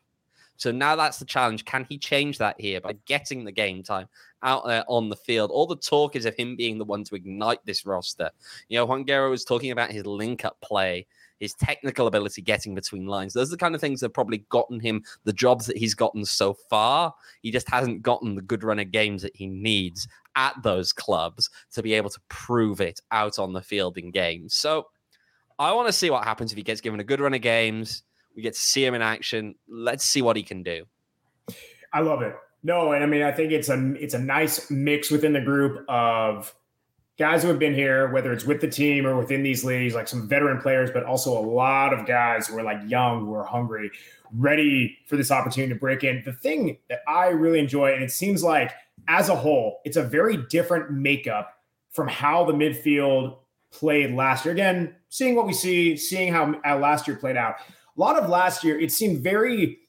So 0.59 0.71
now 0.71 0.97
that's 0.97 1.19
the 1.19 1.25
challenge. 1.25 1.63
Can 1.63 1.85
he 1.87 1.97
change 1.97 2.37
that 2.39 2.59
here 2.59 2.81
by 2.81 2.93
getting 3.05 3.45
the 3.45 3.51
game 3.51 3.81
time 3.81 4.07
out 4.43 4.65
there 4.65 4.83
on 4.89 5.07
the 5.07 5.15
field? 5.15 5.51
All 5.51 5.65
the 5.65 5.77
talk 5.77 6.17
is 6.17 6.25
of 6.25 6.35
him 6.35 6.57
being 6.57 6.77
the 6.77 6.85
one 6.85 7.05
to 7.05 7.15
ignite 7.15 7.65
this 7.65 7.85
roster. 7.85 8.29
You 8.67 8.77
know, 8.77 8.85
Juan 8.85 9.05
Guerrero 9.05 9.29
was 9.29 9.45
talking 9.45 9.71
about 9.71 9.91
his 9.91 10.05
link 10.05 10.43
up 10.43 10.59
play, 10.59 11.07
his 11.39 11.53
technical 11.53 12.07
ability 12.07 12.41
getting 12.41 12.75
between 12.75 13.05
lines. 13.05 13.33
Those 13.33 13.49
are 13.49 13.51
the 13.51 13.57
kind 13.57 13.75
of 13.75 13.81
things 13.81 13.99
that 13.99 14.07
have 14.07 14.13
probably 14.13 14.45
gotten 14.49 14.79
him 14.79 15.03
the 15.23 15.33
jobs 15.33 15.65
that 15.65 15.77
he's 15.77 15.93
gotten 15.93 16.25
so 16.25 16.53
far. 16.53 17.13
He 17.41 17.51
just 17.51 17.69
hasn't 17.69 18.01
gotten 18.01 18.35
the 18.35 18.41
good 18.41 18.63
run 18.63 18.79
of 18.79 18.91
games 18.91 19.21
that 19.21 19.35
he 19.35 19.47
needs 19.47 20.07
at 20.35 20.55
those 20.63 20.93
clubs 20.93 21.49
to 21.73 21.81
be 21.81 21.93
able 21.93 22.09
to 22.09 22.19
prove 22.29 22.81
it 22.81 23.01
out 23.11 23.39
on 23.39 23.53
the 23.53 23.61
field 23.61 23.97
in 23.97 24.11
games. 24.11 24.53
So 24.53 24.87
I 25.57 25.73
want 25.73 25.87
to 25.87 25.93
see 25.93 26.09
what 26.09 26.23
happens 26.23 26.51
if 26.51 26.57
he 26.57 26.63
gets 26.63 26.81
given 26.81 26.99
a 26.99 27.03
good 27.03 27.19
run 27.19 27.33
of 27.33 27.41
games 27.41 28.03
we 28.39 28.43
get 28.43 28.53
to 28.53 28.61
see 28.61 28.85
him 28.85 28.93
in 28.93 29.01
action. 29.01 29.55
Let's 29.67 30.05
see 30.05 30.21
what 30.21 30.37
he 30.37 30.43
can 30.43 30.63
do. 30.63 30.85
I 31.91 31.99
love 31.99 32.21
it. 32.21 32.35
No, 32.63 32.93
and 32.93 33.03
I 33.03 33.07
mean, 33.07 33.21
I 33.21 33.33
think 33.33 33.51
it's 33.51 33.67
a 33.67 33.93
it's 33.95 34.13
a 34.13 34.19
nice 34.19 34.71
mix 34.71 35.11
within 35.11 35.33
the 35.33 35.41
group 35.41 35.85
of 35.89 36.53
guys 37.19 37.43
who 37.43 37.49
have 37.49 37.59
been 37.59 37.73
here, 37.73 38.11
whether 38.11 38.31
it's 38.31 38.45
with 38.45 38.61
the 38.61 38.67
team 38.67 39.05
or 39.05 39.15
within 39.15 39.43
these 39.43 39.63
leagues, 39.63 39.93
like 39.93 40.07
some 40.07 40.27
veteran 40.27 40.59
players, 40.61 40.89
but 40.89 41.03
also 41.03 41.37
a 41.37 41.45
lot 41.45 41.93
of 41.93 42.07
guys 42.07 42.47
who 42.47 42.57
are 42.57 42.63
like 42.63 42.79
young, 42.87 43.25
who 43.25 43.33
are 43.33 43.43
hungry, 43.43 43.91
ready 44.33 44.97
for 45.05 45.17
this 45.17 45.29
opportunity 45.29 45.73
to 45.73 45.79
break 45.79 46.03
in. 46.03 46.23
The 46.25 46.33
thing 46.33 46.77
that 46.89 47.01
I 47.07 47.27
really 47.27 47.59
enjoy, 47.59 47.93
and 47.93 48.01
it 48.01 48.11
seems 48.11 48.43
like 48.43 48.71
as 49.07 49.29
a 49.29 49.35
whole, 49.35 49.81
it's 49.85 49.97
a 49.97 50.03
very 50.03 50.37
different 50.49 50.91
makeup 50.91 51.53
from 51.91 52.07
how 52.07 52.45
the 52.45 52.53
midfield 52.53 53.37
played 53.71 54.15
last 54.15 54.45
year. 54.45 54.53
Again, 54.53 54.95
seeing 55.09 55.35
what 55.35 55.45
we 55.45 55.53
see, 55.53 55.97
seeing 55.97 56.31
how, 56.31 56.55
how 56.63 56.79
last 56.79 57.07
year 57.07 57.17
played 57.17 57.37
out 57.37 57.55
a 57.99 57.99
lot 57.99 58.17
of 58.17 58.29
last 58.29 58.63
year, 58.63 58.79
it 58.79 58.93
seemed 58.93 59.21
very 59.21 59.79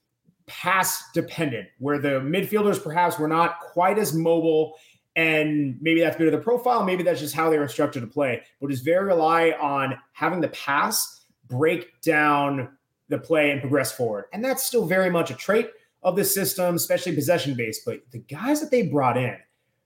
pass 0.49 1.05
dependent, 1.15 1.69
where 1.79 2.01
the 2.01 2.21
midfielders 2.21 2.83
perhaps 2.83 3.21
were 3.21 3.29
not 3.29 3.61
quite 3.61 3.99
as 3.99 4.13
mobile. 4.13 4.75
And 5.21 5.77
maybe 5.83 6.01
that's 6.01 6.17
bit 6.17 6.29
of 6.29 6.33
the 6.33 6.39
profile. 6.39 6.83
Maybe 6.83 7.03
that's 7.03 7.21
just 7.21 7.35
how 7.35 7.51
they 7.51 7.59
were 7.59 7.65
instructed 7.65 8.01
to 8.01 8.07
play. 8.07 8.41
But 8.59 8.71
it's 8.71 8.81
very 8.81 9.05
rely 9.05 9.51
on 9.61 9.99
having 10.13 10.41
the 10.41 10.49
pass 10.49 11.27
break 11.47 12.01
down 12.01 12.71
the 13.11 13.19
play 13.19 13.51
and 13.51 13.61
progress 13.61 13.93
forward. 13.93 14.25
And 14.33 14.43
that's 14.43 14.65
still 14.65 14.87
very 14.87 15.11
much 15.11 15.31
a 15.31 15.35
trait 15.35 15.69
of 16.03 16.17
the 16.17 16.25
system, 16.25 16.75
especially 16.75 17.15
possession 17.15 17.53
based. 17.55 17.83
But 17.85 18.01
the 18.13 18.21
guys 18.21 18.63
that 18.63 18.71
they 18.71 18.87
brought 18.87 19.19
in, 19.19 19.37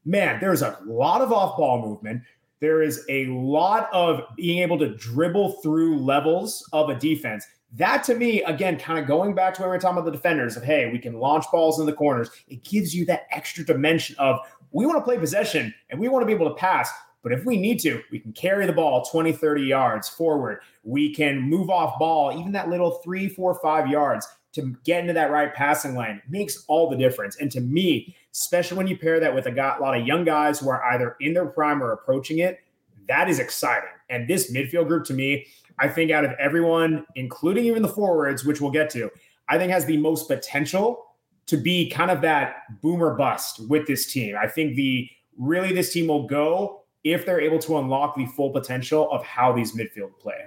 man, 0.05 0.39
there's 0.41 0.63
a 0.63 0.79
lot 0.87 1.21
of 1.21 1.33
off 1.33 1.57
ball 1.57 1.83
movement. 1.83 2.23
There 2.61 2.81
is 2.81 3.05
a 3.09 3.27
lot 3.27 3.89
of 3.93 4.21
being 4.37 4.61
able 4.61 4.79
to 4.79 4.95
dribble 4.95 5.61
through 5.63 5.99
levels 5.99 6.65
of 6.73 6.91
a 6.91 6.95
defense 6.95 7.45
that 7.77 8.05
to 8.05 8.15
me, 8.15 8.43
again, 8.45 8.79
kind 8.79 9.01
of 9.01 9.07
going 9.07 9.35
back 9.35 9.55
to 9.55 9.63
where 9.63 9.71
we 9.71 9.77
are 9.77 9.81
talking 9.81 9.99
about 9.99 10.05
the 10.05 10.17
defenders 10.17 10.57
of, 10.57 10.63
hey, 10.63 10.91
we 10.93 10.99
can 10.99 11.15
launch 11.15 11.45
balls 11.51 11.81
in 11.81 11.87
the 11.87 11.93
corners. 11.93 12.31
It 12.47 12.63
gives 12.63 12.95
you 12.95 13.05
that 13.07 13.27
extra 13.33 13.65
dimension 13.65 14.15
of 14.19 14.39
we 14.75 14.85
want 14.85 14.99
to 14.99 15.05
play 15.05 15.17
possession 15.17 15.73
and 15.89 15.99
we 15.99 16.09
want 16.09 16.23
to 16.23 16.27
be 16.27 16.33
able 16.33 16.49
to 16.49 16.57
pass. 16.57 16.91
But 17.23 17.33
if 17.33 17.47
we 17.47 17.57
need 17.57 17.81
to, 17.81 18.03
we 18.11 18.19
can 18.19 18.33
carry 18.33 18.67
the 18.67 18.73
ball 18.73 19.05
20, 19.05 19.33
30 19.33 19.63
yards 19.63 20.09
forward. 20.11 20.59
We 20.83 21.15
can 21.15 21.41
move 21.41 21.71
off 21.71 21.99
ball, 21.99 22.39
even 22.39 22.53
that 22.53 22.69
little 22.69 22.91
three, 23.03 23.29
four, 23.29 23.59
five 23.63 23.89
yards 23.89 24.27
to 24.53 24.77
get 24.85 25.01
into 25.01 25.15
that 25.15 25.31
right 25.31 25.55
passing 25.55 25.97
lane 25.97 26.21
makes 26.29 26.65
all 26.67 26.91
the 26.91 26.97
difference. 26.97 27.37
And 27.37 27.51
to 27.53 27.61
me, 27.61 28.15
especially 28.33 28.77
when 28.77 28.87
you 28.87 28.99
pair 28.99 29.21
that 29.21 29.35
with 29.35 29.47
a, 29.47 29.51
got, 29.53 29.79
a 29.79 29.83
lot 29.83 29.99
of 29.99 30.07
young 30.07 30.25
guys 30.25 30.59
who 30.59 30.69
are 30.69 30.85
either 30.93 31.17
in 31.21 31.33
their 31.33 31.47
prime 31.47 31.83
or 31.83 31.93
approaching 31.93 32.41
it, 32.41 32.61
that 33.09 33.29
is 33.29 33.39
exciting. 33.39 33.89
And 34.11 34.29
this 34.29 34.53
midfield 34.53 34.89
group 34.89 35.05
to 35.07 35.15
me, 35.15 35.47
I 35.79 35.89
think 35.89 36.11
out 36.11 36.25
of 36.25 36.33
everyone, 36.39 37.07
including 37.15 37.65
even 37.65 37.83
the 37.83 37.89
forwards, 37.89 38.45
which 38.45 38.61
we'll 38.61 38.71
get 38.71 38.91
to, 38.91 39.11
I 39.49 39.57
think 39.57 39.71
has 39.71 39.87
the 39.87 39.97
most 39.97 40.29
potential 40.29 41.14
to 41.47 41.57
be 41.57 41.91
kind 41.91 42.11
of 42.11 42.21
that 42.23 42.81
boomer 42.81 43.15
bust 43.15 43.61
with 43.69 43.87
this 43.87 44.13
team. 44.13 44.37
I 44.41 44.49
think 44.49 44.77
the 44.77 45.09
really 45.39 45.73
this 45.73 45.93
team 45.93 46.09
will 46.09 46.27
go 46.27 46.83
if 47.03 47.27
they're 47.27 47.41
able 47.41 47.59
to 47.59 47.79
unlock 47.79 48.17
the 48.17 48.27
full 48.27 48.51
potential 48.51 49.11
of 49.11 49.23
how 49.25 49.53
these 49.53 49.77
midfield 49.77 50.19
play. 50.19 50.47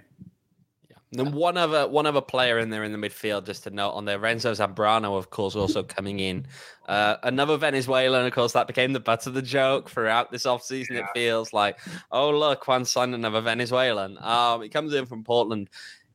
Yeah, 0.90 0.98
then 1.12 1.34
one 1.34 1.56
other 1.56 1.88
one 1.88 2.08
other 2.08 2.22
player 2.22 2.58
in 2.58 2.72
there 2.72 2.84
in 2.84 2.92
the 2.92 2.98
midfield, 2.98 3.46
just 3.46 3.64
to 3.66 3.70
note 3.70 3.92
on 3.92 4.06
there, 4.06 4.18
Renzo 4.18 4.54
Zambrano, 4.54 5.18
of 5.18 5.30
course, 5.30 5.56
also 5.56 5.84
coming 5.84 6.20
in. 6.20 6.48
Uh, 6.88 7.18
another 7.24 7.58
Venezuelan, 7.58 8.26
of 8.26 8.34
course, 8.34 8.54
that 8.54 8.66
became 8.66 8.94
the 8.94 9.00
butt 9.00 9.28
of 9.28 9.36
the 9.36 9.42
joke 9.42 9.90
throughout 9.90 10.32
this 10.32 10.46
offseason. 10.46 10.92
Yeah. 10.92 11.00
It 11.00 11.08
feels 11.14 11.54
like, 11.54 11.80
oh 12.12 12.32
look, 12.32 12.68
Juan 12.68 12.86
signed 12.86 13.14
another 13.14 13.42
Venezuelan. 13.42 14.18
Um, 14.20 14.64
he 14.64 14.70
comes 14.70 14.94
in 14.94 15.06
from 15.06 15.24
Portland. 15.24 15.70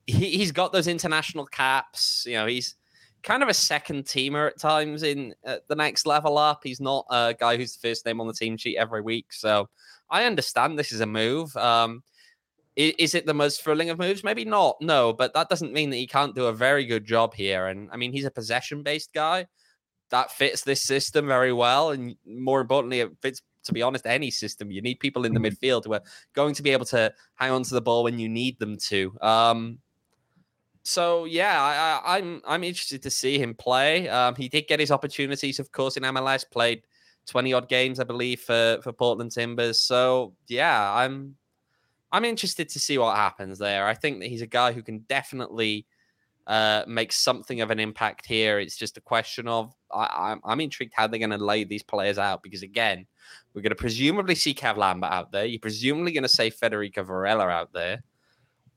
He, 0.09 0.39
he's 0.39 0.51
got 0.51 0.73
those 0.73 0.89
international 0.89 1.47
caps. 1.47 2.25
You 2.27 2.35
know, 2.35 2.47
he's 2.47 2.75
kind 3.23 3.43
of 3.43 3.49
a 3.49 3.55
second 3.55 4.05
teamer 4.05 4.49
at 4.49 4.59
times 4.59 5.03
in 5.03 5.35
the 5.45 5.75
next 5.75 6.07
level 6.07 6.39
up. 6.39 6.61
He's 6.65 6.81
not 6.81 7.07
a 7.11 7.35
guy 7.39 7.57
who's 7.57 7.77
the 7.77 7.89
first 7.89 8.05
name 8.05 8.21
on 8.21 8.27
the 8.27 8.33
team 8.33 8.57
sheet 8.57 8.77
every 8.77 9.01
week. 9.01 9.33
So 9.33 9.69
I 10.11 10.25
understand 10.25 10.79
this 10.79 10.93
is 10.93 11.01
a 11.01 11.07
move. 11.07 11.57
Um, 11.57 12.03
is, 12.75 12.95
is, 12.99 13.15
it 13.15 13.27
the 13.27 13.35
most 13.35 13.63
thrilling 13.63 13.91
of 13.91 13.99
moves? 13.99 14.25
Maybe 14.25 14.45
not. 14.45 14.77
No, 14.81 15.13
but 15.13 15.35
that 15.35 15.49
doesn't 15.49 15.73
mean 15.73 15.91
that 15.91 15.97
he 15.97 16.07
can't 16.07 16.35
do 16.35 16.47
a 16.47 16.53
very 16.53 16.85
good 16.85 17.05
job 17.05 17.35
here. 17.35 17.67
And 17.67 17.89
I 17.93 17.97
mean, 17.97 18.13
he's 18.13 18.25
a 18.25 18.31
possession 18.31 18.83
based 18.83 19.13
guy 19.13 19.47
that 20.11 20.31
fits 20.31 20.63
this 20.63 20.83
system 20.83 21.27
very 21.27 21.53
well. 21.53 21.91
And 21.91 22.17
more 22.27 22.61
importantly, 22.61 23.01
it 23.01 23.13
fits, 23.21 23.43
to 23.65 23.73
be 23.73 23.83
honest, 23.83 24.07
any 24.07 24.31
system. 24.31 24.71
You 24.71 24.83
need 24.83 25.01
people 25.01 25.25
in 25.25 25.35
the 25.35 25.41
mm-hmm. 25.41 25.55
midfield 25.65 25.85
who 25.85 25.95
are 25.95 26.03
going 26.35 26.55
to 26.55 26.63
be 26.63 26.71
able 26.71 26.87
to 26.87 27.13
hang 27.35 27.53
on 27.53 27.63
to 27.63 27.75
the 27.75 27.81
ball 27.81 28.05
when 28.05 28.19
you 28.19 28.29
need 28.29 28.59
them 28.59 28.77
to. 28.89 29.17
Um, 29.21 29.79
so 30.83 31.25
yeah, 31.27 32.01
I, 32.05 32.19
am 32.19 32.25
I'm, 32.25 32.43
I'm 32.47 32.65
interested 32.65 33.03
to 33.03 33.11
see 33.11 33.39
him 33.39 33.55
play. 33.55 34.09
Um, 34.09 34.35
he 34.35 34.49
did 34.49 34.67
get 34.67 34.81
his 34.81 34.91
opportunities, 34.91 35.59
of 35.61 35.71
course, 35.71 35.97
in 35.97 36.03
MLS. 36.03 36.45
Played 36.51 36.83
twenty 37.27 37.53
odd 37.53 37.69
games, 37.69 38.01
I 38.01 38.05
believe, 38.05 38.41
for 38.41 38.79
for 38.83 38.93
Portland 38.93 39.31
Timbers. 39.31 39.81
So 39.81 40.35
yeah, 40.49 40.93
I'm 40.93 41.37
I'm 42.11 42.25
interested 42.25 42.69
to 42.71 42.81
see 42.81 42.99
what 42.99 43.17
happens 43.17 43.59
there. 43.59 43.87
I 43.87 43.95
think 43.95 44.21
that 44.21 44.29
he's 44.29 44.43
a 44.43 44.47
guy 44.47 44.73
who 44.73 44.83
can 44.83 45.01
definitely 45.09 45.87
uh, 46.49 46.83
make 46.89 47.13
something 47.13 47.61
of 47.61 47.71
an 47.71 47.79
impact 47.79 48.27
here. 48.27 48.59
It's 48.59 48.77
just 48.77 48.97
a 48.97 49.01
question 49.01 49.47
of 49.47 49.73
I, 49.95 50.05
am 50.05 50.11
I'm, 50.13 50.41
I'm 50.45 50.61
intrigued 50.61 50.95
how 50.95 51.07
they're 51.07 51.21
going 51.21 51.31
to 51.31 51.39
lay 51.39 51.63
these 51.63 51.85
players 51.85 52.19
out 52.19 52.43
because 52.43 52.63
again, 52.63 53.07
we're 53.55 53.63
going 53.63 53.71
to 53.71 53.77
presumably 53.77 54.35
see 54.35 54.53
Kev 54.53 54.77
Lambert 54.77 55.13
out 55.13 55.31
there. 55.31 55.45
You're 55.45 55.61
presumably 55.61 56.11
going 56.11 56.25
to 56.25 56.29
say 56.29 56.51
Federico 56.51 57.05
Varela 57.05 57.47
out 57.47 57.73
there 57.73 58.03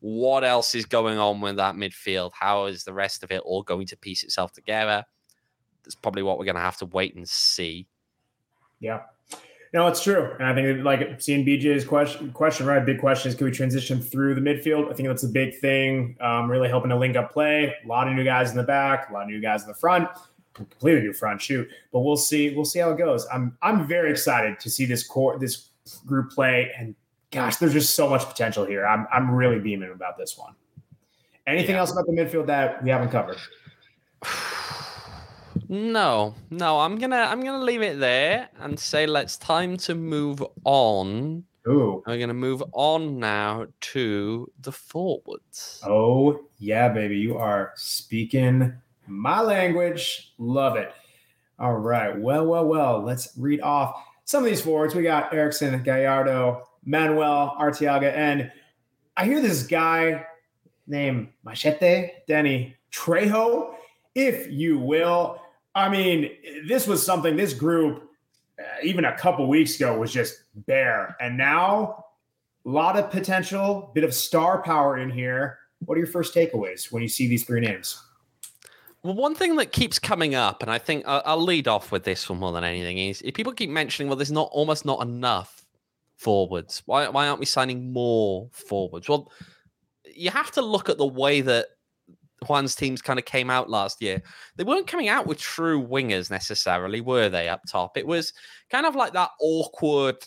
what 0.05 0.43
else 0.43 0.75
is 0.75 0.85
going 0.85 1.17
on 1.17 1.41
with 1.41 1.55
that 1.55 1.73
midfield? 1.73 2.29
How 2.39 2.65
is 2.65 2.83
the 2.83 2.93
rest 2.93 3.23
of 3.23 3.31
it 3.31 3.41
all 3.41 3.63
going 3.63 3.87
to 3.87 3.97
piece 3.97 4.23
itself 4.23 4.51
together? 4.51 5.03
That's 5.83 5.95
probably 5.95 6.21
what 6.21 6.37
we're 6.37 6.45
going 6.45 6.53
to 6.53 6.61
have 6.61 6.77
to 6.77 6.85
wait 6.85 7.15
and 7.15 7.27
see. 7.27 7.87
Yeah. 8.79 9.01
No, 9.73 9.87
it's 9.87 10.03
true. 10.03 10.35
And 10.39 10.47
I 10.47 10.53
think, 10.53 10.85
like 10.85 11.19
seeing 11.19 11.43
BJ's 11.43 11.85
question, 11.85 12.31
question 12.33 12.67
right? 12.67 12.85
Big 12.85 12.99
question 12.99 13.31
is 13.31 13.35
can 13.35 13.45
we 13.45 13.51
transition 13.51 13.99
through 13.99 14.35
the 14.35 14.41
midfield? 14.41 14.91
I 14.91 14.93
think 14.93 15.07
that's 15.07 15.23
a 15.23 15.27
big 15.27 15.57
thing. 15.57 16.15
Um, 16.21 16.51
really 16.51 16.69
helping 16.69 16.91
to 16.91 16.97
link 16.97 17.17
up 17.17 17.33
play. 17.33 17.73
A 17.83 17.87
lot 17.87 18.07
of 18.07 18.13
new 18.13 18.23
guys 18.23 18.51
in 18.51 18.57
the 18.57 18.63
back, 18.63 19.09
a 19.09 19.13
lot 19.13 19.23
of 19.23 19.29
new 19.29 19.41
guys 19.41 19.63
in 19.63 19.69
the 19.69 19.73
front. 19.73 20.07
Completely 20.53 21.01
new 21.01 21.13
front 21.13 21.41
shoot, 21.41 21.67
but 21.91 22.01
we'll 22.01 22.15
see. 22.15 22.55
We'll 22.55 22.63
see 22.63 22.79
how 22.79 22.91
it 22.91 22.99
goes. 22.99 23.25
I'm 23.33 23.57
I'm 23.63 23.87
very 23.87 24.11
excited 24.11 24.59
to 24.59 24.69
see 24.69 24.85
this 24.85 25.05
core, 25.05 25.39
this 25.39 25.69
group 26.05 26.29
play, 26.29 26.71
and 26.77 26.95
gosh, 27.31 27.57
there's 27.57 27.73
just 27.73 27.95
so 27.95 28.09
much 28.09 28.25
potential 28.25 28.65
here. 28.65 28.85
I'm 28.85 29.07
I'm 29.11 29.31
really 29.31 29.59
beaming 29.59 29.91
about 29.91 30.17
this 30.17 30.37
one. 30.37 30.53
Anything 31.47 31.75
yeah. 31.75 31.81
else 31.81 31.91
about 31.91 32.05
the 32.05 32.13
midfield 32.13 32.47
that 32.47 32.83
we 32.83 32.89
haven't 32.89 33.09
covered? 33.09 33.37
No, 35.67 36.35
no, 36.51 36.79
I'm 36.79 36.99
gonna 36.99 37.27
I'm 37.27 37.43
gonna 37.43 37.63
leave 37.63 37.81
it 37.81 37.99
there 37.99 38.49
and 38.59 38.79
say 38.79 39.07
let's 39.07 39.35
time 39.35 39.77
to 39.77 39.95
move 39.95 40.43
on. 40.63 41.43
Ooh. 41.67 42.03
We're 42.05 42.19
gonna 42.19 42.35
move 42.35 42.61
on 42.73 43.19
now 43.19 43.65
to 43.79 44.51
the 44.61 44.71
forwards. 44.71 45.81
Oh 45.83 46.45
yeah, 46.59 46.89
baby, 46.89 47.17
you 47.17 47.37
are 47.37 47.71
speaking 47.75 48.73
my 49.07 49.41
language. 49.41 50.33
Love 50.37 50.75
it. 50.75 50.93
All 51.57 51.75
right. 51.75 52.17
Well, 52.19 52.45
well, 52.45 52.65
well. 52.65 53.01
Let's 53.01 53.35
read 53.37 53.61
off 53.61 53.95
some 54.25 54.43
of 54.43 54.49
these 54.49 54.61
forwards. 54.61 54.93
We 54.93 55.03
got 55.03 55.33
Erickson, 55.33 55.81
Gallardo, 55.83 56.67
Manuel 56.85 57.55
Arteaga. 57.59 58.13
And 58.13 58.51
I 59.17 59.25
hear 59.25 59.41
this 59.41 59.63
guy 59.63 60.25
named 60.87 61.29
Machete 61.43 62.11
Danny 62.27 62.75
Trejo, 62.91 63.73
if 64.13 64.51
you 64.51 64.77
will. 64.79 65.41
I 65.73 65.89
mean, 65.89 66.31
this 66.67 66.87
was 66.87 67.05
something 67.05 67.35
this 67.35 67.53
group, 67.53 68.09
uh, 68.59 68.63
even 68.83 69.05
a 69.05 69.17
couple 69.17 69.47
weeks 69.47 69.75
ago, 69.75 69.97
was 69.97 70.13
just 70.13 70.43
bare. 70.67 71.17
And 71.19 71.37
now, 71.37 72.05
a 72.65 72.69
lot 72.69 72.97
of 72.97 73.11
potential, 73.11 73.91
bit 73.93 74.03
of 74.03 74.13
star 74.13 74.61
power 74.61 74.97
in 74.97 75.09
here. 75.09 75.59
What 75.85 75.95
are 75.95 75.99
your 75.99 76.07
first 76.07 76.33
takeaways 76.33 76.91
when 76.91 77.01
you 77.01 77.09
see 77.09 77.27
these 77.27 77.43
three 77.43 77.59
names? 77.59 78.01
Well, 79.03 79.13
one 79.13 79.35
thing 79.35 79.55
that 79.57 79.71
keeps 79.71 79.99
coming 79.99 80.33
up, 80.33 80.63
and 80.63 80.71
I 80.71 80.79
think 80.79 81.03
I'll 81.05 81.41
lead 81.41 81.67
off 81.67 81.91
with 81.91 82.05
this 82.05 82.27
one 82.27 82.39
more 82.39 82.51
than 82.51 82.63
anything, 82.63 82.97
is 82.97 83.21
people 83.35 83.53
keep 83.53 83.69
mentioning, 83.69 84.07
well, 84.09 84.15
there's 84.15 84.31
not 84.31 84.49
almost 84.51 84.83
not 84.85 85.01
enough 85.01 85.64
forwards? 86.17 86.83
Why 86.85 87.07
why 87.09 87.27
aren't 87.27 87.39
we 87.39 87.45
signing 87.45 87.91
more 87.91 88.49
forwards? 88.51 89.09
Well, 89.09 89.31
you 90.13 90.31
have 90.31 90.51
to 90.51 90.61
look 90.61 90.89
at 90.89 90.97
the 90.97 91.05
way 91.05 91.41
that 91.41 91.67
Juan's 92.47 92.75
teams 92.75 93.01
kind 93.01 93.19
of 93.19 93.25
came 93.25 93.49
out 93.49 93.69
last 93.69 94.01
year. 94.01 94.21
They 94.55 94.63
weren't 94.63 94.87
coming 94.87 95.09
out 95.09 95.27
with 95.27 95.39
true 95.39 95.85
wingers 95.85 96.29
necessarily, 96.29 97.01
were 97.01 97.29
they? 97.29 97.49
Up 97.49 97.61
top, 97.67 97.97
it 97.97 98.07
was 98.07 98.33
kind 98.69 98.85
of 98.85 98.95
like 98.95 99.13
that 99.13 99.31
awkward 99.41 100.17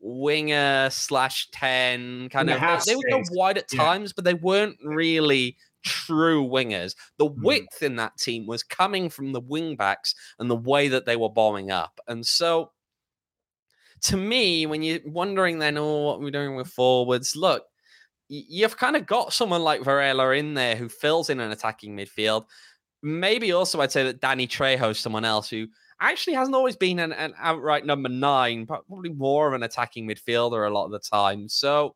winger 0.00 0.90
slash 0.90 1.48
ten 1.52 2.28
kind 2.28 2.50
of. 2.50 2.60
They, 2.60 2.92
they 2.92 2.96
would 2.96 3.10
go 3.10 3.22
wide 3.32 3.58
at 3.58 3.70
times, 3.70 4.10
yeah. 4.10 4.14
but 4.16 4.24
they 4.24 4.34
weren't 4.34 4.76
really 4.84 5.56
true 5.84 6.46
wingers. 6.46 6.94
The 7.18 7.26
mm. 7.26 7.42
width 7.42 7.82
in 7.82 7.96
that 7.96 8.16
team 8.18 8.46
was 8.46 8.62
coming 8.62 9.08
from 9.08 9.32
the 9.32 9.40
wing 9.40 9.76
backs 9.76 10.14
and 10.38 10.50
the 10.50 10.56
way 10.56 10.88
that 10.88 11.06
they 11.06 11.16
were 11.16 11.30
bombing 11.30 11.70
up, 11.70 12.00
and 12.08 12.26
so 12.26 12.72
to 14.02 14.16
me, 14.16 14.66
when 14.66 14.82
you're 14.82 15.00
wondering 15.04 15.58
then, 15.58 15.78
oh, 15.78 16.02
what 16.02 16.18
we're 16.18 16.26
we 16.26 16.30
doing 16.30 16.56
with 16.56 16.68
forwards, 16.68 17.36
look, 17.36 17.64
you've 18.28 18.76
kind 18.76 18.96
of 18.96 19.06
got 19.06 19.32
someone 19.32 19.62
like 19.62 19.82
Varela 19.82 20.30
in 20.30 20.54
there 20.54 20.74
who 20.74 20.88
fills 20.88 21.30
in 21.30 21.38
an 21.40 21.52
attacking 21.52 21.96
midfield. 21.96 22.46
Maybe 23.02 23.52
also 23.52 23.80
I'd 23.80 23.92
say 23.92 24.04
that 24.04 24.20
Danny 24.20 24.46
Trejo 24.46 24.90
is 24.90 24.98
someone 24.98 25.24
else 25.24 25.50
who 25.50 25.66
actually 26.00 26.34
hasn't 26.34 26.54
always 26.54 26.76
been 26.76 26.98
an, 26.98 27.12
an 27.12 27.34
outright 27.38 27.84
number 27.84 28.08
nine, 28.08 28.66
probably 28.66 29.10
more 29.10 29.48
of 29.48 29.54
an 29.54 29.62
attacking 29.62 30.08
midfielder 30.08 30.66
a 30.66 30.72
lot 30.72 30.86
of 30.86 30.92
the 30.92 30.98
time. 30.98 31.48
So 31.48 31.94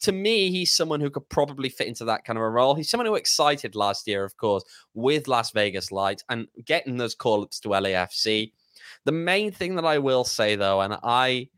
to 0.00 0.12
me, 0.12 0.50
he's 0.50 0.72
someone 0.72 1.00
who 1.00 1.10
could 1.10 1.28
probably 1.28 1.68
fit 1.68 1.86
into 1.86 2.04
that 2.06 2.24
kind 2.24 2.36
of 2.38 2.42
a 2.42 2.50
role. 2.50 2.74
He's 2.74 2.90
someone 2.90 3.06
who 3.06 3.14
excited 3.14 3.74
last 3.74 4.06
year, 4.06 4.24
of 4.24 4.36
course, 4.36 4.64
with 4.94 5.28
Las 5.28 5.52
Vegas 5.52 5.92
Light 5.92 6.22
and 6.28 6.48
getting 6.64 6.96
those 6.96 7.14
call 7.14 7.42
ups 7.42 7.60
to 7.60 7.68
LAFC. 7.68 8.52
The 9.06 9.12
main 9.12 9.52
thing 9.52 9.76
that 9.76 9.84
I 9.84 9.98
will 9.98 10.24
say 10.24 10.56
though, 10.56 10.80
and 10.80 10.98
I 11.02 11.48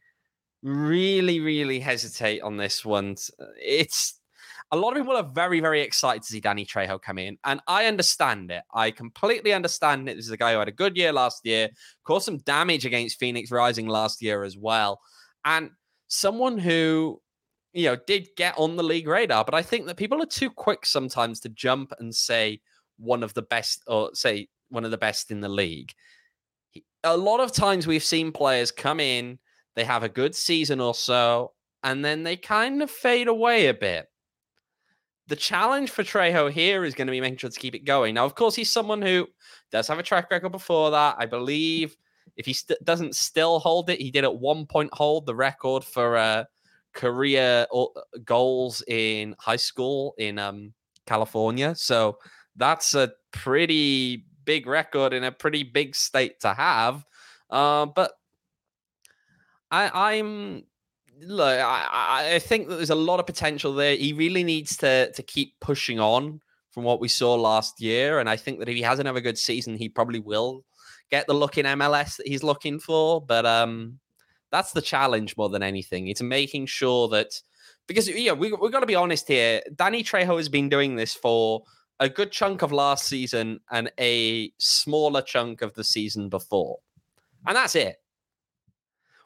really, 0.63 1.41
really 1.41 1.81
hesitate 1.81 2.43
on 2.43 2.59
this 2.59 2.85
one, 2.85 3.17
it's 3.61 4.21
a 4.71 4.77
lot 4.77 4.95
of 4.95 5.03
people 5.03 5.17
are 5.17 5.23
very, 5.23 5.61
very 5.61 5.81
excited 5.81 6.23
to 6.23 6.29
see 6.29 6.41
Danny 6.41 6.67
Trejo 6.67 7.01
come 7.01 7.17
in. 7.17 7.39
And 7.45 7.61
I 7.67 7.87
understand 7.87 8.51
it. 8.51 8.63
I 8.75 8.91
completely 8.91 9.55
understand 9.55 10.09
it. 10.11 10.17
This 10.17 10.27
is 10.27 10.31
a 10.31 10.37
guy 10.37 10.53
who 10.53 10.59
had 10.59 10.69
a 10.69 10.73
good 10.73 10.95
year 10.95 11.11
last 11.11 11.47
year, 11.47 11.71
caused 12.05 12.27
some 12.27 12.39
damage 12.39 12.85
against 12.85 13.19
Phoenix 13.19 13.51
Rising 13.51 13.87
last 13.87 14.21
year 14.21 14.45
as 14.45 14.59
well. 14.59 15.01
And 15.47 15.71
someone 16.09 16.59
who, 16.59 17.23
you 17.73 17.87
know, 17.87 17.97
did 18.07 18.29
get 18.37 18.59
on 18.59 18.77
the 18.77 18.83
league 18.83 19.09
radar. 19.09 19.43
But 19.43 19.55
I 19.55 19.63
think 19.63 19.87
that 19.87 19.97
people 19.97 20.23
are 20.23 20.27
too 20.27 20.51
quick 20.51 20.85
sometimes 20.85 21.41
to 21.41 21.49
jump 21.49 21.95
and 21.99 22.15
say 22.15 22.61
one 22.99 23.23
of 23.23 23.33
the 23.33 23.43
best, 23.43 23.83
or 23.87 24.11
say 24.13 24.49
one 24.69 24.85
of 24.85 24.91
the 24.91 24.99
best 24.99 25.31
in 25.31 25.41
the 25.41 25.49
league 25.49 25.95
a 27.05 27.17
lot 27.17 27.41
of 27.41 27.53
times 27.53 27.87
we've 27.87 28.05
seen 28.05 28.33
players 28.33 28.71
come 28.71 29.01
in, 29.01 29.39
they 29.77 29.85
have 29.85 30.03
a 30.03 30.09
good 30.09 30.35
season 30.35 30.81
or 30.81 30.95
so, 30.95 31.53
and 31.83 32.05
then 32.05 32.23
they 32.23 32.37
kind 32.37 32.83
of 32.83 32.91
fade 32.91 33.29
away 33.29 33.69
a 33.69 33.75
bit. 33.75 34.07
The 35.29 35.37
challenge 35.37 35.91
for 35.91 36.03
Trejo 36.03 36.51
here 36.51 36.85
is 36.85 36.95
going 36.95 37.07
to 37.07 37.13
be 37.13 37.21
making 37.21 37.39
sure 37.39 37.51
to 37.51 37.61
keep 37.61 37.75
it 37.75 37.85
going. 37.85 38.15
Now, 38.15 38.25
of 38.25 38.35
course, 38.35 38.55
he's 38.55 38.73
someone 38.73 39.03
who 39.03 39.29
does 39.71 39.87
have 39.89 39.99
a 39.99 40.03
track 40.03 40.31
record 40.31 40.51
before 40.51 40.91
that. 40.91 41.17
I 41.19 41.27
believe 41.27 41.97
if 42.37 42.47
he 42.47 42.55
st- 42.55 42.83
doesn't 42.85 43.15
still 43.15 43.59
hold 43.59 43.91
it, 43.91 44.01
he 44.01 44.11
did 44.11 44.25
at 44.25 44.35
one 44.35 44.65
point 44.65 44.91
hold 44.95 45.27
the 45.27 45.35
record 45.35 45.85
for 45.85 46.17
uh, 46.17 46.45
career 46.95 47.67
uh, 47.75 47.85
goals 48.25 48.83
in 48.89 49.35
high 49.39 49.57
school 49.57 50.15
in 50.19 50.39
um, 50.39 50.73
California. 51.07 51.75
So 51.77 52.19
that's 52.57 52.95
a 52.95 53.13
pretty 53.33 54.25
big 54.49 54.67
record 54.67 55.13
in 55.13 55.25
a 55.25 55.31
pretty 55.31 55.63
big 55.63 55.95
state 55.95 56.41
to 56.41 56.55
have. 56.55 57.05
Uh, 57.51 57.85
but 57.85 58.13
I, 59.71 60.15
I'm 60.15 60.65
look, 61.21 61.61
I, 61.61 62.31
I 62.35 62.39
think 62.39 62.69
that 62.69 62.77
there's 62.77 62.89
a 62.89 62.95
lot 62.95 63.21
of 63.21 63.27
potential 63.27 63.75
there. 63.75 63.95
He 63.95 64.15
really 64.15 64.43
needs 64.43 64.79
to 64.79 65.13
to 65.13 65.23
keep 65.23 65.53
pushing 65.61 66.01
on 66.01 66.41
from 66.71 66.85
what 66.85 66.99
we 66.99 67.09
saw 67.09 67.35
last 67.35 67.79
year, 67.79 68.21
and 68.21 68.29
I 68.29 68.37
think 68.37 68.59
that 68.59 68.71
if 68.71 68.75
he 68.75 68.83
has 68.83 68.99
another 68.99 69.21
good 69.21 69.37
season, 69.37 69.77
he 69.77 69.91
probably 69.91 70.21
will 70.21 70.65
get 71.11 71.27
the 71.27 71.35
look 71.35 71.59
in 71.59 71.67
MLS 71.67 72.17
that 72.17 72.27
he's 72.27 72.43
looking 72.43 72.81
for. 72.81 73.21
But 73.21 73.45
um, 73.45 73.99
that's 74.51 74.73
the 74.73 74.81
challenge 74.81 75.37
more 75.37 75.51
than 75.51 75.63
anything. 75.63 76.09
It's 76.09 76.23
making 76.23 76.67
sure 76.67 77.07
that 77.09 77.39
because 77.87 78.09
yeah, 78.09 78.33
we 78.33 78.51
we 78.53 78.71
got 78.71 78.81
to 78.81 78.87
be 78.87 78.95
honest 78.95 79.29
here. 79.29 79.61
Danny 79.77 80.03
Trejo 80.03 80.39
has 80.39 80.49
been 80.49 80.71
doing 80.71 80.97
this 80.97 81.13
for 81.13 81.65
a 82.01 82.09
good 82.09 82.31
chunk 82.31 82.63
of 82.63 82.73
last 82.73 83.07
season 83.07 83.61
and 83.71 83.91
a 83.99 84.53
smaller 84.59 85.23
chunk 85.23 85.63
of 85.63 85.75
the 85.75 85.85
season 85.85 86.29
before, 86.29 86.79
and 87.47 87.57
that's 87.57 87.75
it. 87.75 88.01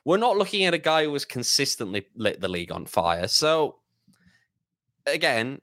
We're 0.04 0.16
not 0.16 0.36
looking 0.36 0.64
at 0.64 0.74
a 0.74 0.78
guy 0.78 1.04
who 1.04 1.12
has 1.12 1.24
consistently 1.24 2.06
lit 2.16 2.40
the 2.40 2.48
league 2.48 2.72
on 2.72 2.86
fire. 2.86 3.28
So 3.28 3.76
again, 5.06 5.60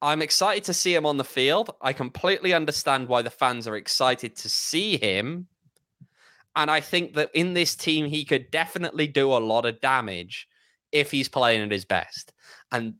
I'm 0.00 0.22
excited 0.22 0.64
to 0.64 0.74
see 0.74 0.94
him 0.94 1.06
on 1.06 1.16
the 1.16 1.24
field. 1.24 1.74
I 1.80 1.92
completely 1.92 2.54
understand 2.54 3.08
why 3.08 3.22
the 3.22 3.30
fans 3.30 3.66
are 3.66 3.76
excited 3.76 4.36
to 4.36 4.48
see 4.48 4.96
him. 4.96 5.48
And 6.54 6.70
I 6.70 6.80
think 6.80 7.14
that 7.14 7.30
in 7.34 7.54
this 7.54 7.74
team, 7.74 8.06
he 8.06 8.24
could 8.24 8.50
definitely 8.50 9.08
do 9.08 9.32
a 9.32 9.38
lot 9.38 9.66
of 9.66 9.80
damage 9.80 10.48
if 10.92 11.10
he's 11.10 11.28
playing 11.28 11.62
at 11.62 11.72
his 11.72 11.84
best. 11.84 12.32
And 12.70 12.94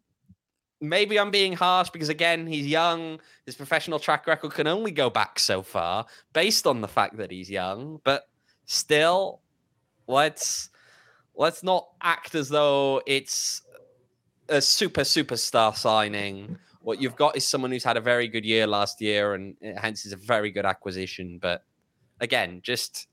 maybe 0.81 1.19
I'm 1.19 1.31
being 1.31 1.53
harsh 1.53 1.91
because, 1.91 2.09
again, 2.09 2.47
he's 2.47 2.67
young. 2.67 3.21
His 3.47 3.55
professional 3.55 3.99
track 3.99 4.27
record 4.27 4.53
can 4.53 4.67
only 4.67 4.91
go 4.91 5.11
back 5.11 5.39
so 5.39 5.63
far 5.63 6.07
based 6.33 6.67
on 6.67 6.81
the 6.81 6.89
fact 6.89 7.17
that 7.17 7.31
he's 7.31 7.51
young. 7.51 8.01
But 8.05 8.29
still, 8.67 9.41
let's 10.07 10.71
let's 11.35 11.63
not 11.63 11.89
act 12.03 12.35
as 12.35 12.49
though 12.49 13.01
it's 13.07 13.63
a 14.49 14.61
super 14.61 15.03
superstar 15.03 15.77
signing 15.77 16.59
what 16.89 17.03
you've 17.03 17.17
got 17.17 17.37
is 17.37 17.47
someone 17.47 17.71
who's 17.71 17.85
had 17.85 17.99
a 17.99 18.01
very 18.01 18.29
good 18.29 18.47
year 18.47 18.67
last 18.67 19.01
year, 19.03 19.35
and 19.35 19.55
uh, 19.63 19.79
hence 19.79 20.07
is 20.07 20.13
a 20.15 20.17
very 20.17 20.51
good 20.51 20.65
acquisition. 20.65 21.39
But 21.39 21.63
again, 22.21 22.61
just 22.63 23.09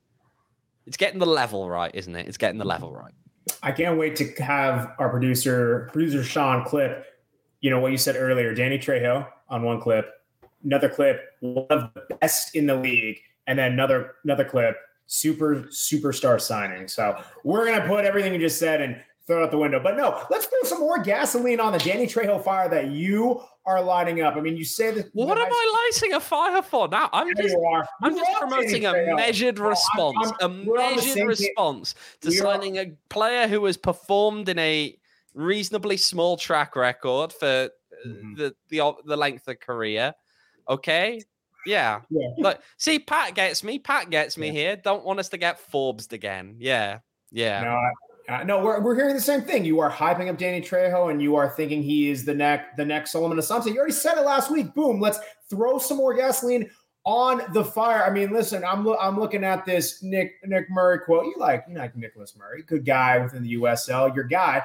it's 0.86 0.96
getting 0.96 1.18
the 1.18 1.26
level 1.26 1.68
right, 1.68 1.90
isn't 1.94 2.16
it? 2.16 2.26
It's 2.26 2.38
getting 2.38 2.56
the 2.56 2.64
level 2.64 2.94
right. 2.94 3.12
I 3.62 3.72
can't 3.72 3.98
wait 3.98 4.16
to 4.16 4.42
have 4.42 4.94
our 4.98 5.10
producer, 5.10 5.90
producer 5.92 6.24
Sean, 6.24 6.64
clip. 6.64 7.04
You 7.60 7.70
know 7.70 7.80
what 7.80 7.92
you 7.92 7.98
said 7.98 8.16
earlier, 8.16 8.54
Danny 8.54 8.78
Trejo 8.78 9.26
on 9.48 9.62
one 9.62 9.80
clip, 9.80 10.06
another 10.64 10.88
clip, 10.88 11.20
one 11.40 11.66
of 11.70 11.90
the 11.94 12.16
best 12.16 12.54
in 12.54 12.66
the 12.66 12.76
league, 12.76 13.18
and 13.46 13.58
then 13.58 13.72
another 13.72 14.16
another 14.24 14.44
clip, 14.44 14.76
super 15.06 15.64
superstar 15.70 16.40
signing. 16.40 16.88
So 16.88 17.20
we're 17.44 17.66
gonna 17.66 17.86
put 17.86 18.04
everything 18.04 18.32
you 18.32 18.38
just 18.38 18.58
said 18.58 18.80
and 18.80 19.00
throw 19.26 19.42
it 19.42 19.44
out 19.44 19.50
the 19.50 19.58
window. 19.58 19.80
But 19.80 19.96
no, 19.96 20.22
let's 20.30 20.46
throw 20.46 20.62
some 20.62 20.80
more 20.80 20.98
gasoline 20.98 21.60
on 21.60 21.72
the 21.72 21.78
Danny 21.78 22.06
Trejo 22.06 22.42
fire 22.42 22.68
that 22.68 22.90
you 22.90 23.42
are 23.64 23.82
lighting 23.82 24.22
up. 24.22 24.36
I 24.36 24.40
mean, 24.40 24.56
you 24.56 24.64
say 24.64 24.92
that. 24.92 25.10
What 25.12 25.36
am 25.36 25.48
I 25.50 25.90
lighting 25.92 26.14
a 26.14 26.20
fire 26.20 26.62
for 26.62 26.88
now? 26.88 27.10
I'm 27.12 27.34
just, 27.36 27.56
I'm 28.02 28.16
just 28.16 28.30
promoting 28.38 28.86
a 28.86 28.92
measured 29.16 29.58
response, 29.58 30.32
I'm, 30.40 30.62
I'm, 30.62 30.68
a 30.68 30.94
measured 30.94 31.26
response 31.26 31.94
to 32.20 32.28
we 32.28 32.36
signing 32.36 32.78
are, 32.78 32.82
a 32.82 32.92
player 33.08 33.48
who 33.48 33.64
has 33.64 33.76
performed 33.76 34.48
in 34.48 34.58
a 34.58 34.96
reasonably 35.36 35.96
small 35.96 36.36
track 36.36 36.74
record 36.74 37.32
for 37.32 37.70
mm-hmm. 38.06 38.34
the, 38.34 38.54
the 38.70 38.92
the 39.04 39.16
length 39.16 39.46
of 39.46 39.60
career. 39.60 40.14
Okay. 40.68 41.20
Yeah. 41.64 42.00
yeah. 42.10 42.28
Look, 42.38 42.62
see, 42.76 42.98
Pat 43.00 43.34
gets 43.34 43.64
me. 43.64 43.78
Pat 43.78 44.10
gets 44.10 44.38
me 44.38 44.46
yeah. 44.48 44.52
here. 44.52 44.76
Don't 44.76 45.04
want 45.04 45.18
us 45.18 45.28
to 45.30 45.36
get 45.36 45.58
Forbes 45.58 46.12
again. 46.12 46.56
Yeah. 46.58 47.00
Yeah. 47.32 47.62
No, 48.28 48.34
uh, 48.34 48.44
no, 48.44 48.62
we're, 48.62 48.80
we're 48.80 48.94
hearing 48.94 49.14
the 49.14 49.20
same 49.20 49.42
thing. 49.42 49.64
You 49.64 49.80
are 49.80 49.90
hyping 49.90 50.28
up 50.28 50.38
Danny 50.38 50.60
Trejo, 50.60 51.10
and 51.10 51.20
you 51.20 51.36
are 51.36 51.48
thinking 51.48 51.82
he 51.82 52.10
is 52.10 52.24
the 52.24 52.34
next 52.34 52.76
the 52.76 52.84
next 52.84 53.12
Solomon 53.12 53.38
Asante. 53.38 53.66
You 53.66 53.78
already 53.78 53.92
said 53.92 54.16
it 54.16 54.24
last 54.24 54.50
week. 54.50 54.74
Boom. 54.74 55.00
Let's 55.00 55.18
throw 55.50 55.78
some 55.78 55.96
more 55.96 56.14
gasoline 56.14 56.70
on 57.04 57.42
the 57.52 57.64
fire. 57.64 58.04
I 58.04 58.10
mean, 58.10 58.32
listen, 58.32 58.64
I'm 58.64 58.84
lo- 58.84 58.98
I'm 59.00 59.18
looking 59.18 59.44
at 59.44 59.64
this 59.64 60.02
Nick 60.02 60.34
Nick 60.44 60.68
Murray 60.70 61.00
quote. 61.00 61.26
You 61.26 61.34
like 61.38 61.64
you 61.68 61.76
like 61.76 61.96
Nicholas 61.96 62.36
Murray, 62.36 62.62
good 62.62 62.84
guy 62.84 63.18
within 63.18 63.42
the 63.42 63.54
USL, 63.54 64.14
your 64.14 64.24
guy. 64.24 64.64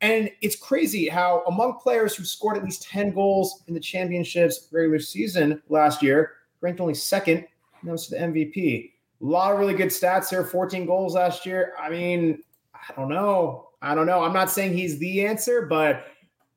And 0.00 0.30
it's 0.42 0.56
crazy 0.56 1.08
how 1.08 1.42
among 1.46 1.78
players 1.78 2.14
who 2.14 2.24
scored 2.24 2.56
at 2.56 2.64
least 2.64 2.82
10 2.82 3.12
goals 3.12 3.62
in 3.68 3.74
the 3.74 3.80
championships 3.80 4.68
regular 4.70 4.98
season 4.98 5.62
last 5.68 6.02
year, 6.02 6.32
ranked 6.60 6.80
only 6.80 6.94
second, 6.94 7.38
and 7.38 7.88
that 7.88 7.92
was 7.92 8.08
the 8.08 8.16
MVP. 8.16 8.92
A 9.20 9.24
lot 9.24 9.52
of 9.52 9.58
really 9.58 9.74
good 9.74 9.88
stats 9.88 10.28
here, 10.28 10.44
14 10.44 10.84
goals 10.84 11.14
last 11.14 11.46
year. 11.46 11.74
I 11.80 11.88
mean, 11.88 12.42
I 12.74 12.92
don't 12.94 13.08
know. 13.08 13.70
I 13.80 13.94
don't 13.94 14.06
know. 14.06 14.22
I'm 14.22 14.32
not 14.32 14.50
saying 14.50 14.74
he's 14.74 14.98
the 14.98 15.24
answer, 15.26 15.62
but 15.62 16.06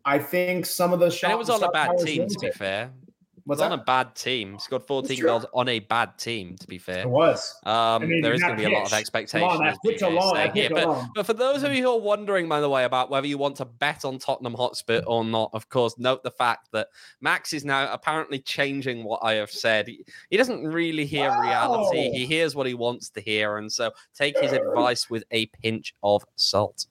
I 0.04 0.20
think 0.20 0.66
some 0.66 0.94
of 0.94 1.00
the 1.00 1.12
shots. 1.12 1.34
it 1.34 1.38
was 1.38 1.50
on 1.50 1.64
a 1.64 1.70
bad 1.72 1.98
team, 2.00 2.28
to 2.28 2.40
be 2.40 2.52
fair. 2.52 2.92
Was 3.48 3.62
on 3.62 3.72
a 3.72 3.78
bad 3.78 4.14
team. 4.14 4.60
Scored 4.60 4.84
14 4.84 5.22
goals 5.22 5.46
on 5.54 5.70
a 5.70 5.80
bad 5.80 6.18
team, 6.18 6.58
to 6.58 6.68
be 6.68 6.78
fair. 6.78 7.04
It 7.04 7.10
was. 7.10 7.56
Um, 7.64 7.74
I 7.74 8.06
mean, 8.06 8.22
there 8.22 8.34
is 8.34 8.42
going 8.42 8.58
to 8.58 8.62
be 8.62 8.66
a 8.66 8.78
lot 8.78 8.86
of 8.86 8.92
expectations. 8.92 9.42
On, 9.42 10.14
alone, 10.14 10.52
here. 10.54 10.70
But, 10.70 11.08
but, 11.16 11.26
for 11.26 11.34
those 11.34 11.64
of 11.64 11.74
you 11.74 11.84
who 11.84 11.92
are 11.92 12.00
wondering, 12.00 12.50
by 12.50 12.60
the 12.60 12.70
way, 12.70 12.84
about 12.84 13.10
whether 13.10 13.26
you 13.26 13.38
want 13.38 13.56
to 13.58 13.66
bet 13.66 14.04
on 14.04 14.20
Tottenham 14.20 14.54
Hotspur 14.54 15.02
or 15.08 15.24
not, 15.24 15.50
of 15.54 15.70
course, 15.70 15.98
note 15.98 16.24
the 16.24 16.32
fact 16.32 16.68
that 16.74 16.90
Max 17.22 17.54
is 17.54 17.64
now 17.64 17.92
apparently 17.94 18.40
changing 18.40 19.06
what 19.06 19.22
I 19.24 19.36
have 19.36 19.52
said. 19.52 19.88
He, 19.88 20.04
he 20.30 20.36
doesn't 20.36 20.68
really 20.68 21.06
hear 21.06 21.30
wow. 21.30 21.42
reality, 21.42 22.12
he 22.12 22.26
hears 22.26 22.54
what 22.54 22.68
he 22.68 22.74
wants 22.74 23.10
to 23.12 23.22
hear. 23.22 23.58
And 23.58 23.72
so 23.72 23.92
take 24.14 24.38
his 24.38 24.52
advice 24.52 25.10
with 25.10 25.24
a 25.32 25.46
pinch 25.46 25.96
of 26.04 26.26
salt 26.36 26.86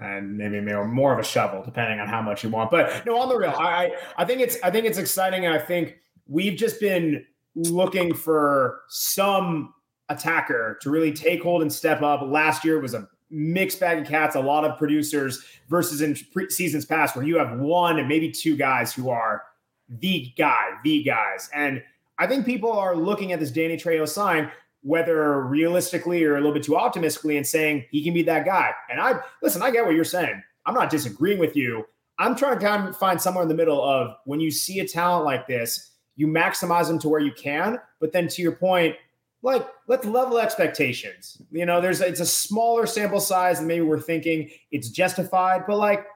and 0.00 0.36
maybe 0.36 0.60
maybe 0.60 0.82
more 0.84 1.12
of 1.12 1.18
a 1.18 1.24
shovel, 1.24 1.62
depending 1.62 2.00
on 2.00 2.08
how 2.08 2.22
much 2.22 2.42
you 2.44 2.50
want. 2.50 2.70
But 2.70 3.04
no, 3.06 3.18
on 3.18 3.28
the 3.28 3.36
real, 3.36 3.50
I 3.50 3.92
I 4.16 4.24
think 4.24 4.40
it's 4.40 4.56
I 4.62 4.70
think 4.70 4.86
it's 4.86 4.98
exciting, 4.98 5.44
and 5.44 5.54
I 5.54 5.58
think 5.58 5.98
we've 6.26 6.56
just 6.56 6.80
been 6.80 7.24
looking 7.54 8.14
for 8.14 8.80
some 8.88 9.74
attacker 10.08 10.78
to 10.82 10.90
really 10.90 11.12
take 11.12 11.42
hold 11.42 11.62
and 11.62 11.72
step 11.72 12.02
up. 12.02 12.22
Last 12.22 12.64
year 12.64 12.80
was 12.80 12.94
a 12.94 13.08
mixed 13.30 13.80
bag 13.80 13.98
of 13.98 14.06
cats, 14.06 14.36
a 14.36 14.40
lot 14.40 14.64
of 14.64 14.78
producers 14.78 15.44
versus 15.68 16.02
in 16.02 16.16
pre- 16.32 16.50
seasons 16.50 16.84
past 16.84 17.16
where 17.16 17.24
you 17.24 17.38
have 17.38 17.58
one 17.58 17.98
and 17.98 18.08
maybe 18.08 18.30
two 18.30 18.56
guys 18.56 18.92
who 18.92 19.10
are 19.10 19.42
the 19.88 20.32
guy, 20.36 20.70
the 20.84 21.02
guys. 21.02 21.50
And 21.54 21.82
I 22.18 22.26
think 22.26 22.46
people 22.46 22.70
are 22.72 22.94
looking 22.94 23.32
at 23.32 23.40
this 23.40 23.50
Danny 23.50 23.76
Trejo 23.76 24.08
sign, 24.08 24.50
whether 24.82 25.42
realistically 25.42 26.24
or 26.24 26.34
a 26.34 26.40
little 26.40 26.52
bit 26.52 26.62
too 26.62 26.76
optimistically, 26.76 27.36
and 27.36 27.46
saying 27.46 27.84
he 27.90 28.02
can 28.02 28.14
be 28.14 28.22
that 28.24 28.44
guy. 28.44 28.72
And 28.90 29.00
I 29.00 29.20
listen, 29.42 29.62
I 29.62 29.70
get 29.70 29.84
what 29.84 29.94
you're 29.94 30.04
saying. 30.04 30.42
I'm 30.66 30.74
not 30.74 30.90
disagreeing 30.90 31.38
with 31.38 31.56
you. 31.56 31.86
I'm 32.18 32.36
trying 32.36 32.58
to 32.58 32.64
kind 32.64 32.88
of 32.88 32.96
find 32.96 33.20
somewhere 33.20 33.42
in 33.42 33.48
the 33.48 33.54
middle 33.54 33.82
of 33.82 34.16
when 34.24 34.38
you 34.38 34.50
see 34.50 34.80
a 34.80 34.86
talent 34.86 35.24
like 35.24 35.46
this 35.46 35.92
you 36.16 36.26
maximize 36.26 36.88
them 36.88 36.98
to 37.00 37.08
where 37.08 37.20
you 37.20 37.32
can. 37.32 37.78
But 38.00 38.12
then 38.12 38.28
to 38.28 38.42
your 38.42 38.52
point, 38.52 38.96
like 39.42 39.66
let's 39.88 40.06
level 40.06 40.38
expectations. 40.38 41.40
You 41.50 41.66
know, 41.66 41.80
there's 41.80 42.00
it's 42.00 42.20
a 42.20 42.26
smaller 42.26 42.86
sample 42.86 43.20
size 43.20 43.58
and 43.58 43.68
maybe 43.68 43.82
we're 43.82 44.00
thinking 44.00 44.50
it's 44.70 44.88
justified, 44.88 45.62
but 45.66 45.78
like 45.78 46.06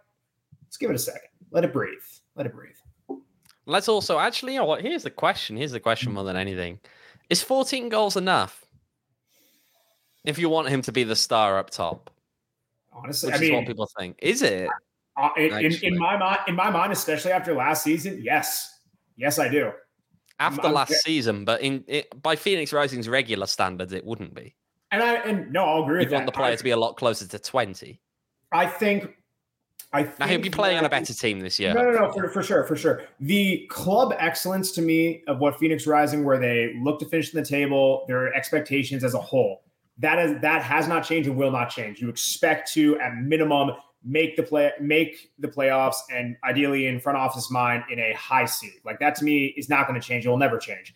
let's 0.64 0.76
give 0.76 0.90
it 0.90 0.96
a 0.96 0.98
second. 0.98 1.28
Let 1.50 1.64
it 1.64 1.72
breathe. 1.72 1.98
Let 2.34 2.46
it 2.46 2.54
breathe. 2.54 2.76
Let's 3.68 3.88
also 3.88 4.18
actually, 4.18 4.52
you 4.52 4.60
know 4.60 4.66
what? 4.66 4.82
Here's 4.82 5.02
the 5.02 5.10
question. 5.10 5.56
Here's 5.56 5.72
the 5.72 5.80
question 5.80 6.12
mm. 6.12 6.16
more 6.16 6.24
than 6.24 6.36
anything. 6.36 6.78
Is 7.29 7.43
14 7.43 7.89
goals 7.89 8.16
enough? 8.16 8.64
If 10.24 10.39
you 10.39 10.49
want 10.49 10.68
him 10.68 10.83
to 10.83 10.93
be 10.93 11.05
the 11.05 11.16
star 11.16 11.59
up 11.59 11.70
top. 11.70 12.11
Honestly, 12.93 13.29
which 13.29 13.35
I 13.35 13.37
is 13.37 13.41
mean, 13.43 13.55
what 13.55 13.66
people 13.66 13.89
think. 13.99 14.16
Is 14.20 14.43
it? 14.43 14.68
Uh, 15.16 15.29
in, 15.37 15.53
in, 15.64 15.74
in 15.83 15.99
my 15.99 16.16
mind, 16.16 16.41
in 16.49 16.55
my 16.55 16.70
mind, 16.70 16.93
especially 16.93 17.33
after 17.33 17.55
last 17.55 17.85
season, 17.85 18.20
yes. 18.22 18.81
Yes, 19.16 19.39
I 19.39 19.49
do 19.49 19.72
after 20.39 20.66
I'm, 20.66 20.72
last 20.72 20.91
I'm, 20.91 20.99
season, 20.99 21.45
but 21.45 21.61
in 21.61 21.85
it, 21.87 22.22
by 22.22 22.37
Phoenix 22.37 22.72
Rising's 22.72 23.09
regular 23.09 23.47
standards, 23.47 23.93
it 23.93 24.05
wouldn't 24.05 24.35
be. 24.35 24.55
And 24.91 25.03
I 25.03 25.14
and 25.14 25.53
no, 25.53 25.64
I'll 25.64 25.85
agree. 25.85 26.03
You'd 26.03 26.12
want 26.12 26.27
the 26.27 26.33
player 26.33 26.53
I, 26.53 26.57
to 26.57 26.64
be 26.64 26.70
a 26.70 26.77
lot 26.77 26.97
closer 26.97 27.27
to 27.27 27.39
twenty. 27.39 28.01
I 28.53 28.66
think. 28.66 29.11
I 29.93 30.03
think 30.03 30.30
he'll 30.30 30.41
be 30.41 30.51
playing 30.51 30.78
on 30.78 30.84
a 30.84 30.89
better 30.89 31.14
team 31.14 31.41
this 31.41 31.59
year. 31.59 31.72
No, 31.72 31.82
no, 31.82 31.91
no, 31.91 32.12
for, 32.12 32.28
for 32.28 32.43
sure, 32.43 32.64
for 32.64 32.76
sure. 32.76 33.03
The 33.20 33.66
club 33.70 34.14
excellence 34.18 34.72
to 34.72 34.82
me 34.82 35.22
of 35.26 35.39
what 35.39 35.59
Phoenix 35.59 35.87
Rising, 35.87 36.24
where 36.24 36.39
they 36.39 36.74
look 36.82 36.99
to 37.01 37.07
finish 37.07 37.32
in 37.32 37.41
the 37.41 37.47
table, 37.47 38.05
their 38.09 38.34
expectations 38.34 39.05
as 39.05 39.14
a 39.14 39.20
whole, 39.20 39.62
that 39.99 40.18
is 40.18 40.41
that 40.43 40.62
has 40.62 40.89
not 40.89 41.05
changed 41.05 41.28
and 41.28 41.39
will 41.39 41.51
not 41.51 41.70
change. 41.70 42.01
You 42.01 42.09
expect 42.09 42.72
to, 42.72 42.99
at 42.99 43.16
minimum, 43.16 43.70
make 44.05 44.37
the 44.37 44.43
play 44.43 44.72
make 44.80 45.30
the 45.39 45.49
playoffs 45.49 45.97
and 46.14 46.37
ideally 46.45 46.87
in 46.87 47.01
front 47.01 47.16
office 47.16 47.51
mind 47.51 47.84
in 47.91 47.99
a 47.99 48.12
high 48.14 48.45
seed. 48.45 48.74
Like 48.84 49.01
that 49.01 49.14
to 49.16 49.24
me 49.24 49.55
is 49.57 49.68
not 49.68 49.89
going 49.89 50.01
to 50.01 50.07
change. 50.07 50.26
It 50.26 50.28
will 50.28 50.37
never 50.37 50.59
change. 50.59 50.95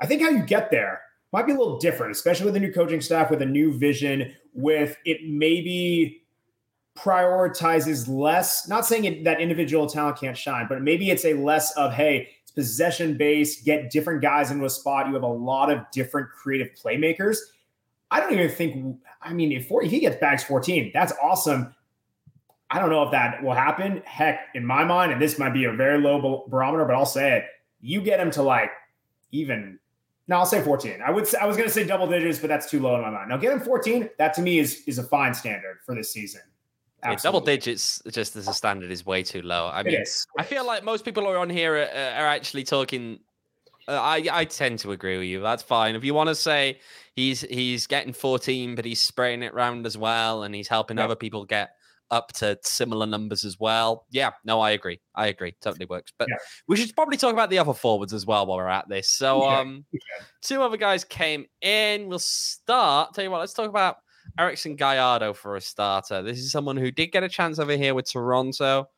I 0.00 0.06
think 0.06 0.22
how 0.22 0.28
you 0.28 0.42
get 0.42 0.70
there 0.70 1.00
might 1.32 1.46
be 1.46 1.52
a 1.52 1.58
little 1.58 1.78
different, 1.78 2.12
especially 2.12 2.46
with 2.46 2.56
a 2.56 2.60
new 2.60 2.72
coaching 2.72 3.00
staff, 3.00 3.30
with 3.30 3.42
a 3.42 3.46
new 3.46 3.76
vision, 3.76 4.34
with 4.52 4.96
it 5.04 5.18
maybe 5.24 6.23
prioritizes 6.96 8.08
less, 8.08 8.68
not 8.68 8.86
saying 8.86 9.04
it, 9.04 9.24
that 9.24 9.40
individual 9.40 9.88
talent 9.88 10.18
can't 10.18 10.36
shine, 10.36 10.66
but 10.68 10.82
maybe 10.82 11.10
it's 11.10 11.24
a 11.24 11.34
less 11.34 11.76
of, 11.76 11.92
hey, 11.92 12.28
it's 12.42 12.52
possession 12.52 13.16
based, 13.16 13.64
get 13.64 13.90
different 13.90 14.22
guys 14.22 14.50
into 14.50 14.64
a 14.64 14.70
spot. 14.70 15.08
You 15.08 15.14
have 15.14 15.22
a 15.22 15.26
lot 15.26 15.70
of 15.70 15.80
different 15.92 16.28
creative 16.30 16.68
playmakers. 16.80 17.38
I 18.10 18.20
don't 18.20 18.32
even 18.32 18.48
think, 18.48 18.96
I 19.20 19.32
mean, 19.32 19.50
if, 19.50 19.66
if 19.70 19.90
he 19.90 20.00
gets 20.00 20.16
bags 20.16 20.44
14, 20.44 20.92
that's 20.94 21.12
awesome. 21.20 21.74
I 22.70 22.78
don't 22.78 22.90
know 22.90 23.02
if 23.02 23.10
that 23.10 23.42
will 23.42 23.54
happen. 23.54 24.02
Heck, 24.04 24.48
in 24.54 24.64
my 24.64 24.84
mind, 24.84 25.12
and 25.12 25.20
this 25.20 25.38
might 25.38 25.52
be 25.52 25.64
a 25.64 25.72
very 25.72 26.00
low 26.00 26.44
barometer, 26.48 26.84
but 26.84 26.94
I'll 26.94 27.06
say 27.06 27.38
it. 27.38 27.44
You 27.80 28.00
get 28.00 28.18
him 28.18 28.30
to 28.32 28.42
like 28.42 28.70
even. 29.32 29.78
No, 30.26 30.36
I'll 30.36 30.46
say 30.46 30.62
14. 30.62 31.02
I 31.04 31.10
would. 31.10 31.26
Say, 31.26 31.38
I 31.38 31.44
was 31.44 31.56
going 31.56 31.68
to 31.68 31.72
say 31.72 31.84
double 31.84 32.06
digits, 32.06 32.38
but 32.38 32.48
that's 32.48 32.70
too 32.70 32.80
low 32.80 32.96
in 32.96 33.02
my 33.02 33.10
mind. 33.10 33.28
Now 33.28 33.36
get 33.36 33.52
him 33.52 33.60
14. 33.60 34.08
That 34.18 34.32
to 34.34 34.42
me 34.42 34.58
is 34.58 34.82
is 34.86 34.98
a 34.98 35.02
fine 35.02 35.34
standard 35.34 35.78
for 35.84 35.94
this 35.94 36.10
season. 36.10 36.40
Yeah, 37.04 37.16
double 37.16 37.40
digits 37.40 38.02
just 38.10 38.34
as 38.36 38.48
a 38.48 38.54
standard 38.54 38.90
is 38.90 39.04
way 39.04 39.22
too 39.22 39.42
low. 39.42 39.68
I 39.72 39.82
mean, 39.82 40.02
I 40.38 40.42
feel 40.42 40.66
like 40.66 40.84
most 40.84 41.04
people 41.04 41.24
who 41.24 41.30
are 41.30 41.38
on 41.38 41.50
here 41.50 41.76
are, 41.76 41.84
are 41.84 42.26
actually 42.26 42.64
talking. 42.64 43.20
Uh, 43.86 44.00
I 44.00 44.26
I 44.32 44.44
tend 44.46 44.78
to 44.80 44.92
agree 44.92 45.18
with 45.18 45.26
you. 45.26 45.40
That's 45.40 45.62
fine. 45.62 45.94
If 45.94 46.04
you 46.04 46.14
want 46.14 46.28
to 46.28 46.34
say 46.34 46.80
he's 47.14 47.42
he's 47.42 47.86
getting 47.86 48.12
14, 48.14 48.74
but 48.74 48.84
he's 48.84 49.00
spraying 49.00 49.42
it 49.42 49.52
around 49.52 49.86
as 49.86 49.98
well, 49.98 50.44
and 50.44 50.54
he's 50.54 50.68
helping 50.68 50.96
yeah. 50.96 51.04
other 51.04 51.16
people 51.16 51.44
get 51.44 51.70
up 52.10 52.32
to 52.32 52.58
similar 52.62 53.06
numbers 53.06 53.44
as 53.44 53.58
well. 53.58 54.06
Yeah, 54.10 54.30
no, 54.44 54.60
I 54.60 54.70
agree. 54.70 55.00
I 55.14 55.26
agree. 55.26 55.54
Totally 55.60 55.86
works. 55.86 56.12
But 56.18 56.28
yeah. 56.30 56.36
we 56.68 56.76
should 56.76 56.94
probably 56.94 57.16
talk 57.16 57.32
about 57.32 57.50
the 57.50 57.58
other 57.58 57.74
forwards 57.74 58.12
as 58.12 58.24
well 58.24 58.46
while 58.46 58.58
we're 58.58 58.68
at 58.68 58.88
this. 58.88 59.10
So, 59.10 59.42
um, 59.42 59.84
two 60.40 60.62
other 60.62 60.76
guys 60.76 61.04
came 61.04 61.46
in. 61.60 62.08
We'll 62.08 62.18
start. 62.18 63.14
Tell 63.14 63.24
you 63.24 63.30
what, 63.30 63.40
let's 63.40 63.54
talk 63.54 63.68
about 63.68 63.96
Erickson 64.38 64.76
Gallardo 64.76 65.32
for 65.32 65.56
a 65.56 65.60
starter. 65.60 66.22
This 66.22 66.38
is 66.38 66.50
someone 66.50 66.76
who 66.76 66.90
did 66.90 67.08
get 67.08 67.22
a 67.22 67.28
chance 67.28 67.58
over 67.58 67.76
here 67.76 67.94
with 67.94 68.10
Toronto 68.10 68.88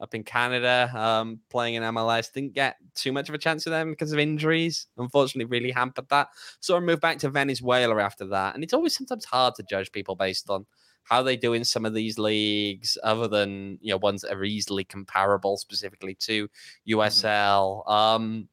up 0.00 0.14
in 0.14 0.24
Canada, 0.24 0.90
um, 0.94 1.40
playing 1.48 1.74
in 1.74 1.82
MLS. 1.84 2.32
Didn't 2.32 2.54
get 2.54 2.76
too 2.94 3.12
much 3.12 3.28
of 3.28 3.34
a 3.34 3.38
chance 3.38 3.64
with 3.64 3.72
them 3.72 3.90
because 3.90 4.12
of 4.12 4.18
injuries. 4.18 4.88
Unfortunately, 4.98 5.44
really 5.44 5.70
hampered 5.70 6.08
that. 6.10 6.28
So 6.60 6.76
I 6.76 6.80
moved 6.80 7.00
back 7.00 7.18
to 7.18 7.30
Venezuela 7.30 8.02
after 8.02 8.26
that. 8.26 8.54
And 8.54 8.64
it's 8.64 8.72
always 8.72 8.96
sometimes 8.96 9.24
hard 9.24 9.54
to 9.54 9.62
judge 9.62 9.92
people 9.92 10.16
based 10.16 10.50
on 10.50 10.66
how 11.04 11.22
they 11.22 11.36
do 11.36 11.52
in 11.52 11.64
some 11.64 11.84
of 11.84 11.94
these 11.94 12.18
leagues, 12.18 12.98
other 13.02 13.28
than 13.28 13.78
you 13.80 13.90
know 13.90 13.96
ones 13.98 14.22
that 14.22 14.32
are 14.32 14.44
easily 14.44 14.84
comparable, 14.84 15.56
specifically 15.56 16.14
to 16.16 16.48
USL. 16.88 17.84
Mm-hmm. 17.86 17.92
Um, 17.92 18.48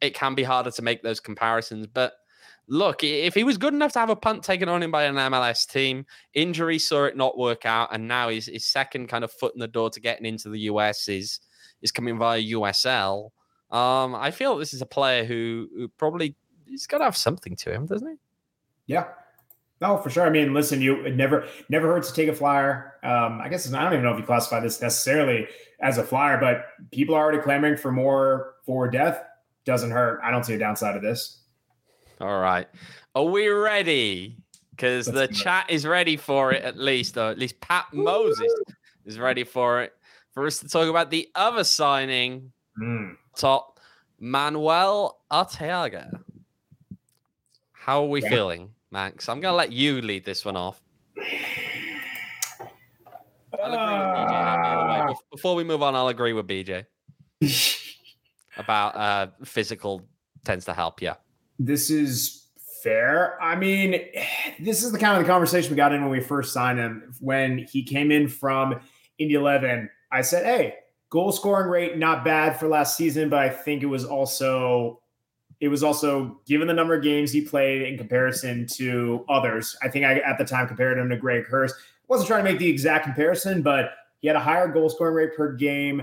it 0.00 0.14
can 0.14 0.34
be 0.34 0.44
harder 0.44 0.70
to 0.70 0.82
make 0.82 1.02
those 1.02 1.20
comparisons, 1.20 1.86
but 1.86 2.12
look, 2.68 3.02
if 3.02 3.34
he 3.34 3.44
was 3.44 3.58
good 3.58 3.74
enough 3.74 3.92
to 3.92 3.98
have 3.98 4.10
a 4.10 4.16
punt 4.16 4.44
taken 4.44 4.68
on 4.68 4.82
him 4.82 4.90
by 4.90 5.04
an 5.04 5.14
MLS 5.14 5.66
team, 5.66 6.06
injury 6.34 6.78
saw 6.78 7.04
it 7.04 7.16
not 7.16 7.38
work 7.38 7.66
out, 7.66 7.88
and 7.92 8.06
now 8.06 8.28
his, 8.28 8.46
his 8.46 8.64
second 8.64 9.08
kind 9.08 9.24
of 9.24 9.32
foot 9.32 9.54
in 9.54 9.60
the 9.60 9.68
door 9.68 9.90
to 9.90 10.00
getting 10.00 10.26
into 10.26 10.48
the 10.48 10.60
US 10.60 11.08
is 11.08 11.40
is 11.80 11.92
coming 11.92 12.18
via 12.18 12.40
USL. 12.40 13.30
Um, 13.70 14.14
I 14.14 14.30
feel 14.30 14.56
this 14.56 14.74
is 14.74 14.82
a 14.82 14.86
player 14.86 15.24
who, 15.24 15.68
who 15.76 15.88
probably 15.88 16.34
he's 16.66 16.86
got 16.86 16.98
to 16.98 17.04
have 17.04 17.16
something 17.16 17.56
to 17.56 17.72
him, 17.72 17.86
doesn't 17.86 18.08
he? 18.08 18.16
Yeah. 18.86 19.06
No, 19.80 19.96
for 19.98 20.10
sure. 20.10 20.26
I 20.26 20.30
mean, 20.30 20.54
listen, 20.54 20.82
you 20.82 21.04
it 21.04 21.14
never 21.14 21.46
never 21.68 21.86
hurts 21.86 22.08
to 22.08 22.14
take 22.14 22.28
a 22.28 22.34
flyer. 22.34 22.94
Um, 23.04 23.40
I 23.40 23.48
guess 23.48 23.72
I 23.72 23.82
don't 23.84 23.92
even 23.92 24.04
know 24.04 24.12
if 24.12 24.18
you 24.18 24.24
classify 24.24 24.60
this 24.60 24.80
necessarily 24.82 25.46
as 25.80 25.98
a 25.98 26.02
flyer, 26.02 26.38
but 26.38 26.64
people 26.90 27.14
are 27.14 27.22
already 27.22 27.40
clamoring 27.40 27.76
for 27.76 27.92
more 27.92 28.54
for 28.66 28.88
death. 28.88 29.22
Doesn't 29.64 29.90
hurt. 29.90 30.20
I 30.24 30.30
don't 30.30 30.44
see 30.44 30.54
a 30.54 30.58
downside 30.58 30.96
of 30.96 31.02
this. 31.02 31.42
All 32.20 32.40
right. 32.40 32.66
Are 33.14 33.24
we 33.24 33.48
ready? 33.48 34.36
Because 34.70 35.06
the 35.06 35.28
chat 35.28 35.66
is 35.68 35.86
ready 35.86 36.16
for 36.16 36.52
it, 36.52 36.62
at 36.62 36.76
least, 36.76 37.16
or 37.16 37.30
at 37.30 37.38
least 37.38 37.60
Pat 37.60 37.86
Moses 37.92 38.52
is 39.04 39.18
ready 39.18 39.44
for 39.44 39.82
it. 39.82 39.92
For 40.32 40.46
us 40.46 40.58
to 40.58 40.68
talk 40.68 40.88
about 40.88 41.10
the 41.10 41.28
other 41.34 41.64
signing, 41.64 42.52
mm. 42.80 43.16
top 43.36 43.80
Manuel 44.20 45.18
Arteaga. 45.32 46.20
How 47.72 48.02
are 48.04 48.08
we 48.08 48.22
yeah. 48.22 48.28
feeling, 48.28 48.70
Max? 48.90 49.28
I'm 49.28 49.40
going 49.40 49.52
to 49.52 49.56
let 49.56 49.72
you 49.72 50.00
lead 50.00 50.24
this 50.24 50.44
one 50.44 50.56
off. 50.56 50.80
Uh, 53.60 55.14
Before 55.32 55.56
we 55.56 55.64
move 55.64 55.82
on, 55.82 55.96
I'll 55.96 56.08
agree 56.08 56.32
with 56.32 56.46
BJ 56.46 56.84
about 58.56 58.94
uh, 58.96 59.26
physical 59.44 60.06
tends 60.44 60.64
to 60.66 60.74
help. 60.74 61.02
Yeah 61.02 61.14
this 61.58 61.90
is 61.90 62.46
fair. 62.82 63.40
I 63.42 63.56
mean, 63.56 64.00
this 64.60 64.82
is 64.82 64.92
the 64.92 64.98
kind 64.98 65.18
of 65.18 65.24
the 65.24 65.30
conversation 65.30 65.70
we 65.70 65.76
got 65.76 65.92
in 65.92 66.02
when 66.02 66.10
we 66.10 66.20
first 66.20 66.52
signed 66.52 66.78
him. 66.78 67.14
When 67.20 67.58
he 67.58 67.82
came 67.82 68.10
in 68.10 68.28
from 68.28 68.80
Indy 69.18 69.34
11, 69.34 69.90
I 70.10 70.22
said, 70.22 70.44
hey, 70.44 70.76
goal 71.10 71.32
scoring 71.32 71.70
rate 71.70 71.98
not 71.98 72.24
bad 72.24 72.58
for 72.58 72.68
last 72.68 72.96
season, 72.96 73.28
but 73.28 73.40
I 73.40 73.48
think 73.48 73.82
it 73.82 73.86
was 73.86 74.04
also 74.04 75.00
it 75.60 75.68
was 75.68 75.82
also 75.82 76.40
given 76.46 76.68
the 76.68 76.74
number 76.74 76.94
of 76.94 77.02
games 77.02 77.32
he 77.32 77.40
played 77.40 77.82
in 77.82 77.98
comparison 77.98 78.66
to 78.74 79.24
others. 79.28 79.76
I 79.82 79.88
think 79.88 80.04
I 80.04 80.18
at 80.20 80.38
the 80.38 80.44
time 80.44 80.68
compared 80.68 80.98
him 80.98 81.08
to 81.08 81.16
Greg 81.16 81.46
Hurst. 81.46 81.74
Wasn't 82.06 82.28
trying 82.28 82.44
to 82.44 82.50
make 82.50 82.60
the 82.60 82.68
exact 82.68 83.04
comparison, 83.04 83.62
but 83.62 83.90
he 84.20 84.28
had 84.28 84.36
a 84.36 84.40
higher 84.40 84.68
goal 84.68 84.88
scoring 84.88 85.14
rate 85.14 85.36
per 85.36 85.54
game. 85.54 86.02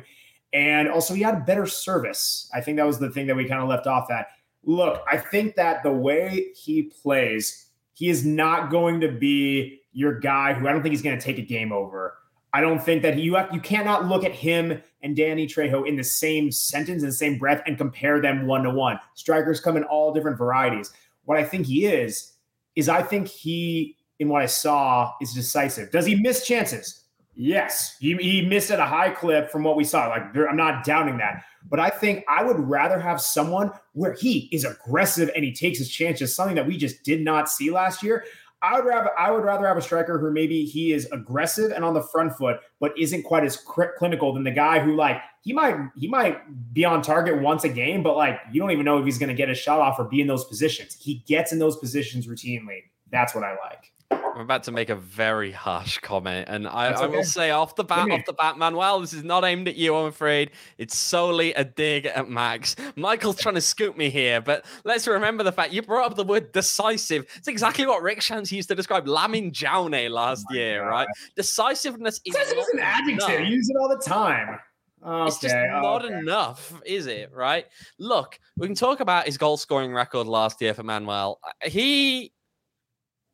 And 0.54 0.88
also, 0.88 1.14
he 1.14 1.22
had 1.22 1.36
a 1.36 1.40
better 1.40 1.66
service. 1.66 2.50
I 2.54 2.62
think 2.62 2.78
that 2.78 2.86
was 2.86 3.00
the 3.00 3.10
thing 3.10 3.28
that 3.28 3.36
we 3.36 3.46
kind 3.46 3.62
of 3.62 3.68
left 3.68 3.88
off 3.88 4.10
at. 4.12 4.28
Look, 4.66 5.04
I 5.10 5.18
think 5.18 5.56
that 5.56 5.84
the 5.84 5.92
way 5.92 6.52
he 6.56 6.84
plays, 6.84 7.68
he 7.94 8.10
is 8.10 8.26
not 8.26 8.70
going 8.72 9.00
to 9.02 9.12
be 9.12 9.82
your 9.94 10.20
guy 10.20 10.54
who 10.54 10.68
I 10.68 10.74
don't 10.74 10.82
think 10.82 10.92
he's 10.92 11.02
going 11.02 11.18
to 11.18 11.24
take 11.24 11.38
a 11.38 11.44
game 11.44 11.72
over. 11.72 12.18
I 12.52 12.62
don't 12.62 12.82
think 12.82 13.02
that 13.04 13.18
you 13.18 13.36
have, 13.36 13.54
you 13.54 13.60
cannot 13.60 14.08
look 14.08 14.24
at 14.24 14.32
him 14.32 14.82
and 15.04 15.16
Danny 15.16 15.46
Trejo 15.46 15.88
in 15.88 15.96
the 15.96 16.04
same 16.04 16.52
sentence 16.52 17.04
in 17.04 17.10
the 17.10 17.16
same 17.16 17.38
breath 17.38 17.62
and 17.68 17.78
compare 17.78 18.22
them 18.22 18.48
one 18.48 18.64
to 18.64 18.70
one. 18.70 19.00
Strikers 19.14 19.60
come 19.60 19.78
in 19.78 19.84
all 19.84 20.14
different 20.14 20.38
varieties. 20.38 20.92
What 21.26 21.38
I 21.38 21.44
think 21.44 21.66
he 21.66 21.86
is 21.86 22.34
is 22.76 22.90
I 22.90 23.02
think 23.02 23.28
he 23.28 23.98
in 24.20 24.30
what 24.30 24.42
I 24.42 24.46
saw 24.46 25.14
is 25.22 25.34
decisive. 25.34 25.92
Does 25.92 26.06
he 26.06 26.16
miss 26.16 26.48
chances? 26.48 27.05
Yes, 27.36 27.98
he, 28.00 28.16
he 28.16 28.42
missed 28.42 28.72
at 28.72 28.80
a 28.80 28.86
high 28.86 29.10
clip 29.10 29.52
from 29.52 29.64
what 29.64 29.76
we 29.76 29.84
saw. 29.84 30.08
Like 30.08 30.36
I'm 30.36 30.56
not 30.56 30.86
doubting 30.86 31.18
that, 31.18 31.44
but 31.70 31.80
I 31.80 31.90
think 31.90 32.24
I 32.30 32.44
would 32.44 32.60
rather 32.60 33.00
have 33.00 33.20
someone 33.20 33.72
where 33.94 34.14
he 34.14 34.50
is 34.52 34.64
aggressive 34.64 35.30
and 35.36 35.44
he 35.44 35.52
takes 35.52 35.78
his 35.78 35.90
chances, 35.90 36.34
something 36.34 36.56
that 36.56 36.66
we 36.66 36.78
just 36.78 37.04
did 37.04 37.22
not 37.22 37.50
see 37.50 37.72
last 37.72 38.02
year. 38.02 38.24
I 38.62 38.76
would 38.76 38.86
rather 38.86 39.10
I 39.20 39.32
would 39.32 39.44
rather 39.44 39.68
have 39.68 39.78
a 39.78 39.82
striker 39.82 40.18
who 40.18 40.32
maybe 40.32 40.66
he 40.66 40.94
is 40.94 41.08
aggressive 41.12 41.72
and 41.72 41.84
on 41.84 41.94
the 41.94 42.02
front 42.02 42.36
foot, 42.36 42.58
but 42.80 42.98
isn't 42.98 43.24
quite 43.24 43.44
as 43.44 43.58
cr- 43.58 43.94
clinical 43.98 44.34
than 44.34 44.44
the 44.44 44.52
guy 44.52 44.80
who 44.80 44.96
like 44.96 45.18
he 45.44 45.54
might 45.54 45.76
he 45.96 46.08
might 46.08 46.74
be 46.74 46.86
on 46.86 47.02
target 47.02 47.42
once 47.42 47.64
a 47.64 47.70
game, 47.70 48.02
but 48.02 48.16
like 48.16 48.40
you 48.52 48.62
don't 48.62 48.72
even 48.72 48.86
know 48.86 48.98
if 48.98 49.06
he's 49.06 49.20
going 49.20 49.30
to 49.30 49.36
get 49.36 49.50
a 49.50 49.54
shot 49.54 49.82
off 49.82 50.00
or 50.00 50.06
be 50.06 50.22
in 50.22 50.28
those 50.28 50.46
positions. 50.46 50.98
He 51.00 51.24
gets 51.28 51.52
in 51.52 51.60
those 51.60 51.78
positions 51.78 52.28
routinely. 52.28 52.84
That's 53.12 53.36
what 53.36 53.44
I 53.44 53.52
like. 53.52 53.92
I'm 54.12 54.42
about 54.42 54.64
to 54.64 54.72
make 54.72 54.90
a 54.90 54.96
very 54.96 55.52
harsh 55.52 56.00
comment, 56.00 56.50
and 56.50 56.68
I, 56.68 56.94
okay. 56.94 57.04
I 57.04 57.08
will 57.08 57.24
say 57.24 57.52
off 57.52 57.76
the 57.76 57.86
bat, 57.86 58.12
off 58.12 58.26
the 58.26 58.34
bat, 58.34 58.58
Manuel, 58.58 59.00
this 59.00 59.14
is 59.14 59.24
not 59.24 59.46
aimed 59.46 59.70
at 59.70 59.78
you. 59.78 59.96
I'm 59.96 60.08
afraid 60.08 60.52
it's 60.78 60.98
solely 60.98 61.54
a 61.54 61.64
dig 61.64 62.06
at 62.06 62.30
Max. 62.30 62.76
Michael's 62.98 63.40
trying 63.40 63.56
to 63.56 63.62
scoop 63.62 63.96
me 63.96 64.10
here, 64.10 64.42
but 64.42 64.66
let's 64.84 65.08
remember 65.08 65.44
the 65.44 65.54
fact 65.54 65.72
you 65.72 65.82
brought 65.82 66.12
up 66.12 66.18
the 66.18 66.24
word 66.26 66.52
decisive. 66.52 67.26
It's 67.38 67.48
exactly 67.48 67.88
what 67.88 68.02
Rick 68.02 68.20
Schantz 68.20 68.52
used 68.52 68.68
to 68.68 68.76
describe 68.76 69.08
Lamin 69.08 69.52
Jaune 69.54 70.10
last 70.12 70.46
oh 70.52 70.54
year, 70.54 70.82
God. 70.82 70.90
right? 70.90 71.08
Decisiveness 71.38 72.20
is 72.26 72.36
an 72.36 72.80
adjective. 72.80 73.40
You 73.40 73.56
use 73.56 73.70
it 73.70 73.78
all 73.80 73.88
the 73.88 74.04
time. 74.04 74.60
Okay, 75.06 75.28
it's 75.28 75.40
just 75.40 75.56
not 75.56 76.04
okay. 76.04 76.14
enough, 76.18 76.82
is 76.86 77.06
it? 77.06 77.32
Right? 77.32 77.68
Look, 78.00 78.40
we 78.58 78.68
can 78.68 78.76
talk 78.76 79.00
about 79.00 79.28
his 79.28 79.38
goal 79.38 79.56
scoring 79.56 79.94
record 79.94 80.26
last 80.28 80.60
year 80.62 80.74
for 80.74 80.84
Manuel. 80.84 81.40
He 81.64 82.34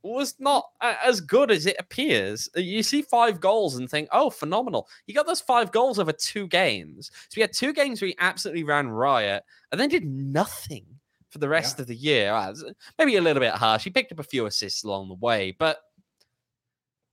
was 0.04 0.36
not 0.40 0.66
as 0.82 1.22
good 1.22 1.52
as 1.52 1.66
it 1.66 1.76
appears. 1.80 2.50
Uh, 2.56 2.62
you 2.62 2.84
see 2.84 3.02
five 3.02 3.40
goals 3.40 3.76
and 3.76 3.90
think, 3.90 4.10
oh, 4.12 4.30
phenomenal. 4.30 4.88
He 5.06 5.14
got 5.14 5.28
those 5.28 5.42
five 5.42 5.72
goals 5.72 6.00
over 6.00 6.12
two 6.12 6.48
games. 6.48 7.12
So 7.30 7.36
he 7.36 7.42
had 7.42 7.54
two 7.54 7.74
games 7.74 8.02
where 8.02 8.08
he 8.08 8.16
absolutely 8.20 8.64
ran 8.64 8.90
riot 8.90 9.44
and 9.72 9.80
then 9.80 9.90
did 9.90 10.06
nothing 10.06 10.86
for 11.30 11.40
the 11.40 11.50
rest 11.50 11.78
yeah. 11.78 11.82
of 11.82 11.88
the 11.88 11.96
year. 11.96 12.54
Maybe 12.98 13.16
a 13.16 13.22
little 13.22 13.42
bit 13.42 13.54
harsh. 13.54 13.84
He 13.84 13.90
picked 13.90 14.12
up 14.12 14.20
a 14.20 14.24
few 14.24 14.46
assists 14.46 14.84
along 14.84 15.10
the 15.10 15.16
way, 15.16 15.56
but 15.58 15.80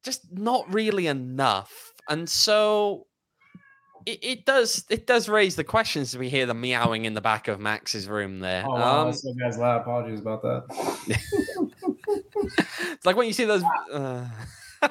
just 0.02 0.32
not 0.32 0.72
really 0.72 1.06
enough. 1.06 1.92
And 2.08 2.28
so 2.28 3.06
it, 4.06 4.18
it 4.22 4.46
does 4.46 4.84
it 4.88 5.06
does 5.06 5.28
raise 5.28 5.56
the 5.56 5.64
questions 5.64 6.16
we 6.16 6.28
hear 6.28 6.46
the 6.46 6.54
meowing 6.54 7.04
in 7.04 7.14
the 7.14 7.20
back 7.20 7.48
of 7.48 7.60
Max's 7.60 8.08
room 8.08 8.40
there. 8.40 8.64
Oh, 8.66 8.72
wow, 8.72 9.06
um, 9.08 9.12
so 9.12 9.32
guys 9.34 9.58
loud. 9.58 9.82
Apologies 9.82 10.20
about 10.20 10.42
that. 10.42 11.70
it's 12.08 13.06
like 13.06 13.16
when 13.16 13.26
you 13.26 13.32
see 13.32 13.44
those. 13.44 13.62
Uh... 13.92 14.26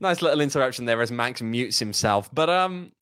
nice 0.00 0.22
little 0.22 0.40
interruption 0.40 0.84
there 0.84 1.00
as 1.00 1.10
Max 1.10 1.42
mutes 1.42 1.78
himself. 1.78 2.28
But 2.34 2.50
um, 2.50 2.92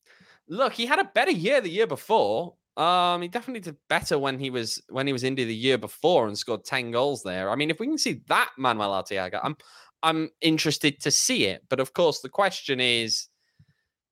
look, 0.49 0.73
he 0.73 0.87
had 0.87 0.99
a 0.99 1.11
better 1.15 1.31
year 1.31 1.61
the 1.61 1.71
year 1.71 1.87
before. 1.87 2.55
Um, 2.77 3.23
he 3.23 3.29
definitely 3.29 3.61
did 3.61 3.77
better 3.89 4.19
when 4.19 4.39
he 4.39 4.51
was 4.51 4.83
when 4.89 5.07
he 5.07 5.13
was 5.13 5.23
Indy 5.23 5.45
the 5.45 5.55
year 5.55 5.79
before 5.79 6.27
and 6.27 6.37
scored 6.37 6.65
ten 6.65 6.91
goals 6.91 7.23
there. 7.23 7.51
I 7.51 7.57
mean, 7.57 7.71
if 7.71 7.79
we 7.79 7.87
can 7.87 7.99
see 7.99 8.21
that 8.29 8.51
Manuel 8.59 8.91
Arteaga, 8.91 9.41
I'm 9.43 9.57
I'm 10.03 10.31
interested 10.41 11.01
to 11.03 11.11
see 11.11 11.45
it. 11.45 11.63
But 11.69 11.81
of 11.81 11.95
course, 11.95 12.21
the 12.21 12.29
question 12.29 12.81
is 12.81 13.29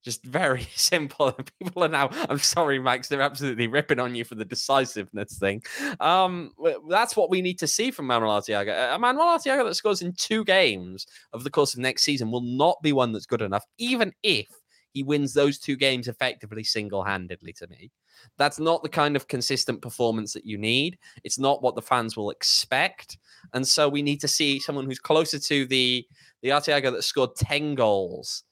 just 0.03 0.23
very 0.23 0.67
simple. 0.75 1.31
People 1.59 1.83
are 1.83 1.89
now, 1.89 2.09
I'm 2.29 2.39
sorry, 2.39 2.79
Max, 2.79 3.07
they're 3.07 3.21
absolutely 3.21 3.67
ripping 3.67 3.99
on 3.99 4.15
you 4.15 4.25
for 4.25 4.35
the 4.35 4.45
decisiveness 4.45 5.37
thing. 5.37 5.63
Um, 5.99 6.51
that's 6.89 7.15
what 7.15 7.29
we 7.29 7.41
need 7.41 7.59
to 7.59 7.67
see 7.67 7.91
from 7.91 8.07
Manuel 8.07 8.39
Arteaga. 8.39 8.93
A 8.93 8.99
Manuel 8.99 9.37
Arteaga 9.37 9.63
that 9.63 9.75
scores 9.75 10.01
in 10.01 10.13
two 10.13 10.43
games 10.43 11.07
over 11.33 11.43
the 11.43 11.49
course 11.49 11.73
of 11.73 11.79
next 11.79 12.03
season 12.03 12.31
will 12.31 12.41
not 12.41 12.81
be 12.83 12.93
one 12.93 13.11
that's 13.11 13.25
good 13.25 13.41
enough, 13.41 13.65
even 13.77 14.13
if 14.23 14.47
he 14.91 15.03
wins 15.03 15.33
those 15.33 15.57
two 15.57 15.75
games 15.75 16.07
effectively 16.07 16.63
single 16.63 17.03
handedly 17.03 17.53
to 17.53 17.67
me. 17.67 17.91
That's 18.37 18.59
not 18.59 18.83
the 18.83 18.89
kind 18.89 19.15
of 19.15 19.27
consistent 19.27 19.81
performance 19.81 20.33
that 20.33 20.45
you 20.45 20.57
need. 20.57 20.97
It's 21.23 21.39
not 21.39 21.63
what 21.63 21.75
the 21.75 21.81
fans 21.81 22.15
will 22.15 22.29
expect. 22.29 23.17
And 23.53 23.67
so 23.67 23.89
we 23.89 24.01
need 24.01 24.21
to 24.21 24.27
see 24.27 24.59
someone 24.59 24.85
who's 24.85 24.99
closer 24.99 25.39
to 25.39 25.65
the 25.65 26.05
the 26.41 26.49
Arteaga 26.49 26.91
that 26.91 27.03
scored 27.03 27.35
10 27.37 27.73
goals 27.75 28.43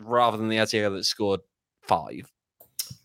rather 0.00 0.36
than 0.36 0.48
the 0.48 0.56
Arteaga 0.56 0.96
that 0.96 1.04
scored 1.04 1.40
five. 1.82 2.30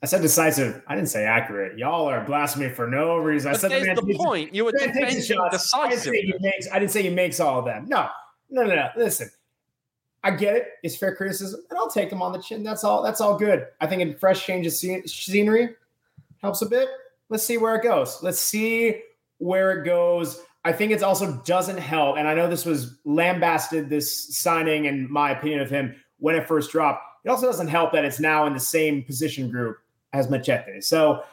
I 0.02 0.08
said 0.08 0.22
decisive. 0.22 0.82
I 0.88 0.96
didn't 0.96 1.10
say 1.10 1.26
accurate. 1.26 1.78
Y'all 1.78 2.08
are 2.08 2.24
blasphemy 2.24 2.70
for 2.70 2.88
no 2.88 3.18
reason. 3.18 3.52
But 3.52 3.58
I 3.58 3.62
said 3.62 3.72
there's 3.72 4.00
the, 4.00 4.06
takes, 4.06 4.18
point. 4.18 4.54
You 4.54 4.66
were 4.66 4.72
defending 4.72 5.04
I 5.04 5.10
didn't, 5.12 5.52
decisive. 5.52 6.14
say 6.14 6.34
makes, 6.40 6.68
I 6.72 6.80
didn't 6.80 6.92
say 6.92 7.04
he 7.04 7.10
makes 7.10 7.40
all 7.40 7.60
of 7.60 7.66
them. 7.66 7.86
No, 7.88 8.10
no, 8.50 8.64
no, 8.64 8.76
no. 8.76 8.90
Listen, 8.96 9.30
I 10.24 10.32
get 10.32 10.56
it. 10.56 10.68
It's 10.84 10.96
fair 10.96 11.16
criticism, 11.16 11.62
and 11.70 11.78
I'll 11.78 11.90
take 11.90 12.10
them 12.10 12.22
on 12.22 12.32
the 12.32 12.40
chin. 12.40 12.64
That's 12.64 12.84
all. 12.84 13.04
That's 13.04 13.22
all 13.22 13.38
good. 13.38 13.68
I 13.80 13.88
think 13.88 14.02
a 14.02 14.18
fresh 14.20 14.46
change 14.46 14.68
of 14.68 14.74
scenery 14.74 15.76
helps 16.42 16.62
a 16.62 16.68
bit. 16.68 16.90
Let's 17.30 17.44
see 17.44 17.58
where 17.58 17.76
it 17.76 17.84
goes. 17.84 18.22
Let's 18.22 18.40
see 18.40 19.02
where 19.38 19.80
it 19.80 19.86
goes. 19.86 20.42
I 20.64 20.72
think 20.72 20.92
it 20.92 21.04
also 21.04 21.42
doesn't 21.46 21.78
help, 21.78 22.18
and 22.18 22.28
I 22.28 22.34
know 22.34 22.48
this 22.48 22.66
was 22.66 22.98
lambasted 23.06 23.90
this 23.90 24.36
signing 24.38 24.88
and 24.88 25.10
my 25.10 25.32
opinion 25.32 25.62
of 25.62 25.70
him 25.70 25.96
when 26.20 26.36
it 26.36 26.48
first 26.48 26.72
dropped. 26.72 27.04
It 27.24 27.30
also 27.30 27.48
doesn't 27.48 27.68
help 27.68 27.92
that 27.94 28.06
it's 28.06 28.20
now 28.20 28.46
in 28.46 28.54
the 28.54 28.60
same 28.60 29.04
position 29.04 29.50
group 29.50 29.78
as 30.14 30.30
Machete. 30.30 30.82
So 30.82 31.24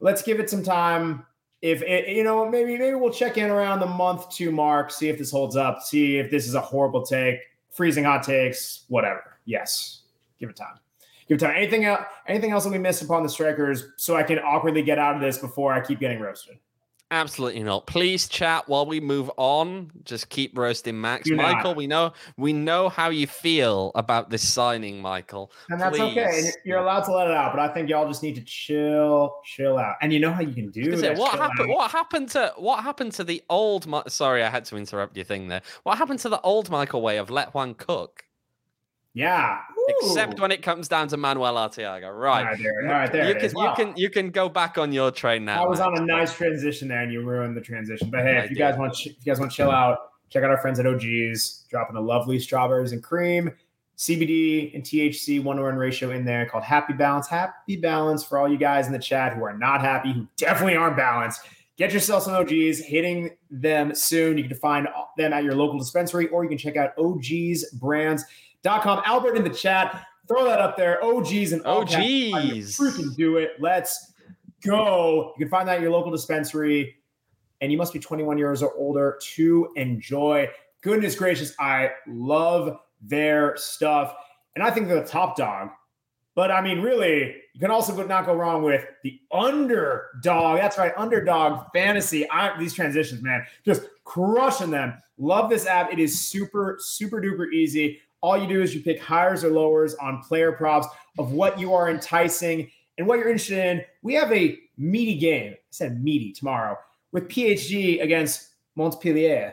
let's 0.00 0.22
give 0.22 0.40
it 0.40 0.48
some 0.48 0.62
time. 0.62 1.26
If 1.62 1.82
it, 1.82 2.08
you 2.08 2.24
know, 2.24 2.48
maybe 2.48 2.76
maybe 2.76 2.94
we'll 2.94 3.12
check 3.12 3.38
in 3.38 3.50
around 3.50 3.80
the 3.80 3.86
month 3.86 4.30
two 4.30 4.50
mark, 4.50 4.90
see 4.90 5.08
if 5.08 5.18
this 5.18 5.30
holds 5.30 5.56
up, 5.56 5.82
see 5.82 6.18
if 6.18 6.30
this 6.30 6.46
is 6.46 6.54
a 6.54 6.60
horrible 6.60 7.04
take, 7.04 7.40
freezing 7.70 8.04
hot 8.04 8.22
takes, 8.22 8.84
whatever. 8.88 9.38
Yes, 9.46 10.02
give 10.38 10.50
it 10.50 10.56
time. 10.56 10.78
Give 11.26 11.36
it 11.36 11.40
time. 11.40 11.54
Anything 11.56 11.86
else? 11.86 12.04
Anything 12.26 12.50
else 12.50 12.64
that 12.64 12.70
we 12.70 12.78
missed 12.78 13.02
upon 13.02 13.22
the 13.22 13.30
strikers, 13.30 13.92
so 13.96 14.14
I 14.14 14.22
can 14.22 14.38
awkwardly 14.40 14.82
get 14.82 14.98
out 14.98 15.14
of 15.14 15.22
this 15.22 15.38
before 15.38 15.72
I 15.72 15.80
keep 15.80 16.00
getting 16.00 16.20
roasted. 16.20 16.58
Absolutely 17.14 17.62
not. 17.62 17.86
Please 17.86 18.26
chat 18.26 18.68
while 18.68 18.86
we 18.86 18.98
move 18.98 19.30
on. 19.36 19.92
Just 20.04 20.30
keep 20.30 20.58
roasting 20.58 21.00
Max. 21.00 21.28
Do 21.28 21.36
Michael, 21.36 21.70
not. 21.70 21.76
we 21.76 21.86
know 21.86 22.12
we 22.36 22.52
know 22.52 22.88
how 22.88 23.10
you 23.10 23.28
feel 23.28 23.92
about 23.94 24.30
this 24.30 24.46
signing, 24.46 25.00
Michael. 25.00 25.52
And 25.70 25.80
that's 25.80 25.98
okay. 25.98 26.38
And 26.38 26.52
you're- 26.64 26.80
allowed 26.84 27.04
to 27.04 27.12
let 27.12 27.28
it 27.28 27.34
out, 27.34 27.52
but 27.54 27.60
I 27.60 27.72
think 27.72 27.88
y'all 27.88 28.08
just 28.08 28.22
need 28.24 28.34
to 28.34 28.42
chill, 28.42 29.36
chill 29.44 29.78
out. 29.78 29.94
And 30.02 30.12
you 30.12 30.18
know 30.18 30.32
how 30.32 30.40
you 30.42 30.52
can 30.52 30.70
do 30.70 30.80
it- 30.80 31.16
what 31.16 31.38
happened? 31.38 31.60
out? 31.70 31.76
What 31.76 31.90
happened 31.92 32.28
to 32.30 32.52
what 32.56 32.82
happened 32.82 33.12
to 33.12 33.24
the 33.24 33.42
old? 33.48 33.86
Sorry, 34.08 34.42
I 34.42 34.50
had 34.50 34.64
to 34.66 34.76
interrupt 34.76 35.16
your 35.16 35.24
thing 35.24 35.46
there. 35.46 35.62
What 35.84 35.98
happened 35.98 36.18
to 36.20 36.28
the 36.28 36.40
old 36.40 36.68
Michael 36.68 37.00
way 37.00 37.18
of 37.18 37.30
let 37.30 37.54
one 37.54 37.74
cook? 37.74 38.24
Yeah. 39.14 39.60
Except 40.00 40.38
Ooh. 40.38 40.42
when 40.42 40.50
it 40.50 40.62
comes 40.62 40.88
down 40.88 41.08
to 41.08 41.16
Manuel 41.16 41.54
Arteaga, 41.54 42.06
All 42.06 42.12
right? 42.12 42.44
right, 42.44 42.58
there, 42.60 42.86
all 42.86 42.92
right, 42.92 43.12
there 43.12 43.28
you 43.28 43.34
can 43.34 43.50
you 43.50 43.56
Wow. 43.56 43.74
can 43.74 43.92
you 43.96 44.10
can 44.10 44.30
go 44.30 44.48
back 44.48 44.76
on 44.76 44.92
your 44.92 45.10
train 45.10 45.44
now. 45.44 45.64
I 45.64 45.68
was 45.68 45.78
on 45.78 45.96
a 45.96 46.04
nice 46.04 46.34
transition 46.34 46.88
there, 46.88 47.00
and 47.02 47.12
you 47.12 47.22
ruined 47.22 47.56
the 47.56 47.60
transition. 47.60 48.10
But 48.10 48.22
hey, 48.22 48.38
I 48.38 48.40
if 48.44 48.50
you 48.50 48.56
guys 48.56 48.76
want, 48.76 48.94
if 49.00 49.06
you 49.06 49.12
guys 49.24 49.38
want 49.38 49.52
to 49.52 49.56
chill 49.56 49.70
out, 49.70 50.10
check 50.30 50.42
out 50.42 50.50
our 50.50 50.58
friends 50.58 50.80
at 50.80 50.86
OGs, 50.86 51.66
dropping 51.70 51.96
a 51.96 52.00
lovely 52.00 52.38
strawberries 52.40 52.92
and 52.92 53.02
cream, 53.02 53.52
CBD 53.96 54.74
and 54.74 54.82
THC 54.82 55.42
one 55.42 55.56
to 55.56 55.62
one 55.62 55.76
ratio 55.76 56.10
in 56.10 56.24
there 56.24 56.46
called 56.46 56.64
Happy 56.64 56.92
Balance. 56.94 57.28
Happy 57.28 57.76
Balance 57.76 58.24
for 58.24 58.38
all 58.38 58.48
you 58.50 58.58
guys 58.58 58.86
in 58.86 58.92
the 58.92 58.98
chat 58.98 59.34
who 59.34 59.44
are 59.44 59.56
not 59.56 59.80
happy, 59.80 60.12
who 60.12 60.26
definitely 60.36 60.76
aren't 60.76 60.96
balanced. 60.96 61.42
Get 61.76 61.92
yourself 61.92 62.22
some 62.22 62.34
OGs, 62.34 62.78
hitting 62.80 63.30
them 63.50 63.94
soon. 63.94 64.38
You 64.38 64.44
can 64.48 64.56
find 64.56 64.88
them 65.16 65.32
at 65.32 65.44
your 65.44 65.54
local 65.54 65.78
dispensary, 65.78 66.28
or 66.28 66.42
you 66.42 66.48
can 66.48 66.58
check 66.58 66.76
out 66.76 66.92
ogsbrands.com. 68.64 69.02
Albert 69.04 69.36
in 69.36 69.44
the 69.44 69.50
chat, 69.50 70.06
throw 70.28 70.44
that 70.44 70.60
up 70.60 70.76
there. 70.76 71.02
OGs 71.04 71.52
and 71.52 71.64
caps. 71.64 71.96
You 71.96 72.36
OGs. 72.36 72.76
freaking 72.76 73.14
do 73.16 73.36
it. 73.36 73.52
Let's 73.58 74.12
go. 74.64 75.34
You 75.36 75.44
can 75.44 75.50
find 75.50 75.68
that 75.68 75.76
at 75.76 75.82
your 75.82 75.90
local 75.90 76.10
dispensary, 76.10 76.96
and 77.60 77.70
you 77.70 77.78
must 77.78 77.92
be 77.92 77.98
21 77.98 78.38
years 78.38 78.62
or 78.62 78.72
older 78.74 79.18
to 79.34 79.68
enjoy. 79.76 80.48
Goodness 80.80 81.14
gracious, 81.14 81.54
I 81.58 81.90
love 82.06 82.78
their 83.00 83.56
stuff, 83.56 84.14
and 84.54 84.62
I 84.62 84.70
think 84.70 84.88
they're 84.88 85.00
the 85.00 85.06
top 85.06 85.36
dog. 85.36 85.70
But 86.34 86.50
I 86.50 86.60
mean, 86.60 86.80
really, 86.80 87.36
you 87.52 87.60
can 87.60 87.70
also 87.70 88.04
not 88.06 88.26
go 88.26 88.34
wrong 88.34 88.64
with 88.64 88.84
the 89.04 89.20
underdog. 89.30 90.58
That's 90.58 90.76
right, 90.76 90.92
underdog 90.96 91.66
fantasy. 91.72 92.28
I, 92.28 92.58
these 92.58 92.74
transitions, 92.74 93.22
man, 93.22 93.46
just 93.64 93.82
crushing 94.02 94.70
them. 94.70 94.94
Love 95.16 95.48
this 95.48 95.66
app. 95.66 95.92
It 95.92 96.00
is 96.00 96.20
super, 96.20 96.76
super 96.80 97.20
duper 97.20 97.52
easy. 97.52 98.00
All 98.24 98.38
you 98.38 98.48
do 98.48 98.62
is 98.62 98.74
you 98.74 98.80
pick 98.80 99.02
hires 99.02 99.44
or 99.44 99.50
lowers 99.50 99.94
on 99.96 100.22
player 100.22 100.50
props 100.50 100.86
of 101.18 101.32
what 101.32 101.60
you 101.60 101.74
are 101.74 101.90
enticing 101.90 102.70
and 102.96 103.06
what 103.06 103.18
you're 103.18 103.28
interested 103.28 103.58
in. 103.58 103.84
We 104.00 104.14
have 104.14 104.32
a 104.32 104.58
meaty 104.78 105.18
game. 105.18 105.52
I 105.52 105.58
said 105.68 106.02
meaty 106.02 106.32
tomorrow 106.32 106.78
with 107.12 107.28
PSG 107.28 108.00
against 108.00 108.54
Montpellier. 108.76 109.52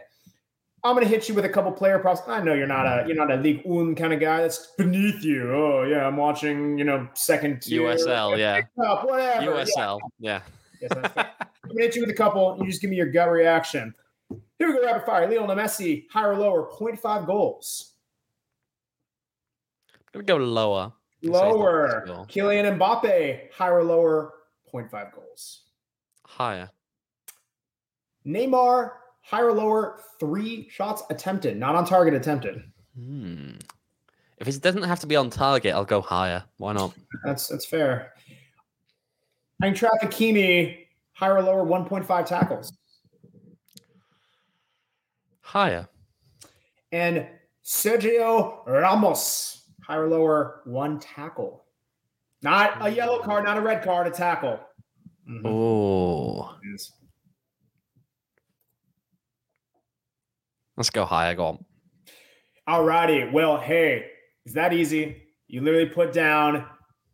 I'm 0.86 0.96
gonna 0.96 1.06
hit 1.06 1.28
you 1.28 1.36
with 1.36 1.44
a 1.44 1.50
couple 1.50 1.70
player 1.74 2.00
props. 2.00 2.22
I 2.30 2.42
know 2.42 2.54
you're 2.54 2.66
not 2.66 2.86
a 2.86 3.06
you're 3.06 3.18
not 3.18 3.30
a 3.30 3.36
League 3.36 3.62
Un 3.66 3.94
kind 3.94 4.14
of 4.14 4.22
guy. 4.22 4.40
That's 4.40 4.68
beneath 4.78 5.22
you. 5.22 5.52
Oh 5.52 5.84
yeah, 5.84 6.08
I'm 6.08 6.16
watching. 6.16 6.78
You 6.78 6.86
know, 6.86 7.10
second 7.14 7.62
tier, 7.62 7.82
USL, 7.82 8.38
yeah. 8.38 8.62
Yeah. 8.78 9.42
USL, 9.48 10.00
yeah. 10.18 10.40
Yes. 10.82 10.94
I'm 10.96 11.12
gonna 11.68 11.82
hit 11.82 11.98
you 11.98 12.04
with 12.04 12.10
a 12.10 12.16
couple. 12.16 12.58
You 12.58 12.68
just 12.68 12.80
give 12.80 12.90
me 12.90 12.96
your 12.96 13.12
gut 13.12 13.30
reaction. 13.30 13.94
Here 14.30 14.70
we 14.70 14.76
go, 14.76 14.86
rapid 14.86 15.06
fire. 15.06 15.30
Lionel 15.30 15.58
Messi, 15.58 16.06
higher 16.10 16.32
or 16.32 16.38
lower, 16.38 16.70
0.5 16.72 17.26
goals. 17.26 17.91
Gonna 20.14 20.26
go 20.26 20.38
lower. 20.38 20.92
I'd 21.24 21.26
say 21.26 21.30
it's 21.30 21.38
not 21.38 21.50
Lower. 21.50 22.06
Kylian 22.28 22.78
Mbappe, 22.78 23.52
higher 23.54 23.78
or 23.78 23.84
lower, 23.84 24.34
0.5 24.74 25.14
goals. 25.14 25.62
Higher. 26.26 26.70
Neymar, 28.26 28.92
higher 29.22 29.48
or 29.48 29.54
lower, 29.54 30.00
three 30.20 30.68
shots 30.70 31.04
attempted, 31.10 31.58
not 31.58 31.76
on 31.76 31.86
target 31.86 32.14
attempted. 32.14 32.64
Hmm. 32.98 33.52
If 34.38 34.48
it 34.48 34.62
doesn't 34.62 34.84
have 34.84 35.00
to 35.02 35.08
be 35.08 35.16
on 35.16 35.30
target, 35.30 35.74
I'll 35.74 35.86
go 35.86 36.02
higher. 36.02 36.44
Why 36.58 36.74
not? 36.74 36.94
That's 37.24 37.48
that's 37.48 37.66
fair. 37.66 38.14
And 39.62 39.76
Achraf 39.76 40.02
Hakimi, 40.02 40.88
higher 41.14 41.38
or 41.38 41.44
lower, 41.44 41.64
1.5 41.64 42.26
tackles. 42.26 42.74
Higher. 45.42 45.88
And 46.92 47.28
Sergio 47.64 48.66
Ramos, 48.66 49.61
higher 49.92 50.06
or 50.06 50.10
lower, 50.10 50.62
one 50.66 51.00
tackle. 51.00 51.66
Not 52.42 52.86
a 52.86 52.90
yellow 52.90 53.20
card, 53.20 53.44
not 53.44 53.58
a 53.58 53.62
red 53.62 53.84
card, 53.84 54.08
a 54.08 54.12
tackle. 54.12 54.60
Mhm. 55.30 55.42
Oh, 55.46 56.56
Yes. 56.72 56.92
let's 60.78 60.90
go 60.90 61.06
higher. 61.06 61.36
Go 61.36 61.46
on. 61.46 61.66
All 62.68 62.84
righty. 62.86 63.30
Well, 63.30 63.58
hey, 63.58 64.10
is 64.46 64.54
that 64.54 64.74
easy. 64.74 65.24
You 65.48 65.62
literally 65.62 65.90
put 65.90 66.14
down 66.14 66.66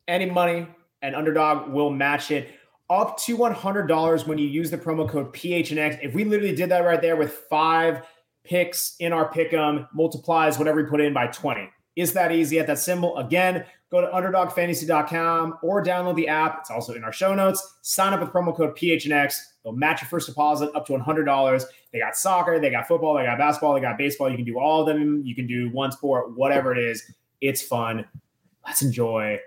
any 0.08 0.30
money, 0.30 0.68
and 1.02 1.16
Underdog 1.16 1.70
will 1.74 1.90
match 1.90 2.30
it 2.32 2.54
up 2.90 3.18
to 3.18 3.36
$100 3.36 4.26
when 4.28 4.38
you 4.38 4.48
use 4.48 4.70
the 4.72 4.78
promo 4.78 5.10
code 5.10 5.34
PHNX. 5.34 5.98
If 6.02 6.14
we 6.14 6.24
literally 6.24 6.56
did 6.56 6.70
that 6.70 6.86
right 6.86 7.02
there 7.02 7.16
with 7.18 7.32
five 7.50 8.06
picks 8.46 8.96
in 9.00 9.12
our 9.12 9.30
pick'em, 9.30 9.88
multiplies 9.94 10.58
whatever 10.58 10.82
we 10.84 10.90
put 10.90 11.02
in 11.02 11.14
by 11.14 11.28
20. 11.28 11.70
Is 11.98 12.14
that 12.14 12.32
easy 12.32 12.60
at 12.60 12.68
that 12.68 12.78
symbol? 12.78 13.18
Again, 13.18 13.66
go 13.90 14.02
to 14.02 14.08
underdogfantasy.com 14.08 15.58
or 15.64 15.84
download 15.84 16.16
the 16.16 16.28
app. 16.28 16.60
It's 16.60 16.70
also 16.70 16.94
in 16.94 17.04
our 17.04 17.12
show 17.12 17.34
notes. 17.34 17.80
Sign 17.82 18.14
up 18.14 18.20
with 18.20 18.30
promo 18.30 18.56
code 18.56 18.78
PHNX. 18.78 19.36
They'll 19.64 19.74
match 19.74 20.04
your 20.04 20.08
first 20.08 20.28
deposit 20.28 20.70
up 20.76 20.86
to 20.86 20.94
$100. 20.94 21.64
They 21.92 22.00
got 22.00 22.16
soccer, 22.16 22.60
they 22.60 22.70
got 22.70 22.88
football, 22.88 23.18
they 23.18 23.26
got 23.26 23.40
basketball, 23.40 23.74
they 23.74 23.82
got 23.82 23.98
baseball. 23.98 24.30
You 24.30 24.36
can 24.36 24.46
do 24.46 24.60
all 24.60 24.82
of 24.82 24.88
them. 24.88 25.24
You 25.26 25.34
can 25.34 25.48
do 25.48 25.72
one 25.72 25.92
sport, 25.92 26.38
whatever 26.38 26.72
it 26.72 26.78
is. 26.78 27.04
It's 27.42 27.64
fun. 27.64 28.06
Let's 28.64 28.84
enjoy. 28.84 29.40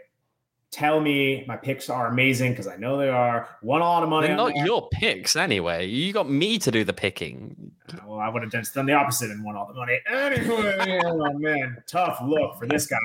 Tell 0.71 1.01
me 1.01 1.45
my 1.49 1.57
picks 1.57 1.91
are 1.91 2.07
amazing 2.07 2.53
because 2.53 2.69
I 2.69 2.77
know 2.77 2.97
they 2.97 3.09
are. 3.09 3.49
Won 3.61 3.81
a 3.81 3.85
lot 3.85 4.05
of 4.05 4.09
money. 4.09 4.29
They're 4.29 4.37
not 4.37 4.55
your 4.55 4.89
picks 4.91 5.35
anyway. 5.35 5.87
You 5.87 6.13
got 6.13 6.31
me 6.31 6.59
to 6.61 6.71
do 6.71 6.85
the 6.85 6.93
picking. 6.93 7.73
Uh, 7.93 7.97
Well, 8.07 8.21
I 8.21 8.29
would 8.29 8.43
have 8.43 8.53
just 8.53 8.75
done 8.75 8.87
the 8.87 8.93
opposite 8.93 9.31
and 9.31 9.45
won 9.45 9.57
all 9.57 9.67
the 9.67 9.75
money. 9.75 9.99
Anyway, 10.09 11.01
oh 11.07 11.33
man, 11.39 11.83
tough 11.89 12.21
look 12.25 12.57
for 12.57 12.67
this 12.67 12.87
guy. 12.87 12.99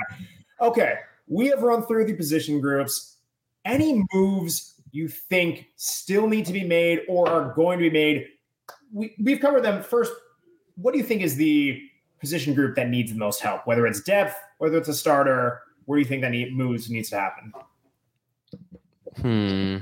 Okay, 0.62 0.96
we 1.28 1.48
have 1.48 1.64
run 1.64 1.84
through 1.84 2.06
the 2.06 2.14
position 2.14 2.62
groups. 2.62 3.18
Any 3.66 4.04
moves 4.14 4.76
you 4.92 5.08
think 5.08 5.66
still 5.76 6.28
need 6.28 6.46
to 6.46 6.54
be 6.54 6.64
made 6.64 7.02
or 7.10 7.28
are 7.28 7.52
going 7.54 7.80
to 7.80 7.84
be 7.84 7.90
made? 7.90 8.28
We, 8.94 9.16
we've 9.20 9.40
covered 9.40 9.64
them. 9.64 9.82
First, 9.82 10.14
what 10.76 10.92
do 10.92 11.00
you 11.00 11.04
think 11.04 11.24
is 11.24 11.36
the 11.36 11.82
position 12.20 12.54
group 12.54 12.76
that 12.76 12.90
needs 12.90 13.12
the 13.12 13.18
most 13.18 13.42
help? 13.42 13.66
Whether 13.66 13.88
it's 13.88 14.02
depth, 14.02 14.36
whether 14.60 14.78
it's 14.78 14.88
a 14.88 14.94
starter, 14.94 15.62
where 15.86 15.98
do 15.98 16.02
you 16.02 16.08
think 16.08 16.22
that 16.22 16.32
need, 16.32 16.56
moves 16.56 16.90
needs 16.90 17.10
to 17.12 17.20
happen? 17.20 17.54
Hmm. 19.22 19.78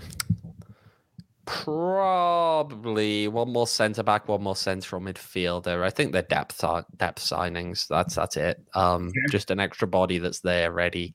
probably 1.46 3.28
one 3.28 3.52
more 3.52 3.68
centre 3.68 4.04
back, 4.04 4.28
one 4.28 4.42
more 4.44 4.56
central 4.56 5.02
midfielder. 5.02 5.84
I 5.84 5.90
think 5.90 6.12
they're 6.12 6.22
depth 6.22 6.64
depth 6.98 7.22
signings. 7.22 7.88
That's 7.88 8.16
that's 8.16 8.38
it. 8.38 8.62
Um, 8.76 9.08
okay. 9.08 9.32
just 9.32 9.52
an 9.52 9.60
extra 9.60 9.88
body 9.88 10.20
that's 10.20 10.40
there 10.40 10.72
ready 10.72 11.14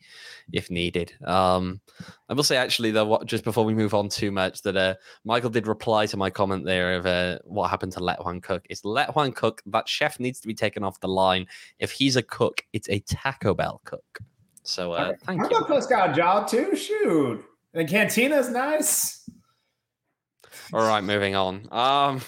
if 0.53 0.71
needed. 0.71 1.13
Um, 1.25 1.81
I 2.29 2.35
will 2.35 2.43
say 2.43 2.57
actually 2.57 2.91
though, 2.91 3.07
what, 3.07 3.27
just 3.27 3.45
before 3.45 3.65
we 3.65 3.75
move 3.75 3.95
on 3.95 4.09
too 4.09 4.31
much, 4.31 4.63
that 4.63 4.77
uh, 4.77 4.95
Michael 5.25 5.51
did 5.51 5.67
reply 5.67 6.07
to 6.07 6.17
my 6.17 6.31
comment 6.31 6.65
there 6.65 6.95
of 6.97 7.07
uh, 7.07 7.39
what 7.45 7.71
happened 7.71 7.93
to 7.93 8.01
Let 8.01 8.23
Juan 8.25 8.41
Cook. 8.41 8.67
It's 8.69 8.85
Let 8.85 9.15
Juan 9.15 9.33
Cook. 9.33 9.63
That 9.67 9.89
chef 9.89 10.21
needs 10.21 10.41
to 10.41 10.49
be 10.49 10.55
taken 10.55 10.83
off 10.83 11.01
the 11.01 11.09
line. 11.09 11.47
If 11.79 11.93
he's 11.93 12.17
a 12.17 12.23
cook, 12.23 12.65
it's 12.73 12.89
a 12.89 13.01
Taco 13.01 13.55
Bell 13.55 13.81
cook. 13.85 14.21
So 14.69 14.93
uh, 14.93 15.15
thank 15.25 15.41
I 15.41 15.49
you. 15.49 15.57
I 15.57 15.63
Cook's 15.63 15.87
got 15.87 16.11
a 16.11 16.13
job 16.13 16.47
too. 16.47 16.77
Shoot, 16.77 17.43
and 17.73 17.89
Cantina's 17.89 18.51
nice. 18.51 19.29
All 20.75 20.87
right, 20.87 21.03
moving 21.03 21.35
on. 21.35 21.67
Um, 21.73 22.21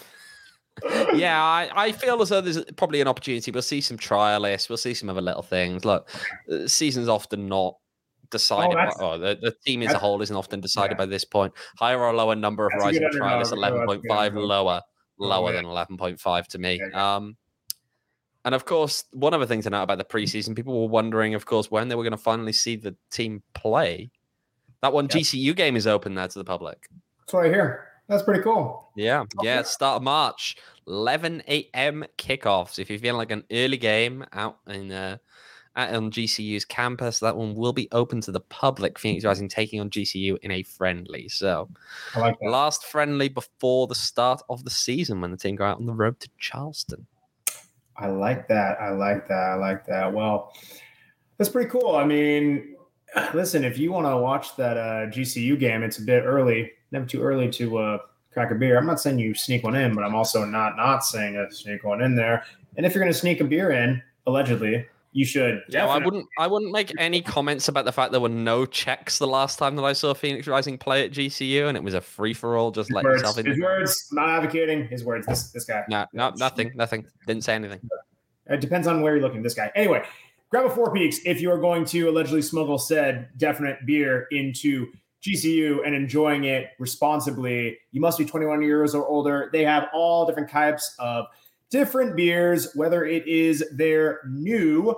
yeah, 1.13 1.43
I, 1.43 1.69
I 1.75 1.93
feel 1.93 2.23
as 2.23 2.31
though 2.31 2.41
there's 2.41 2.65
probably 2.79 3.03
an 3.03 3.09
opportunity. 3.09 3.51
We'll 3.51 3.61
see 3.61 3.83
some 3.83 3.99
trialists. 3.99 4.71
We'll 4.71 4.79
see 4.79 4.95
some 4.95 5.11
other 5.11 5.21
little 5.21 5.43
things. 5.43 5.85
Look, 5.85 6.09
season's 6.67 7.09
often 7.09 7.47
not 7.47 7.75
decided. 8.31 8.73
Oh, 8.73 8.75
by, 8.75 9.05
oh 9.05 9.19
the, 9.19 9.39
the 9.39 9.55
team 9.67 9.83
as 9.83 9.93
a 9.93 9.99
whole 9.99 10.23
isn't 10.23 10.35
often 10.35 10.63
decided 10.63 10.93
yeah. 10.93 11.05
by 11.05 11.07
this 11.07 11.27
point. 11.27 11.53
Higher 11.77 12.01
or 12.01 12.15
lower 12.15 12.35
number 12.35 12.67
of 12.67 12.73
rising 12.79 13.03
trialists, 13.13 13.53
eleven 13.53 13.85
point 13.85 14.03
five 14.09 14.35
lower, 14.35 14.81
lower 15.19 15.51
oh, 15.51 15.53
than 15.53 15.67
eleven 15.67 15.99
point 15.99 16.19
five 16.19 16.49
to 16.49 16.59
me. 16.59 16.81
Um, 16.95 17.37
and 18.45 18.55
of 18.55 18.65
course, 18.65 19.05
one 19.13 19.35
other 19.35 19.47
thing 19.47 19.63
to 19.63 19.71
note 19.71 19.83
about 19.83 19.99
the 19.99 20.05
preseason, 20.05 20.57
people 20.57 20.81
were 20.81 20.89
wondering, 20.89 21.35
of 21.35 21.47
course, 21.47 21.71
when 21.71 21.89
they 21.89 21.95
were 21.95 22.03
going 22.03 22.13
to 22.13 22.17
finally 22.17 22.53
see 22.53 22.77
the 22.77 22.95
team 23.11 23.43
play. 23.55 24.11
That 24.83 24.95
one 24.95 25.09
GCU 25.09 25.55
game 25.55 25.77
is 25.77 25.87
open 25.87 26.15
there 26.15 26.29
to 26.29 26.39
the 26.39 26.45
public. 26.45 26.89
That's 27.21 27.35
right 27.35 27.53
here. 27.53 27.89
That's 28.09 28.23
pretty 28.23 28.43
cool. 28.43 28.91
Yeah, 28.97 29.25
yeah. 29.43 29.63
Start 29.63 29.99
of 29.99 30.03
March, 30.03 30.57
11 30.89 31.43
a.m. 31.47 32.05
kickoffs. 32.19 32.79
If 32.79 32.91
you're 32.91 32.99
feeling 32.99 33.19
like 33.19 33.31
an 33.31 33.45
early 33.53 33.77
game 33.77 34.25
out 34.33 34.59
in 34.67 34.91
uh, 34.91 35.19
on 35.77 36.11
GCU's 36.11 36.65
campus, 36.65 37.21
that 37.21 37.37
one 37.37 37.55
will 37.55 37.73
be 37.73 37.89
open 37.93 38.21
to 38.23 38.33
the 38.33 38.41
public. 38.41 38.99
Phoenix 38.99 39.25
Rising 39.25 39.49
taking 39.49 39.81
on 39.81 39.91
GCU 39.91 40.39
in 40.43 40.51
a 40.51 40.63
friendly. 40.65 41.29
So, 41.29 41.69
like 42.17 42.37
last 42.43 42.85
friendly 42.87 43.29
before 43.29 43.87
the 43.87 43.95
start 43.95 44.43
of 44.49 44.65
the 44.65 44.71
season 44.71 45.21
when 45.21 45.31
the 45.31 45.37
team 45.37 45.55
go 45.57 45.65
out 45.65 45.79
on 45.79 45.87
the 45.87 45.93
road 45.93 46.19
to 46.21 46.29
Charleston. 46.39 47.07
I 48.01 48.09
like 48.09 48.49
that. 48.49 48.81
I 48.81 48.91
like 48.91 49.29
that. 49.29 49.51
I 49.51 49.55
like 49.55 49.87
that. 49.87 50.13
Well, 50.13 50.53
that's 51.37 51.51
pretty 51.51 51.71
cool. 51.71 51.97
I 51.97 52.05
mean, 52.05 52.77
listen, 53.35 53.65
if 53.65 53.79
you 53.79 53.93
want 53.93 54.07
to 54.07 54.17
watch 54.17 54.57
that 54.57 54.77
uh, 54.77 55.07
GCU 55.07 55.59
game, 55.59 55.83
it's 55.83 55.99
a 55.99 56.03
bit 56.03 56.25
early 56.25 56.73
never 56.93 57.07
too 57.07 57.23
early 57.23 57.49
to 57.51 57.79
uh, 57.79 57.99
crack 58.33 58.51
a 58.51 58.55
beer. 58.55 58.79
I'm 58.79 58.87
not 58.87 59.01
saying 59.01 59.19
you 59.19 59.35
sneak 59.35 59.63
one 59.65 59.77
in, 59.77 59.95
but 59.95 60.05
I'm 60.05 60.15
also 60.15 60.45
not 60.45 60.77
not 60.77 61.05
saying 61.05 61.37
a 61.37 61.51
sneak 61.53 61.85
one 61.85 62.03
in 62.03 62.15
there. 62.15 62.45
And 62.77 62.87
if 62.87 62.95
you're 62.95 63.03
going 63.03 63.13
to 63.13 63.19
sneak 63.19 63.41
a 63.41 63.45
beer 63.45 63.71
in, 63.71 64.03
allegedly, 64.27 64.87
you 65.13 65.25
should. 65.25 65.63
Yeah, 65.69 65.87
I 65.87 65.99
wouldn't. 65.99 66.27
I 66.39 66.47
wouldn't 66.47 66.71
make 66.71 66.93
any 66.99 67.21
comments 67.21 67.69
about 67.69 67.85
the 67.85 67.93
fact 67.93 68.13
there 68.13 68.21
were 68.21 68.29
no 68.29 68.65
checks 68.65 69.19
the 69.19 69.27
last 69.27 69.59
time 69.59 69.75
that 69.77 69.83
I 69.83 69.93
saw 69.93 70.15
Phoenix 70.15 70.47
Rising 70.47 70.79
play 70.79 71.05
at 71.05 71.11
GCU, 71.11 71.67
and 71.67 71.77
it 71.77 71.83
was 71.83 71.95
a 71.95 72.01
free 72.01 72.33
for 72.33 72.57
all. 72.57 72.71
Just 72.71 72.89
his 72.89 72.95
let 72.95 73.05
words, 73.05 73.21
yourself 73.21 73.39
in. 73.39 73.47
His 73.47 73.61
words. 73.61 74.09
Not 74.13 74.29
advocating 74.29 74.87
his 74.87 75.05
words. 75.05 75.27
This 75.27 75.51
this 75.51 75.65
guy. 75.65 75.85
No, 75.89 76.07
no, 76.13 76.33
nothing. 76.37 76.71
Nothing. 76.77 77.07
Didn't 77.27 77.45
say 77.45 77.55
anything. 77.55 77.81
It 78.47 78.61
depends 78.61 78.87
on 78.87 79.03
where 79.03 79.15
you're 79.15 79.23
looking. 79.23 79.43
This 79.43 79.55
guy. 79.55 79.73
Anyway, 79.75 80.05
grab 80.51 80.67
a 80.67 80.71
four 80.71 80.93
peaks 80.93 81.19
if 81.25 81.41
you 81.41 81.51
are 81.51 81.59
going 81.59 81.85
to 81.87 82.09
allegedly 82.09 82.43
smuggle 82.43 82.79
said 82.79 83.31
definite 83.37 83.85
beer 83.87 84.29
into 84.31 84.93
GCU 85.23 85.85
and 85.85 85.95
enjoying 85.95 86.45
it 86.45 86.71
responsibly, 86.79 87.79
you 87.93 88.01
must 88.01 88.19
be 88.19 88.25
21 88.25 88.63
years 88.63 88.95
or 88.95 89.07
older. 89.07 89.51
They 89.53 89.65
have 89.65 89.89
all 89.93 90.25
different 90.25 90.49
types 90.49 90.95
of 90.99 91.27
different 91.71 92.17
beers, 92.17 92.75
whether 92.75 93.05
it 93.05 93.27
is 93.27 93.65
their 93.73 94.21
new 94.29 94.95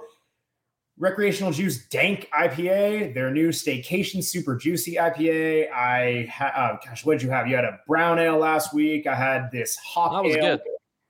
recreational 0.98 1.52
juice 1.52 1.86
dank 1.86 2.28
IPA, 2.32 3.14
their 3.14 3.30
new 3.30 3.48
staycation 3.48 4.22
super 4.22 4.56
juicy 4.56 4.94
IPA. 4.94 5.70
I 5.72 6.26
ha- 6.32 6.52
uh, 6.54 6.78
gosh, 6.86 7.04
what 7.04 7.14
did 7.14 7.22
you 7.22 7.30
have? 7.30 7.46
You 7.48 7.56
had 7.56 7.64
a 7.64 7.78
brown 7.86 8.18
ale 8.18 8.38
last 8.38 8.72
week. 8.74 9.06
I 9.06 9.14
had 9.14 9.50
this 9.50 9.76
hop 9.76 10.12
that 10.12 10.24
was 10.24 10.36
ale. 10.36 10.42
Good. 10.58 10.60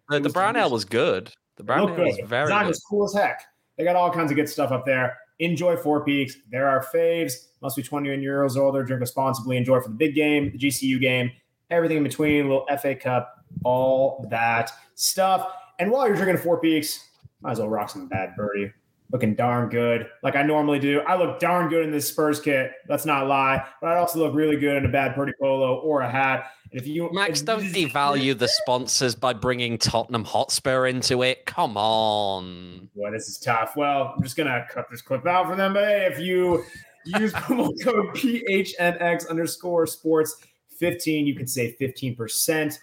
The, 0.08 0.20
the 0.20 0.28
brown 0.30 0.56
ale 0.56 0.70
was 0.70 0.84
good. 0.84 1.30
The 1.56 1.64
brown 1.64 1.90
ale 1.90 1.96
good. 1.96 2.06
was 2.06 2.20
very 2.26 2.46
Design 2.46 2.62
good. 2.64 2.68
was 2.68 2.84
cool 2.88 3.04
as 3.04 3.14
heck. 3.14 3.42
They 3.76 3.84
got 3.84 3.96
all 3.96 4.10
kinds 4.10 4.30
of 4.30 4.36
good 4.36 4.48
stuff 4.48 4.70
up 4.70 4.84
there. 4.84 5.16
Enjoy 5.38 5.76
Four 5.76 6.04
Peaks. 6.04 6.36
There 6.50 6.68
are 6.68 6.84
faves. 6.84 7.32
Must 7.62 7.76
be 7.76 7.82
21 7.82 8.20
years 8.22 8.56
older. 8.56 8.84
Drink 8.84 9.00
responsibly. 9.00 9.56
Enjoy 9.56 9.80
for 9.80 9.88
the 9.88 9.94
big 9.94 10.14
game, 10.14 10.52
the 10.52 10.58
GCU 10.58 11.00
game, 11.00 11.30
everything 11.70 11.96
in 11.96 12.02
between, 12.02 12.48
little 12.48 12.66
FA 12.80 12.94
Cup, 12.94 13.41
all 13.64 14.26
that 14.30 14.70
stuff. 14.94 15.52
And 15.78 15.90
while 15.90 16.06
you're 16.06 16.16
drinking 16.16 16.38
Four 16.38 16.60
Peaks, 16.60 17.08
might 17.40 17.52
as 17.52 17.58
well 17.58 17.68
rock 17.68 17.90
some 17.90 18.08
Bad 18.08 18.34
Birdie. 18.36 18.72
Looking 19.10 19.34
darn 19.34 19.68
good, 19.68 20.06
like 20.22 20.36
I 20.36 20.42
normally 20.42 20.78
do. 20.78 21.00
I 21.00 21.16
look 21.16 21.38
darn 21.38 21.68
good 21.68 21.84
in 21.84 21.90
this 21.90 22.08
Spurs 22.08 22.40
kit. 22.40 22.72
Let's 22.88 23.04
not 23.04 23.26
lie. 23.26 23.62
But 23.82 23.88
I 23.88 23.98
also 23.98 24.18
look 24.20 24.34
really 24.34 24.56
good 24.56 24.78
in 24.78 24.86
a 24.86 24.88
Bad 24.88 25.14
Birdie 25.14 25.34
polo 25.38 25.80
or 25.80 26.00
a 26.00 26.10
hat. 26.10 26.46
And 26.70 26.80
if 26.80 26.86
you 26.86 27.10
Max, 27.12 27.42
don't 27.42 27.62
devalue 27.62 28.38
the 28.38 28.48
sponsors 28.48 29.14
by 29.14 29.34
bringing 29.34 29.76
Tottenham 29.76 30.24
Hotspur 30.24 30.86
into 30.86 31.22
it. 31.24 31.44
Come 31.44 31.76
on. 31.76 32.88
Boy, 32.96 33.10
this 33.10 33.28
is 33.28 33.36
tough. 33.36 33.76
Well, 33.76 34.14
I'm 34.16 34.22
just 34.22 34.34
gonna 34.34 34.66
cut 34.70 34.86
this 34.90 35.02
clip 35.02 35.26
out 35.26 35.46
for 35.46 35.56
them. 35.56 35.74
But 35.74 35.84
hey, 35.84 36.08
if 36.10 36.18
you 36.18 36.64
Use 37.04 37.32
promo 37.32 37.72
code 37.82 38.14
PHNX 38.14 39.28
underscore 39.28 39.86
sports 39.86 40.36
15. 40.78 41.26
You 41.26 41.34
can 41.34 41.46
save 41.46 41.76
15% 41.80 42.78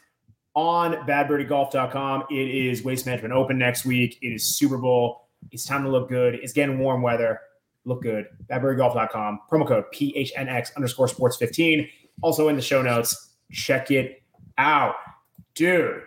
on 0.59 1.07
badbirdiegolf.com. 1.07 2.25
It 2.29 2.35
is 2.35 2.83
Waste 2.83 3.05
Management 3.05 3.33
Open 3.33 3.57
next 3.57 3.85
week. 3.85 4.19
It 4.21 4.27
is 4.27 4.57
Super 4.57 4.77
Bowl. 4.77 5.29
It's 5.51 5.65
time 5.65 5.83
to 5.83 5.89
look 5.89 6.09
good. 6.09 6.35
It's 6.35 6.51
getting 6.51 6.79
warm 6.79 7.01
weather. 7.01 7.39
Look 7.85 8.01
good. 8.01 8.25
Badbirdiegolf.com. 8.49 9.39
Promo 9.49 9.65
code 9.65 9.85
PHNX 9.93 10.75
underscore 10.75 11.07
sports 11.07 11.37
15. 11.37 11.87
Also 12.21 12.49
in 12.49 12.57
the 12.57 12.61
show 12.61 12.81
notes. 12.81 13.29
Check 13.53 13.89
it 13.89 14.21
out. 14.57 14.95
Dude. 15.55 16.01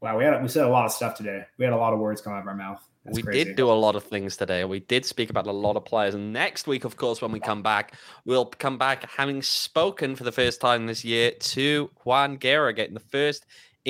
Wow, 0.00 0.18
we 0.18 0.24
had 0.24 0.40
we 0.42 0.48
said 0.48 0.64
a 0.64 0.68
lot 0.68 0.84
of 0.84 0.92
stuff 0.92 1.16
today. 1.16 1.44
We 1.56 1.64
had 1.64 1.72
a 1.72 1.76
lot 1.76 1.94
of 1.94 1.98
words 1.98 2.20
come 2.20 2.34
out 2.34 2.42
of 2.42 2.46
our 2.46 2.54
mouth. 2.54 2.86
That's 3.04 3.16
we 3.16 3.22
crazy. 3.22 3.44
did 3.44 3.56
do 3.56 3.70
a 3.70 3.72
lot 3.72 3.96
of 3.96 4.04
things 4.04 4.36
today. 4.36 4.64
We 4.64 4.80
did 4.80 5.06
speak 5.06 5.30
about 5.30 5.46
a 5.46 5.52
lot 5.52 5.76
of 5.76 5.84
players. 5.84 6.14
And 6.14 6.32
next 6.32 6.66
week, 6.66 6.84
of 6.84 6.96
course, 6.96 7.22
when 7.22 7.32
we 7.32 7.40
come 7.40 7.62
back, 7.62 7.94
we'll 8.26 8.44
come 8.44 8.76
back 8.76 9.10
having 9.10 9.40
spoken 9.40 10.14
for 10.14 10.24
the 10.24 10.32
first 10.32 10.60
time 10.60 10.86
this 10.86 11.04
year 11.04 11.30
to 11.30 11.90
Juan 12.04 12.36
Guerra, 12.36 12.74
getting 12.74 12.94
the 12.94 13.00
first 13.00 13.46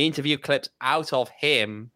interview 0.07 0.38
clips 0.38 0.68
out 0.80 1.12
of 1.12 1.28
him. 1.30 1.90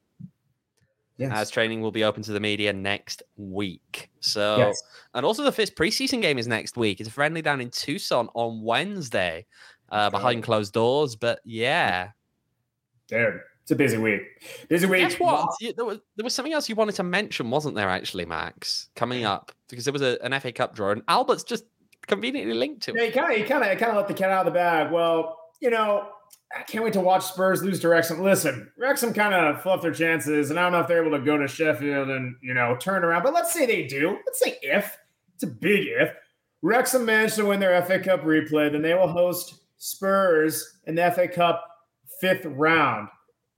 Yes. 1.19 1.31
As 1.35 1.51
training 1.51 1.83
will 1.83 1.93
be 1.93 2.05
open 2.05 2.23
to 2.25 2.33
the 2.33 2.41
media 2.41 2.73
next 2.73 3.23
week. 3.37 4.11
So, 4.21 4.57
yes. 4.57 4.83
and 5.15 5.25
also 5.25 5.45
the 5.45 5.53
first 5.53 5.77
preseason 5.77 6.21
game 6.23 6.39
is 6.39 6.49
next 6.49 6.77
week. 6.77 7.01
It's 7.01 7.09
a 7.09 7.13
friendly 7.13 7.43
down 7.43 7.61
in 7.61 7.71
Tucson 7.71 8.29
on 8.35 8.63
Wednesday, 8.63 9.47
uh, 9.91 10.11
behind 10.11 10.43
closed 10.43 10.73
doors. 10.73 11.15
But 11.15 11.41
yeah, 11.45 12.09
dude, 13.07 13.41
it's 13.63 13.71
a 13.71 13.77
busy 13.77 13.99
week. 13.99 14.23
Busy 14.69 14.87
week. 14.87 15.03
Guess 15.03 15.21
what? 15.21 15.49
There 15.61 15.85
was, 15.85 15.99
there 16.17 16.25
was 16.25 16.35
something 16.35 16.55
else 16.55 16.69
you 16.69 16.75
wanted 16.75 16.97
to 16.97 17.05
mention, 17.05 17.51
wasn't 17.51 17.77
there? 17.77 17.89
Actually, 17.89 18.25
Max, 18.25 18.89
coming 18.97 19.25
up 19.25 19.53
because 19.69 19.85
there 19.85 19.93
was 19.93 20.03
a, 20.03 20.19
an 20.25 20.39
FA 20.41 20.51
Cup 20.51 20.75
draw, 20.75 20.91
and 20.91 21.03
Albert's 21.07 21.45
just 21.45 21.65
conveniently 22.07 22.55
linked 22.55 22.83
to 22.85 22.93
it. 22.93 22.97
Yeah, 22.97 23.05
he 23.07 23.13
kind 23.13 23.33
of, 23.33 23.39
he 23.39 23.45
kind 23.45 23.63
of, 23.63 23.79
kind 23.79 23.91
of 23.93 23.97
let 23.97 24.09
the 24.09 24.15
cat 24.15 24.31
out 24.31 24.47
of 24.47 24.53
the 24.53 24.59
bag. 24.59 24.91
Well, 24.91 25.39
you 25.63 25.71
know, 25.71 26.09
I 26.55 26.63
can't 26.65 26.85
wait 26.85 26.93
to 26.95 27.01
watch 27.01 27.25
Spurs 27.25 27.63
lose 27.63 27.81
to 27.81 27.89
Wrexham. 27.89 28.23
Listen, 28.23 28.71
Wrexham 28.77 29.15
kind 29.15 29.33
of 29.33 29.63
fluffed 29.63 29.83
their 29.83 29.93
chances, 29.93 30.51
and 30.51 30.59
I 30.59 30.65
don't 30.65 30.73
know 30.73 30.81
if 30.81 30.89
they're 30.89 31.01
able 31.01 31.17
to 31.17 31.25
go 31.25 31.39
to 31.39 31.47
Sheffield 31.47 32.11
and 32.11 32.35
you 32.43 32.53
know 32.53 32.77
turn 32.77 33.05
around. 33.05 33.23
But 33.23 33.33
let's 33.33 33.53
say 33.53 33.65
they 33.65 33.87
do. 33.87 34.19
Let's 34.27 34.41
say 34.41 34.59
if 34.61 34.99
it's 35.35 35.45
a 35.45 35.47
big 35.47 35.87
if 35.87 36.13
Wrexham 36.61 37.07
managed 37.07 37.37
to 37.37 37.47
win 37.47 37.61
their 37.61 37.81
FA 37.85 38.01
Cup 38.01 38.23
replay, 38.23 38.71
then 38.71 38.83
they 38.83 38.93
will 38.93 39.09
host 39.09 39.55
Spurs 39.79 40.79
in 40.85 40.97
the 40.97 41.11
FA 41.13 41.29
Cup 41.29 41.65
fifth 42.21 42.45
round. 42.45 43.09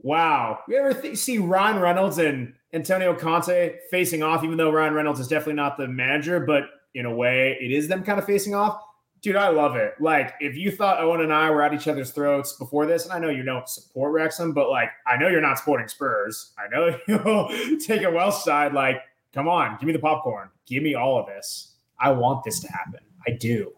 Wow. 0.00 0.58
You 0.68 0.76
ever 0.76 0.92
th- 0.92 1.16
see 1.16 1.38
Ryan 1.38 1.80
Reynolds 1.80 2.18
and 2.18 2.52
Antonio 2.74 3.14
Conte 3.14 3.76
facing 3.90 4.22
off, 4.22 4.44
even 4.44 4.58
though 4.58 4.70
Ryan 4.70 4.92
Reynolds 4.92 5.20
is 5.20 5.28
definitely 5.28 5.54
not 5.54 5.78
the 5.78 5.88
manager, 5.88 6.40
but 6.40 6.64
in 6.94 7.06
a 7.06 7.14
way, 7.14 7.56
it 7.60 7.72
is 7.72 7.88
them 7.88 8.04
kind 8.04 8.18
of 8.18 8.26
facing 8.26 8.54
off? 8.54 8.78
Dude, 9.24 9.36
I 9.36 9.48
love 9.48 9.74
it. 9.74 9.94
Like, 9.98 10.34
if 10.38 10.54
you 10.54 10.70
thought 10.70 11.00
Owain 11.00 11.22
and 11.22 11.32
I 11.32 11.48
were 11.48 11.62
at 11.62 11.72
each 11.72 11.88
other's 11.88 12.10
throats 12.10 12.52
before 12.52 12.84
this, 12.84 13.04
and 13.04 13.12
I 13.14 13.18
know 13.18 13.30
you 13.30 13.42
don't 13.42 13.66
support 13.66 14.12
Wrexham, 14.12 14.52
but 14.52 14.68
like, 14.68 14.90
I 15.06 15.16
know 15.16 15.28
you're 15.28 15.40
not 15.40 15.56
supporting 15.56 15.88
Spurs. 15.88 16.52
I 16.58 16.68
know 16.68 16.98
you'll 17.08 17.78
take 17.80 18.02
a 18.02 18.10
Welsh 18.10 18.44
side. 18.44 18.74
Like, 18.74 19.00
come 19.32 19.48
on, 19.48 19.78
give 19.80 19.86
me 19.86 19.94
the 19.94 19.98
popcorn. 19.98 20.50
Give 20.66 20.82
me 20.82 20.94
all 20.94 21.18
of 21.18 21.24
this. 21.24 21.72
I 21.98 22.10
want 22.12 22.44
this 22.44 22.60
to 22.60 22.68
happen. 22.70 23.00
I 23.26 23.30
do. 23.30 23.72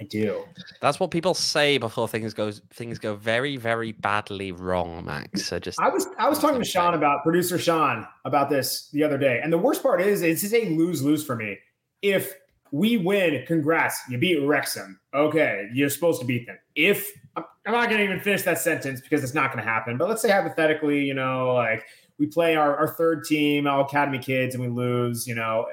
I 0.00 0.04
do. 0.04 0.44
That's 0.80 0.98
what 0.98 1.10
people 1.10 1.34
say 1.34 1.76
before 1.76 2.08
things 2.08 2.32
go 2.32 2.50
things 2.50 2.98
go 2.98 3.16
very 3.16 3.58
very 3.58 3.92
badly 3.92 4.50
wrong, 4.50 5.04
Max. 5.04 5.44
So 5.44 5.58
just 5.58 5.78
I 5.78 5.90
was 5.90 6.06
I 6.18 6.26
was 6.26 6.38
talking 6.38 6.58
to 6.58 6.64
Sean 6.64 6.94
about 6.94 7.22
producer 7.22 7.58
Sean 7.58 8.06
about 8.24 8.48
this 8.48 8.88
the 8.94 9.04
other 9.04 9.18
day, 9.18 9.40
and 9.42 9.52
the 9.52 9.58
worst 9.58 9.82
part 9.82 10.00
is 10.00 10.22
it's 10.22 10.42
is 10.42 10.54
a 10.54 10.70
lose 10.70 11.02
lose 11.02 11.22
for 11.22 11.36
me. 11.36 11.58
If 12.00 12.32
we 12.72 12.96
win, 12.96 13.44
congrats, 13.46 14.00
you 14.08 14.18
beat 14.18 14.40
Wrexham. 14.44 15.00
Okay, 15.14 15.68
you're 15.72 15.90
supposed 15.90 16.20
to 16.20 16.26
beat 16.26 16.46
them. 16.46 16.58
If 16.74 17.10
I'm 17.36 17.44
not 17.72 17.88
going 17.88 17.98
to 17.98 18.04
even 18.04 18.20
finish 18.20 18.42
that 18.42 18.58
sentence 18.58 19.00
because 19.00 19.22
it's 19.22 19.34
not 19.34 19.52
going 19.52 19.64
to 19.64 19.70
happen. 19.70 19.96
But 19.96 20.08
let's 20.08 20.22
say 20.22 20.30
hypothetically, 20.30 21.04
you 21.04 21.14
know, 21.14 21.54
like 21.54 21.84
we 22.18 22.26
play 22.26 22.56
our, 22.56 22.76
our 22.76 22.88
third 22.88 23.24
team, 23.24 23.66
all 23.66 23.82
academy 23.82 24.18
kids, 24.18 24.54
and 24.54 24.64
we 24.64 24.70
lose. 24.70 25.26
You 25.26 25.34
know, 25.34 25.66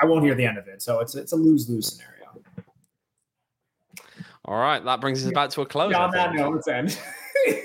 I 0.00 0.06
won't 0.06 0.24
hear 0.24 0.34
the 0.34 0.46
end 0.46 0.58
of 0.58 0.68
it. 0.68 0.82
So 0.82 1.00
it's 1.00 1.14
it's 1.14 1.32
a 1.32 1.36
lose 1.36 1.68
lose 1.68 1.92
scenario. 1.92 2.14
All 4.44 4.58
right, 4.58 4.82
that 4.84 5.00
brings 5.00 5.24
us 5.26 5.32
back 5.32 5.50
to 5.50 5.60
a 5.60 5.66
close. 5.66 5.92
Yeah, 5.92 6.04
on 6.04 6.10
that 6.12 6.34
note, 6.34 6.54
let's 6.54 6.68
end. 6.68 6.98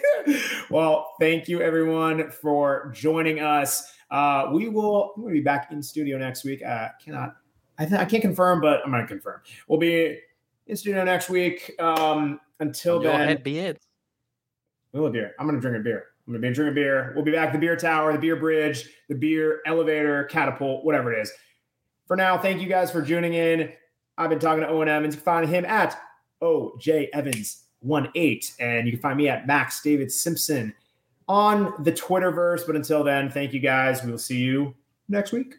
well, 0.70 1.14
thank 1.20 1.48
you 1.48 1.62
everyone 1.62 2.30
for 2.30 2.92
joining 2.94 3.40
us. 3.40 3.92
Uh, 4.12 4.50
we 4.52 4.68
will 4.68 5.14
we'll 5.18 5.32
be 5.32 5.42
back 5.42 5.72
in 5.72 5.82
studio 5.82 6.18
next 6.18 6.44
week. 6.44 6.62
Uh, 6.64 6.90
cannot 7.04 7.36
I, 7.80 7.86
th- 7.86 8.00
I 8.00 8.06
can't 8.06 8.22
confirm, 8.22 8.62
but 8.62 8.82
I'm 8.86 8.92
going 8.92 9.02
to 9.02 9.08
confirm. 9.08 9.42
We'll 9.68 9.80
be 9.80 10.20
in 10.68 10.76
studio 10.76 11.04
next 11.04 11.30
week. 11.30 11.74
Um, 11.80 12.40
until 12.60 12.98
On 12.98 13.04
then, 13.04 13.20
your 13.20 13.28
head 13.28 13.44
be 13.44 13.60
it. 13.60 13.82
we'll 14.94 15.04
have 15.06 15.14
beer. 15.14 15.34
I'm 15.40 15.48
going 15.48 15.60
to 15.60 15.62
drink 15.62 15.78
a 15.78 15.84
beer. 15.84 16.06
I'm 16.26 16.34
going 16.34 16.42
to 16.42 16.48
be 16.48 16.54
drinking 16.54 16.72
a 16.72 16.76
beer. 16.76 17.12
We'll 17.16 17.26
be 17.26 17.32
back 17.32 17.52
the 17.52 17.60
beer 17.60 17.76
tower, 17.76 18.14
the 18.14 18.20
beer 18.20 18.36
bridge, 18.38 18.90
the 19.10 19.16
beer 19.16 19.62
elevator, 19.66 20.24
catapult, 20.26 20.86
whatever 20.86 21.12
it 21.12 21.22
is. 21.22 21.32
For 22.08 22.16
now, 22.16 22.38
thank 22.38 22.62
you 22.62 22.68
guys 22.68 22.92
for 22.92 23.04
tuning 23.06 23.34
in. 23.34 23.74
I've 24.18 24.30
been 24.30 24.40
talking 24.40 24.62
to 24.62 24.70
Owain 24.70 24.88
Evans. 24.88 25.16
You 25.16 25.22
can 25.22 25.26
find 25.26 25.50
him 25.50 25.66
at 25.66 26.00
OJ 26.42 27.10
Evans 27.14 27.64
18, 27.84 28.40
and 28.60 28.86
you 28.86 28.94
can 28.94 29.02
find 29.02 29.18
me 29.18 29.28
at 29.28 29.48
Max 29.48 29.82
David 29.82 30.12
Simpson 30.12 30.74
on 31.28 31.74
the 31.84 31.92
Twitterverse. 31.92 32.66
But 32.66 32.76
until 32.76 33.04
then, 33.04 33.30
thank 33.30 33.52
you 33.54 33.60
guys. 33.60 34.04
We 34.04 34.12
will 34.12 34.18
see 34.18 34.38
you 34.38 34.74
next 35.10 35.32
week. 35.32 35.56